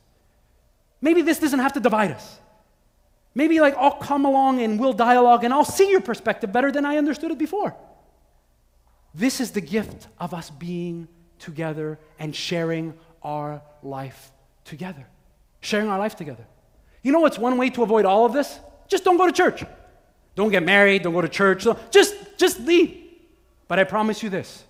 Maybe 1.00 1.22
this 1.22 1.38
doesn't 1.38 1.60
have 1.60 1.74
to 1.74 1.80
divide 1.80 2.10
us. 2.10 2.38
Maybe 3.34 3.60
like 3.60 3.76
I'll 3.76 3.90
come 3.90 4.24
along 4.24 4.62
and 4.62 4.80
we'll 4.80 4.94
dialogue 4.94 5.44
and 5.44 5.52
I'll 5.52 5.64
see 5.64 5.90
your 5.90 6.00
perspective 6.00 6.52
better 6.52 6.72
than 6.72 6.86
I 6.86 6.96
understood 6.96 7.30
it 7.30 7.38
before. 7.38 7.76
This 9.14 9.40
is 9.40 9.50
the 9.50 9.60
gift 9.60 10.08
of 10.18 10.32
us 10.32 10.50
being 10.50 11.08
together 11.38 11.98
and 12.18 12.34
sharing 12.34 12.94
our 13.22 13.62
life 13.82 14.32
together. 14.64 15.06
Sharing 15.60 15.88
our 15.88 15.98
life 15.98 16.16
together. 16.16 16.46
You 17.02 17.12
know 17.12 17.20
what's 17.20 17.38
one 17.38 17.56
way 17.58 17.70
to 17.70 17.82
avoid 17.82 18.04
all 18.04 18.24
of 18.24 18.32
this? 18.32 18.58
Just 18.88 19.04
don't 19.04 19.16
go 19.16 19.26
to 19.26 19.32
church. 19.32 19.64
Don't 20.34 20.50
get 20.50 20.62
married, 20.62 21.02
don't 21.02 21.14
go 21.14 21.20
to 21.20 21.28
church. 21.28 21.66
Just, 21.90 22.14
just 22.36 22.60
leave. 22.60 22.96
But 23.68 23.78
I 23.78 23.84
promise 23.84 24.22
you 24.22 24.30
this 24.30 24.64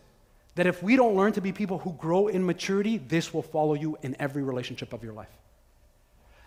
that 0.55 0.67
if 0.67 0.83
we 0.83 0.97
don't 0.97 1.15
learn 1.15 1.33
to 1.33 1.41
be 1.43 1.53
people 1.53 1.79
who 1.79 1.93
grow 1.93 2.29
in 2.29 2.45
maturity, 2.45 2.97
this 2.97 3.35
will 3.35 3.43
follow 3.43 3.75
you 3.75 3.99
in 4.03 4.17
every 4.19 4.43
relationship 4.43 4.95
of 4.95 5.05
your 5.05 5.13
life. 5.13 5.29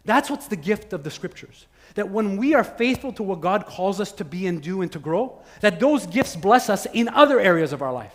That's 0.06 0.30
what's 0.30 0.48
the 0.48 0.56
gift 0.56 0.94
of 0.94 1.04
the 1.04 1.12
scriptures. 1.12 1.68
That 1.96 2.10
when 2.10 2.38
we 2.38 2.54
are 2.54 2.64
faithful 2.64 3.12
to 3.14 3.24
what 3.24 3.42
God 3.42 3.66
calls 3.66 4.00
us 4.00 4.12
to 4.14 4.26
be 4.26 4.48
and 4.48 4.62
do 4.62 4.82
and 4.82 4.92
to 4.92 5.00
grow, 5.00 5.42
that 5.62 5.80
those 5.80 6.06
gifts 6.06 6.36
bless 6.36 6.70
us 6.70 6.86
in 6.94 7.10
other 7.10 7.40
areas 7.40 7.74
of 7.74 7.82
our 7.82 7.92
life. 7.92 8.14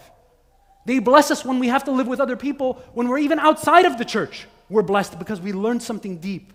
They 0.87 0.99
bless 0.99 1.31
us 1.31 1.45
when 1.45 1.59
we 1.59 1.69
have 1.69 1.85
to 1.85 1.91
live 1.91 2.07
with 2.07 2.21
other 2.21 2.37
people, 2.37 2.83
when 2.93 3.09
we're 3.09 3.19
even 3.19 3.39
outside 3.39 3.85
of 3.85 3.99
the 3.99 4.05
church. 4.05 4.47
We're 4.69 4.83
blessed 4.83 5.19
because 5.19 5.41
we 5.41 5.53
learned 5.53 5.83
something 5.83 6.19
deep 6.19 6.53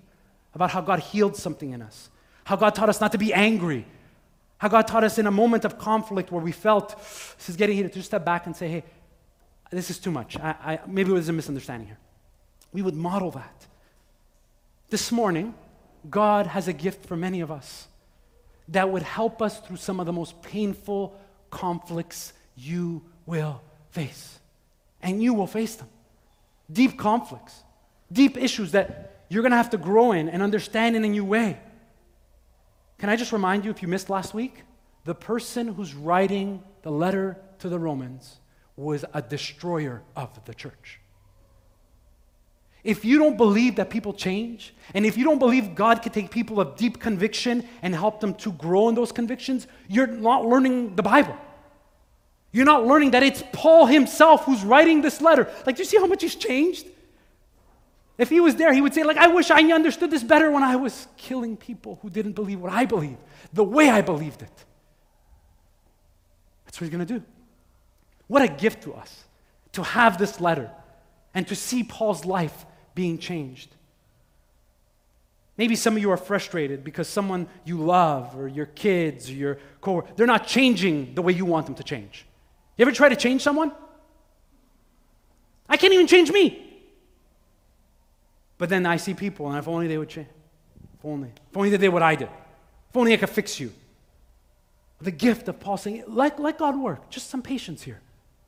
about 0.53 0.71
how 0.71 0.81
God 0.81 0.99
healed 0.99 1.35
something 1.35 1.71
in 1.71 1.81
us, 1.81 2.09
how 2.43 2.55
God 2.55 2.75
taught 2.75 2.89
us 2.89 3.01
not 3.01 3.11
to 3.11 3.17
be 3.17 3.33
angry, 3.33 3.85
how 4.57 4.67
God 4.67 4.87
taught 4.87 5.03
us 5.03 5.17
in 5.17 5.27
a 5.27 5.31
moment 5.31 5.65
of 5.65 5.77
conflict 5.77 6.31
where 6.31 6.43
we 6.43 6.51
felt 6.51 6.97
this 6.97 7.49
is 7.49 7.55
getting 7.55 7.75
heated 7.75 7.93
to 7.93 8.03
step 8.03 8.25
back 8.25 8.45
and 8.45 8.55
say, 8.55 8.67
hey, 8.67 8.83
this 9.71 9.89
is 9.89 9.99
too 9.99 10.11
much. 10.11 10.37
I, 10.37 10.55
I, 10.63 10.79
maybe 10.87 11.11
there's 11.11 11.29
a 11.29 11.33
misunderstanding 11.33 11.87
here. 11.87 11.99
We 12.73 12.81
would 12.81 12.95
model 12.95 13.31
that. 13.31 13.67
This 14.89 15.11
morning, 15.11 15.53
God 16.09 16.47
has 16.47 16.67
a 16.67 16.73
gift 16.73 17.05
for 17.05 17.15
many 17.15 17.41
of 17.41 17.51
us 17.51 17.87
that 18.69 18.89
would 18.89 19.03
help 19.03 19.41
us 19.41 19.59
through 19.59 19.77
some 19.77 19.99
of 19.99 20.05
the 20.05 20.13
most 20.13 20.41
painful 20.41 21.19
conflicts 21.49 22.33
you 22.55 23.03
will 23.25 23.61
face. 23.91 24.39
And 25.01 25.21
you 25.21 25.33
will 25.33 25.47
face 25.47 25.75
them. 25.75 25.89
Deep 26.71 26.97
conflicts, 26.97 27.63
deep 28.11 28.37
issues 28.37 28.71
that 28.73 29.23
you're 29.29 29.41
going 29.41 29.51
to 29.51 29.57
have 29.57 29.71
to 29.71 29.77
grow 29.77 30.11
in 30.11 30.29
and 30.29 30.43
understand 30.43 30.95
in 30.95 31.03
a 31.03 31.09
new 31.09 31.25
way. 31.25 31.59
Can 32.97 33.09
I 33.09 33.15
just 33.15 33.31
remind 33.31 33.65
you, 33.65 33.71
if 33.71 33.81
you 33.81 33.87
missed 33.87 34.09
last 34.09 34.33
week, 34.33 34.63
the 35.05 35.15
person 35.15 35.67
who's 35.69 35.95
writing 35.95 36.63
the 36.81 36.91
letter 36.91 37.37
to 37.59 37.69
the 37.69 37.79
Romans 37.79 38.37
was 38.75 39.05
a 39.13 39.21
destroyer 39.21 40.03
of 40.15 40.43
the 40.45 40.53
church. 40.53 40.99
If 42.83 43.03
you 43.03 43.19
don't 43.19 43.35
believe 43.35 43.75
that 43.75 43.89
people 43.89 44.13
change, 44.13 44.73
and 44.93 45.05
if 45.05 45.17
you 45.17 45.25
don't 45.25 45.39
believe 45.39 45.75
God 45.75 46.01
can 46.01 46.11
take 46.11 46.31
people 46.31 46.61
of 46.61 46.77
deep 46.77 46.99
conviction 46.99 47.67
and 47.81 47.93
help 47.93 48.21
them 48.21 48.33
to 48.35 48.51
grow 48.53 48.87
in 48.89 48.95
those 48.95 49.11
convictions, 49.11 49.67
you're 49.87 50.07
not 50.07 50.45
learning 50.45 50.95
the 50.95 51.03
Bible. 51.03 51.35
You're 52.51 52.65
not 52.65 52.85
learning 52.85 53.11
that 53.11 53.21
it's 53.21 53.43
Paul 53.53 53.85
himself 53.85 54.45
who's 54.45 54.63
writing 54.63 55.01
this 55.01 55.21
letter. 55.21 55.51
Like, 55.65 55.75
do 55.75 55.81
you 55.81 55.85
see 55.85 55.97
how 55.97 56.07
much 56.07 56.21
he's 56.21 56.35
changed? 56.35 56.87
If 58.17 58.29
he 58.29 58.39
was 58.39 58.55
there, 58.55 58.73
he 58.73 58.81
would 58.81 58.93
say, 58.93 59.03
like, 59.03 59.17
I 59.17 59.27
wish 59.27 59.51
I 59.51 59.61
understood 59.71 60.11
this 60.11 60.23
better 60.23 60.51
when 60.51 60.63
I 60.63 60.75
was 60.75 61.07
killing 61.15 61.55
people 61.57 61.99
who 62.01 62.09
didn't 62.09 62.33
believe 62.33 62.59
what 62.59 62.71
I 62.71 62.85
believed, 62.85 63.17
the 63.53 63.63
way 63.63 63.89
I 63.89 64.01
believed 64.01 64.41
it. 64.41 64.65
That's 66.65 66.79
what 66.79 66.85
he's 66.85 66.95
going 66.95 67.05
to 67.05 67.13
do. 67.19 67.23
What 68.27 68.41
a 68.41 68.47
gift 68.47 68.83
to 68.83 68.93
us 68.93 69.25
to 69.73 69.83
have 69.83 70.17
this 70.17 70.41
letter 70.41 70.71
and 71.33 71.47
to 71.47 71.55
see 71.55 71.83
Paul's 71.83 72.25
life 72.25 72.65
being 72.99 73.17
changed. 73.17 73.69
Maybe 75.55 75.77
some 75.77 75.95
of 75.95 76.01
you 76.01 76.11
are 76.11 76.17
frustrated 76.17 76.83
because 76.83 77.07
someone 77.07 77.47
you 77.63 77.77
love 77.77 78.35
or 78.37 78.49
your 78.49 78.65
kids 78.65 79.29
or 79.29 79.35
your 79.43 79.57
co 79.79 80.05
they're 80.17 80.33
not 80.35 80.45
changing 80.45 81.15
the 81.15 81.21
way 81.21 81.31
you 81.31 81.45
want 81.45 81.65
them 81.65 81.75
to 81.75 81.83
change. 81.93 82.25
You 82.75 82.83
ever 82.83 82.91
try 82.91 83.07
to 83.07 83.15
change 83.15 83.41
someone? 83.41 83.71
I 85.69 85.77
can't 85.77 85.93
even 85.93 86.07
change 86.07 86.29
me. 86.29 86.43
But 88.57 88.67
then 88.67 88.85
I 88.85 88.97
see 88.97 89.13
people, 89.13 89.47
and 89.47 89.57
if 89.57 89.67
only 89.69 89.87
they 89.87 89.97
would 89.97 90.09
change. 90.09 90.27
If 90.97 91.05
only. 91.05 91.29
If 91.49 91.55
only 91.55 91.69
they 91.69 91.77
did 91.77 91.93
what 91.97 92.03
I 92.03 92.15
did. 92.15 92.29
If 92.89 92.97
only 92.97 93.13
I 93.13 93.17
could 93.17 93.29
fix 93.29 93.61
you. 93.61 93.71
The 94.99 95.11
gift 95.11 95.47
of 95.47 95.57
Paul 95.61 95.77
saying, 95.77 96.03
let, 96.05 96.37
let 96.37 96.57
God 96.57 96.75
work. 96.77 97.09
Just 97.09 97.29
some 97.29 97.41
patience 97.41 97.81
here. 97.81 98.01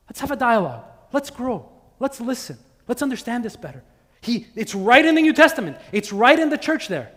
Let's 0.09 0.19
have 0.19 0.31
a 0.31 0.35
dialogue. 0.35 0.83
Let's 1.13 1.29
grow. 1.29 1.69
Let's 1.99 2.19
listen. 2.19 2.57
Let's 2.89 3.01
understand 3.01 3.45
this 3.45 3.55
better. 3.55 3.81
He, 4.21 4.47
it's 4.55 4.75
right 4.75 5.03
in 5.03 5.15
the 5.15 5.21
New 5.21 5.33
Testament, 5.33 5.77
it's 5.91 6.13
right 6.13 6.37
in 6.37 6.49
the 6.49 6.57
church 6.57 6.87
there. 6.87 7.11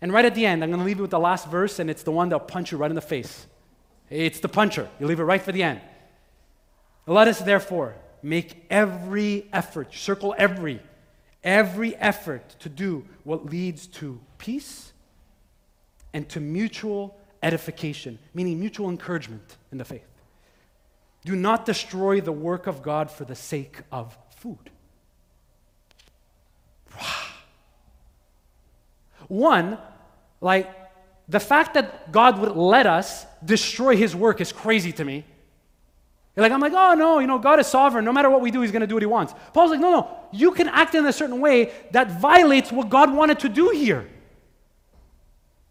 And 0.00 0.12
right 0.12 0.24
at 0.24 0.34
the 0.34 0.44
end, 0.44 0.62
I'm 0.62 0.70
going 0.70 0.80
to 0.80 0.84
leave 0.84 0.98
you 0.98 1.02
with 1.02 1.12
the 1.12 1.18
last 1.18 1.48
verse, 1.48 1.78
and 1.78 1.88
it's 1.88 2.02
the 2.02 2.10
one 2.10 2.28
that'll 2.28 2.46
punch 2.46 2.72
you 2.72 2.78
right 2.78 2.90
in 2.90 2.94
the 2.94 3.00
face. 3.00 3.46
It's 4.10 4.40
the 4.40 4.48
puncher. 4.48 4.88
You 5.00 5.06
leave 5.06 5.20
it 5.20 5.24
right 5.24 5.40
for 5.40 5.52
the 5.52 5.62
end. 5.62 5.80
Let 7.06 7.28
us 7.28 7.40
therefore 7.40 7.94
make 8.22 8.66
every 8.68 9.46
effort, 9.52 9.94
circle 9.94 10.34
every, 10.36 10.82
every 11.42 11.96
effort 11.96 12.56
to 12.60 12.68
do 12.68 13.04
what 13.22 13.46
leads 13.46 13.86
to 13.86 14.20
peace 14.36 14.92
and 16.12 16.28
to 16.30 16.40
mutual 16.40 17.18
edification, 17.42 18.18
meaning 18.34 18.58
mutual 18.58 18.90
encouragement 18.90 19.56
in 19.72 19.78
the 19.78 19.84
faith. 19.84 20.06
Do 21.24 21.36
not 21.36 21.64
destroy 21.64 22.20
the 22.20 22.32
work 22.32 22.66
of 22.66 22.82
God 22.82 23.10
for 23.10 23.24
the 23.24 23.34
sake 23.34 23.78
of 23.90 24.16
food. 24.36 24.70
One, 29.28 29.78
like 30.40 30.70
the 31.28 31.40
fact 31.40 31.74
that 31.74 32.12
God 32.12 32.38
would 32.38 32.56
let 32.56 32.86
us 32.86 33.26
destroy 33.44 33.96
his 33.96 34.14
work 34.14 34.40
is 34.40 34.52
crazy 34.52 34.92
to 34.92 35.04
me. 35.04 35.24
Like, 36.36 36.50
I'm 36.50 36.60
like, 36.60 36.72
oh 36.74 36.94
no, 36.94 37.20
you 37.20 37.28
know, 37.28 37.38
God 37.38 37.60
is 37.60 37.66
sovereign. 37.68 38.04
No 38.04 38.12
matter 38.12 38.28
what 38.28 38.40
we 38.40 38.50
do, 38.50 38.60
he's 38.60 38.72
going 38.72 38.80
to 38.80 38.86
do 38.86 38.94
what 38.96 39.02
he 39.02 39.06
wants. 39.06 39.34
Paul's 39.52 39.70
like, 39.70 39.80
no, 39.80 39.90
no, 39.90 40.10
you 40.32 40.50
can 40.50 40.68
act 40.68 40.94
in 40.94 41.06
a 41.06 41.12
certain 41.12 41.40
way 41.40 41.72
that 41.92 42.20
violates 42.20 42.72
what 42.72 42.88
God 42.88 43.14
wanted 43.14 43.38
to 43.40 43.48
do 43.48 43.70
here. 43.70 44.08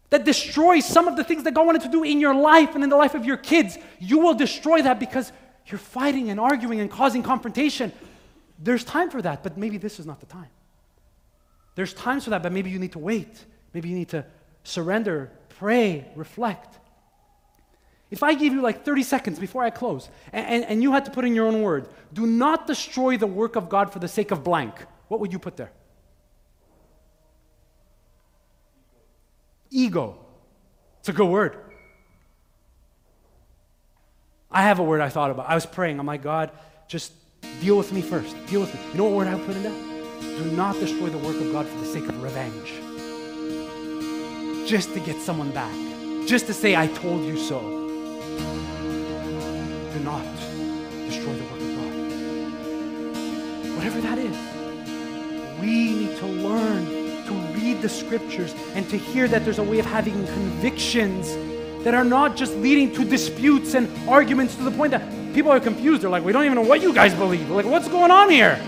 That 0.08 0.24
destroys 0.24 0.86
some 0.86 1.06
of 1.06 1.16
the 1.16 1.24
things 1.24 1.44
that 1.44 1.52
God 1.52 1.66
wanted 1.66 1.82
to 1.82 1.88
do 1.88 2.02
in 2.02 2.18
your 2.18 2.34
life 2.34 2.74
and 2.74 2.82
in 2.82 2.88
the 2.88 2.96
life 2.96 3.14
of 3.14 3.26
your 3.26 3.36
kids. 3.36 3.76
You 3.98 4.18
will 4.20 4.34
destroy 4.34 4.80
that 4.82 4.98
because 4.98 5.32
you're 5.66 5.78
fighting 5.78 6.30
and 6.30 6.40
arguing 6.40 6.80
and 6.80 6.90
causing 6.90 7.22
confrontation. 7.22 7.92
There's 8.58 8.84
time 8.84 9.10
for 9.10 9.20
that, 9.20 9.42
but 9.42 9.58
maybe 9.58 9.76
this 9.76 10.00
is 10.00 10.06
not 10.06 10.20
the 10.20 10.26
time. 10.26 10.48
There's 11.74 11.92
times 11.92 12.24
for 12.24 12.30
that, 12.30 12.42
but 12.42 12.52
maybe 12.52 12.70
you 12.70 12.78
need 12.78 12.92
to 12.92 12.98
wait. 12.98 13.44
Maybe 13.72 13.88
you 13.88 13.96
need 13.96 14.10
to 14.10 14.24
surrender, 14.62 15.30
pray, 15.58 16.06
reflect. 16.14 16.78
If 18.10 18.22
I 18.22 18.34
give 18.34 18.52
you 18.52 18.62
like 18.62 18.84
30 18.84 19.02
seconds 19.02 19.38
before 19.38 19.64
I 19.64 19.70
close, 19.70 20.08
and, 20.32 20.46
and, 20.46 20.64
and, 20.64 20.82
you 20.82 20.92
had 20.92 21.04
to 21.06 21.10
put 21.10 21.24
in 21.24 21.34
your 21.34 21.46
own 21.46 21.62
word, 21.62 21.88
do 22.12 22.26
not 22.26 22.66
destroy 22.66 23.16
the 23.16 23.26
work 23.26 23.56
of 23.56 23.68
God 23.68 23.92
for 23.92 23.98
the 23.98 24.06
sake 24.06 24.30
of 24.30 24.44
blank, 24.44 24.74
what 25.08 25.20
would 25.20 25.32
you 25.32 25.38
put 25.38 25.56
there? 25.56 25.72
Ego. 29.70 30.24
It's 31.00 31.08
a 31.08 31.12
good 31.12 31.28
word. 31.28 31.56
I 34.50 34.62
have 34.62 34.78
a 34.78 34.84
word 34.84 35.00
I 35.00 35.08
thought 35.08 35.32
about. 35.32 35.48
I 35.48 35.56
was 35.56 35.66
praying. 35.66 35.98
I'm 35.98 36.06
like, 36.06 36.22
God, 36.22 36.52
just 36.86 37.12
deal 37.60 37.76
with 37.76 37.92
me 37.92 38.00
first. 38.00 38.36
Deal 38.46 38.60
with 38.60 38.72
me. 38.72 38.80
You 38.92 38.98
know 38.98 39.04
what 39.06 39.14
word 39.14 39.26
I 39.26 39.34
put 39.44 39.56
in 39.56 39.64
there? 39.64 39.93
Do 40.20 40.44
not 40.52 40.74
destroy 40.80 41.08
the 41.08 41.18
work 41.18 41.36
of 41.36 41.52
God 41.52 41.66
for 41.66 41.78
the 41.78 41.86
sake 41.86 42.08
of 42.08 42.22
revenge. 42.22 42.74
Just 44.68 44.92
to 44.94 45.00
get 45.00 45.20
someone 45.20 45.50
back. 45.52 45.74
Just 46.26 46.46
to 46.46 46.54
say, 46.54 46.74
I 46.74 46.86
told 46.88 47.24
you 47.24 47.36
so. 47.36 47.60
Do 49.92 50.00
not 50.00 50.24
destroy 51.06 51.34
the 51.34 51.44
work 51.44 51.60
of 51.60 51.76
God. 51.76 51.92
Whatever 53.76 54.00
that 54.00 54.18
is, 54.18 54.36
we 55.60 55.94
need 55.94 56.16
to 56.18 56.26
learn 56.26 56.86
to 57.26 57.32
read 57.54 57.80
the 57.82 57.88
scriptures 57.88 58.54
and 58.74 58.88
to 58.90 58.96
hear 58.98 59.28
that 59.28 59.44
there's 59.44 59.58
a 59.58 59.62
way 59.62 59.78
of 59.78 59.86
having 59.86 60.26
convictions 60.26 61.36
that 61.84 61.94
are 61.94 62.04
not 62.04 62.36
just 62.36 62.54
leading 62.56 62.92
to 62.94 63.04
disputes 63.04 63.74
and 63.74 63.88
arguments 64.08 64.56
to 64.56 64.62
the 64.62 64.70
point 64.70 64.90
that 64.90 65.02
people 65.34 65.50
are 65.52 65.60
confused. 65.60 66.02
They're 66.02 66.10
like, 66.10 66.24
we 66.24 66.32
don't 66.32 66.44
even 66.44 66.56
know 66.56 66.62
what 66.62 66.80
you 66.80 66.92
guys 66.94 67.12
believe. 67.14 67.48
We're 67.48 67.56
like, 67.56 67.66
what's 67.66 67.88
going 67.88 68.10
on 68.10 68.30
here? 68.30 68.58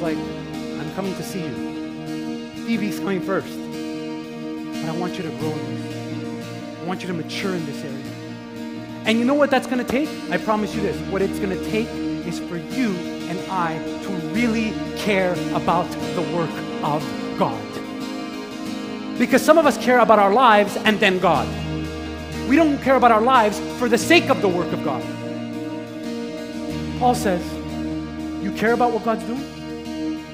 Like, 0.00 0.16
I'm 0.16 0.94
coming 0.94 1.14
to 1.14 1.22
see 1.22 1.42
you. 1.42 2.50
Phoebe's 2.66 2.98
coming 2.98 3.20
first. 3.20 3.48
But 3.48 4.90
I 4.90 4.96
want 4.98 5.16
you 5.16 5.22
to 5.22 5.30
grow 5.38 5.52
in 5.52 5.82
this. 5.82 6.80
I 6.80 6.84
want 6.84 7.00
you 7.02 7.08
to 7.08 7.14
mature 7.14 7.54
in 7.54 7.64
this 7.66 7.84
area. 7.84 8.16
And 9.06 9.18
you 9.18 9.24
know 9.24 9.34
what 9.34 9.50
that's 9.50 9.66
going 9.66 9.84
to 9.84 9.90
take? 9.90 10.08
I 10.30 10.36
promise 10.36 10.74
you 10.74 10.80
this. 10.80 10.96
What 11.10 11.22
it's 11.22 11.38
going 11.38 11.56
to 11.56 11.70
take 11.70 11.88
is 12.26 12.40
for 12.40 12.56
you 12.56 12.94
and 13.28 13.38
I 13.50 13.78
to 14.02 14.08
really 14.34 14.72
care 14.96 15.32
about 15.54 15.88
the 16.14 16.22
work 16.34 16.50
of 16.82 17.02
God. 17.38 17.62
Because 19.18 19.42
some 19.42 19.58
of 19.58 19.66
us 19.66 19.78
care 19.78 20.00
about 20.00 20.18
our 20.18 20.32
lives 20.32 20.76
and 20.76 20.98
then 21.00 21.18
God. 21.18 21.48
We 22.48 22.56
don't 22.56 22.78
care 22.82 22.96
about 22.96 23.10
our 23.10 23.22
lives 23.22 23.58
for 23.78 23.88
the 23.88 23.98
sake 23.98 24.28
of 24.28 24.42
the 24.42 24.48
work 24.48 24.72
of 24.72 24.84
God. 24.84 25.02
Paul 26.98 27.14
says, 27.14 27.42
You 28.42 28.52
care 28.52 28.72
about 28.72 28.92
what 28.92 29.04
God's 29.04 29.24
doing? 29.24 29.55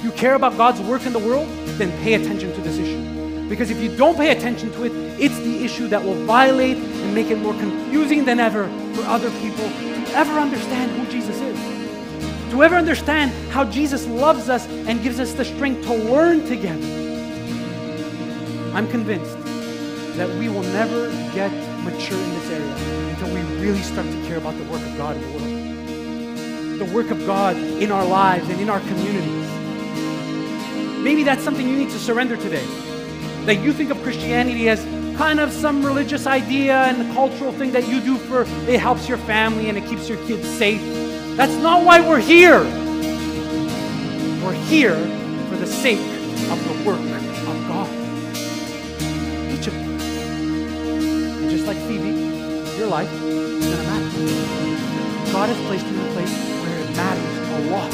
You 0.03 0.11
care 0.13 0.35
about 0.35 0.57
God's 0.57 0.81
work 0.81 1.07
in 1.07 1.13
the 1.13 1.19
world, 1.19 1.49
then 1.79 1.91
pay 2.03 2.15
attention 2.15 2.53
to 2.53 2.61
this 2.61 2.79
issue. 2.79 3.49
Because 3.49 3.71
if 3.71 3.79
you 3.79 3.95
don't 3.97 4.17
pay 4.17 4.31
attention 4.37 4.73
to 4.73 4.85
it, 4.85 4.93
it's 5.21 5.39
the 5.41 5.65
issue 5.65 5.87
that 5.89 6.03
will 6.03 6.25
violate 6.25 6.77
and 6.77 7.15
make 7.15 7.31
it 7.31 7.37
more 7.39 7.55
confusing 7.55 8.25
than 8.25 8.41
ever 8.41 8.67
for 8.95 9.03
other 9.03 9.31
people 9.41 9.69
to 9.69 10.13
ever 10.15 10.39
understand 10.39 10.91
who 10.93 11.11
Jesus 11.13 11.37
is. 11.41 12.51
To 12.51 12.63
ever 12.63 12.77
understand 12.77 13.31
how 13.51 13.65
Jesus 13.65 14.07
loves 14.07 14.49
us 14.49 14.67
and 14.67 15.03
gives 15.03 15.21
us 15.21 15.33
the 15.33 15.45
strength 15.45 15.83
to 15.87 15.95
learn 15.95 16.47
together. 16.47 16.87
I'm 18.75 18.89
convinced 18.91 19.37
that 20.17 20.29
we 20.39 20.49
will 20.49 20.63
never 20.63 21.11
get 21.35 21.51
mature 21.85 22.19
in 22.19 22.31
this 22.31 22.51
area 22.51 22.75
until 23.11 23.35
we 23.35 23.41
really 23.61 23.83
start 23.83 24.07
to 24.07 24.27
care 24.27 24.39
about 24.39 24.57
the 24.57 24.65
work 24.65 24.81
of 24.81 24.97
God 24.97 25.17
in 25.17 25.23
the 25.23 25.29
world. 25.29 26.89
The 26.89 26.95
work 26.95 27.11
of 27.11 27.27
God 27.27 27.57
in 27.57 27.93
our 27.93 28.05
lives 28.05 28.49
and 28.49 28.61
in 28.61 28.71
our 28.71 28.81
communities. 28.81 29.42
Maybe 31.03 31.25
that's 31.25 31.43
something 31.43 31.69
you 31.69 31.77
need 31.77 31.91
to 31.91 31.99
surrender 31.99 32.37
today. 32.37 32.65
That 33.47 33.57
you 33.57 33.73
think 33.73 33.91
of 33.91 34.01
Christianity 34.03 34.69
as 34.69 34.85
kind 35.17 35.41
of 35.41 35.53
some 35.53 35.85
religious 35.85 36.27
idea 36.27 36.85
and 36.85 37.13
cultural 37.13 37.53
thing 37.53 37.73
that 37.73 37.89
you 37.89 38.01
do 38.01 38.17
for 38.17 38.43
it 38.71 38.79
helps 38.79 39.09
your 39.09 39.19
family 39.19 39.69
and 39.69 39.77
it 39.77 39.85
keeps 39.87 40.09
your 40.09 40.19
kids 40.27 40.49
safe. 40.49 40.81
That's 41.37 41.55
not 41.55 41.85
why 41.85 42.01
we're 42.01 42.21
here. 42.21 42.61
We're 44.45 44.65
here 44.67 44.95
for 45.49 45.57
the 45.57 45.67
sake 45.67 45.99
of 46.51 46.63
the 46.69 46.85
work 46.85 47.01
of 47.01 47.57
God. 47.67 47.89
Each 49.53 49.67
of 49.67 49.75
you. 49.75 49.91
And 51.41 51.51
just 51.51 51.67
like 51.67 51.79
Phoebe, 51.79 52.79
your 52.79 52.87
life 52.87 53.13
is 53.13 53.65
going 53.65 53.77
to 53.77 53.83
matter. 53.91 55.33
God 55.33 55.49
has 55.49 55.67
placed 55.67 55.87
you 55.87 55.95
in 55.95 56.09
a 56.09 56.13
place 56.13 56.33
where 56.63 56.79
it 56.79 56.97
matters 56.97 57.39
a 57.49 57.71
lot. 57.71 57.93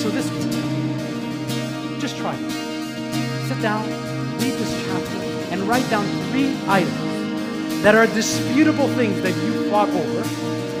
So 0.00 0.08
this 0.08 0.49
try 2.20 2.34
it. 2.34 3.48
Sit 3.48 3.60
down, 3.62 3.84
read 4.38 4.52
this 4.52 4.86
chapter, 4.86 5.52
and 5.52 5.62
write 5.62 5.88
down 5.90 6.04
three 6.30 6.56
items 6.68 7.82
that 7.82 7.94
are 7.94 8.06
disputable 8.08 8.88
things 8.88 9.20
that 9.22 9.34
you 9.42 9.70
fought 9.70 9.88
over 9.88 10.22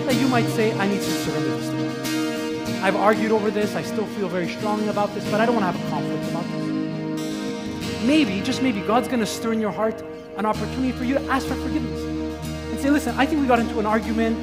that 0.04 0.14
you 0.20 0.28
might 0.28 0.46
say, 0.48 0.72
I 0.78 0.86
need 0.86 1.00
to 1.00 1.10
surrender 1.10 1.56
this 1.56 1.68
to 1.68 2.72
God. 2.72 2.84
I've 2.84 2.96
argued 2.96 3.32
over 3.32 3.50
this, 3.50 3.74
I 3.74 3.82
still 3.82 4.06
feel 4.06 4.28
very 4.28 4.48
strongly 4.48 4.88
about 4.88 5.14
this, 5.14 5.28
but 5.30 5.40
I 5.40 5.46
don't 5.46 5.54
want 5.54 5.74
to 5.74 5.78
have 5.78 5.86
a 5.86 5.90
conflict 5.90 6.30
about 6.30 6.44
this. 6.44 8.02
Maybe, 8.04 8.40
just 8.42 8.62
maybe, 8.62 8.80
God's 8.80 9.08
going 9.08 9.20
to 9.20 9.26
stir 9.26 9.52
in 9.52 9.60
your 9.60 9.72
heart 9.72 10.02
an 10.36 10.46
opportunity 10.46 10.92
for 10.92 11.04
you 11.04 11.14
to 11.14 11.24
ask 11.28 11.46
for 11.46 11.54
forgiveness 11.56 12.00
and 12.02 12.80
say, 12.80 12.90
listen, 12.90 13.14
I 13.18 13.26
think 13.26 13.40
we 13.40 13.46
got 13.46 13.58
into 13.58 13.78
an 13.78 13.86
argument 13.86 14.38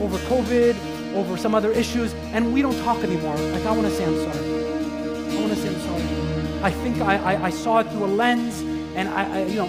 over 0.00 0.18
COVID, 0.18 1.14
over 1.14 1.36
some 1.36 1.54
other 1.54 1.72
issues, 1.72 2.14
and 2.32 2.52
we 2.52 2.62
don't 2.62 2.78
talk 2.84 3.02
anymore. 3.04 3.36
Like, 3.36 3.64
I 3.64 3.72
want 3.72 3.86
to 3.86 3.94
say 3.94 4.04
I'm 4.04 4.16
sorry. 4.16 5.36
I 5.36 5.40
want 5.40 5.52
to 5.52 5.58
say 5.58 5.68
I'm 5.68 5.80
sorry. 5.80 6.31
I 6.62 6.70
think 6.70 7.00
I, 7.00 7.16
I, 7.16 7.44
I 7.46 7.50
saw 7.50 7.80
it 7.80 7.88
through 7.90 8.04
a 8.04 8.06
lens, 8.06 8.60
and 8.94 9.08
I, 9.08 9.40
I, 9.40 9.44
you 9.46 9.56
know, 9.56 9.66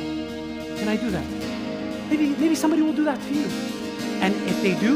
can 0.78 0.88
I 0.88 0.96
do 0.96 1.10
that? 1.10 1.26
Maybe, 2.10 2.36
maybe 2.36 2.54
somebody 2.54 2.84
will 2.84 2.94
do 2.94 3.04
that 3.06 3.20
to 3.20 3.34
you. 3.34 3.48
And 4.22 4.36
if 4.48 4.62
they 4.62 4.80
do, 4.80 4.96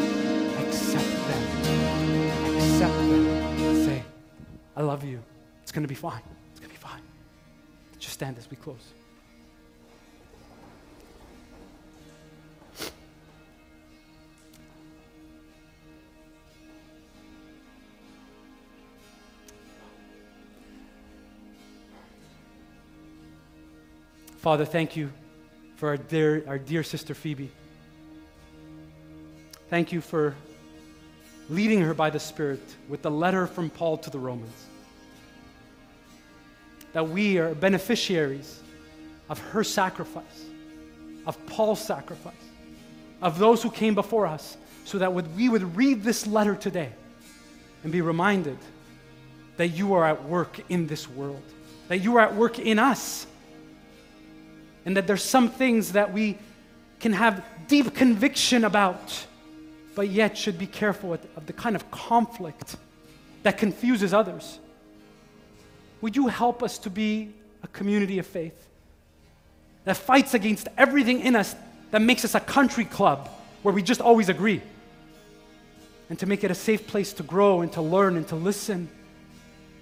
accept 0.67 1.03
them. 1.03 2.55
Accept 2.55 2.93
them. 2.93 3.85
Say, 3.85 4.03
I 4.75 4.81
love 4.83 5.03
you. 5.03 5.23
It's 5.63 5.71
going 5.71 5.83
to 5.83 5.87
be 5.87 5.95
fine. 5.95 6.21
It's 6.51 6.59
going 6.59 6.71
to 6.71 6.75
be 6.75 6.81
fine. 6.81 7.01
Just 7.97 8.13
stand 8.13 8.37
as 8.37 8.47
we 8.51 8.57
close. 8.57 8.93
Father, 24.47 24.63
thank 24.63 24.95
you 24.95 25.11
for 25.75 25.89
our 25.89 25.97
dear, 25.97 26.41
our 26.47 26.57
dear 26.57 26.81
sister 26.81 27.13
Phoebe. 27.13 27.51
Thank 29.69 29.91
you 29.91 29.99
for 29.99 30.35
leading 31.49 31.81
her 31.81 31.93
by 31.93 32.09
the 32.09 32.19
Spirit 32.21 32.61
with 32.87 33.01
the 33.01 33.11
letter 33.11 33.45
from 33.45 33.69
Paul 33.69 33.97
to 33.97 34.09
the 34.09 34.17
Romans. 34.17 34.67
That 36.93 37.09
we 37.09 37.39
are 37.39 37.53
beneficiaries 37.55 38.61
of 39.29 39.37
her 39.37 39.65
sacrifice, 39.65 40.45
of 41.25 41.45
Paul's 41.47 41.81
sacrifice, 41.81 42.33
of 43.21 43.39
those 43.39 43.61
who 43.61 43.69
came 43.69 43.95
before 43.95 44.25
us, 44.25 44.55
so 44.85 44.97
that 44.97 45.13
we 45.13 45.49
would 45.49 45.75
read 45.75 46.03
this 46.03 46.25
letter 46.25 46.55
today 46.55 46.93
and 47.83 47.91
be 47.91 47.99
reminded 47.99 48.59
that 49.57 49.67
you 49.67 49.93
are 49.93 50.05
at 50.05 50.23
work 50.23 50.61
in 50.69 50.87
this 50.87 51.09
world, 51.09 51.43
that 51.89 51.97
you 51.97 52.15
are 52.15 52.21
at 52.21 52.33
work 52.33 52.59
in 52.59 52.79
us 52.79 53.27
and 54.87 54.95
that 54.95 55.05
there's 55.05 55.21
some 55.21 55.49
things 55.49 55.91
that 55.91 56.13
we 56.13 56.37
can 57.01 57.11
have 57.11 57.43
deep 57.67 57.93
conviction 57.93 58.63
about, 58.63 59.27
but 59.95 60.07
yet 60.07 60.37
should 60.37 60.57
be 60.57 60.65
careful 60.65 61.11
of 61.11 61.45
the 61.45 61.51
kind 61.51 61.75
of 61.75 61.91
conflict 61.91 62.77
that 63.43 63.57
confuses 63.57 64.13
others. 64.13 64.59
Would 65.99 66.15
you 66.15 66.27
help 66.27 66.63
us 66.63 66.77
to 66.79 66.89
be 66.89 67.33
a 67.63 67.67
community 67.67 68.17
of 68.17 68.25
faith 68.25 68.55
that 69.83 69.97
fights 69.97 70.33
against 70.33 70.69
everything 70.77 71.19
in 71.19 71.35
us 71.35 71.53
that 71.91 72.01
makes 72.01 72.23
us 72.23 72.33
a 72.33 72.39
country 72.39 72.85
club 72.85 73.29
where 73.63 73.73
we 73.73 73.83
just 73.83 73.99
always 73.99 74.29
agree? 74.29 74.61
And 76.09 76.17
to 76.19 76.25
make 76.25 76.45
it 76.45 76.51
a 76.51 76.55
safe 76.55 76.87
place 76.87 77.11
to 77.11 77.23
grow 77.23 77.59
and 77.59 77.73
to 77.73 77.81
learn 77.81 78.15
and 78.15 78.25
to 78.29 78.37
listen 78.37 78.87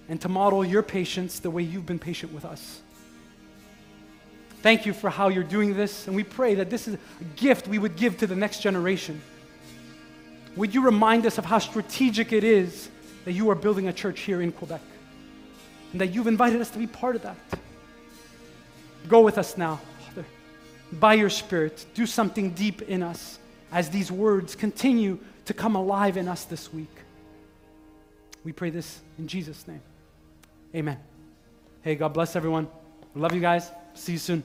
and 0.10 0.20
to 0.22 0.30
model 0.30 0.66
your 0.66 0.82
patience 0.82 1.38
the 1.38 1.52
way 1.52 1.62
you've 1.62 1.86
been 1.86 2.00
patient 2.00 2.34
with 2.34 2.44
us. 2.44 2.82
Thank 4.66 4.88
you 4.88 4.94
for 4.94 5.12
how 5.12 5.28
you're 5.28 5.44
doing 5.44 5.76
this, 5.76 6.08
and 6.08 6.16
we 6.16 6.24
pray 6.24 6.56
that 6.56 6.72
this 6.72 6.88
is 6.88 6.96
a 6.96 7.24
gift 7.36 7.68
we 7.68 7.78
would 7.78 7.96
give 7.96 8.18
to 8.18 8.26
the 8.26 8.36
next 8.36 8.64
generation. 8.64 9.22
Would 10.56 10.74
you 10.74 10.82
remind 10.82 11.28
us 11.28 11.38
of 11.38 11.46
how 11.46 11.60
strategic 11.60 12.34
it 12.34 12.44
is 12.44 12.90
that 13.26 13.34
you 13.34 13.52
are 13.52 13.56
building 13.56 13.90
a 13.90 13.94
church 13.94 14.22
here 14.22 14.42
in 14.42 14.52
Quebec 14.52 14.82
and 15.92 16.02
that 16.02 16.08
you've 16.08 16.26
invited 16.26 16.62
us 16.62 16.72
to 16.72 16.80
be 16.80 16.88
part 16.88 17.16
of 17.16 17.22
that? 17.22 17.36
Go 19.08 19.22
with 19.22 19.38
us 19.38 19.56
now, 19.56 19.82
Father. 20.08 20.26
By 20.94 21.14
your 21.14 21.30
Spirit, 21.30 21.86
do 21.94 22.08
something 22.08 22.50
deep 22.50 22.82
in 22.82 23.04
us 23.04 23.38
as 23.72 23.92
these 23.92 24.12
words 24.12 24.56
continue 24.56 25.20
to 25.46 25.54
come 25.54 25.76
alive 25.76 26.18
in 26.18 26.28
us 26.28 26.44
this 26.46 26.74
week. 26.74 26.98
We 28.44 28.52
pray 28.52 28.72
this 28.72 29.00
in 29.20 29.28
Jesus' 29.28 29.68
name. 29.68 29.82
Amen. 30.74 30.98
Hey, 31.84 31.94
God 31.94 32.16
bless 32.16 32.36
everyone. 32.36 32.68
Love 33.14 33.36
you 33.36 33.42
guys. 33.42 33.70
See 33.94 34.14
you 34.14 34.18
soon. 34.18 34.44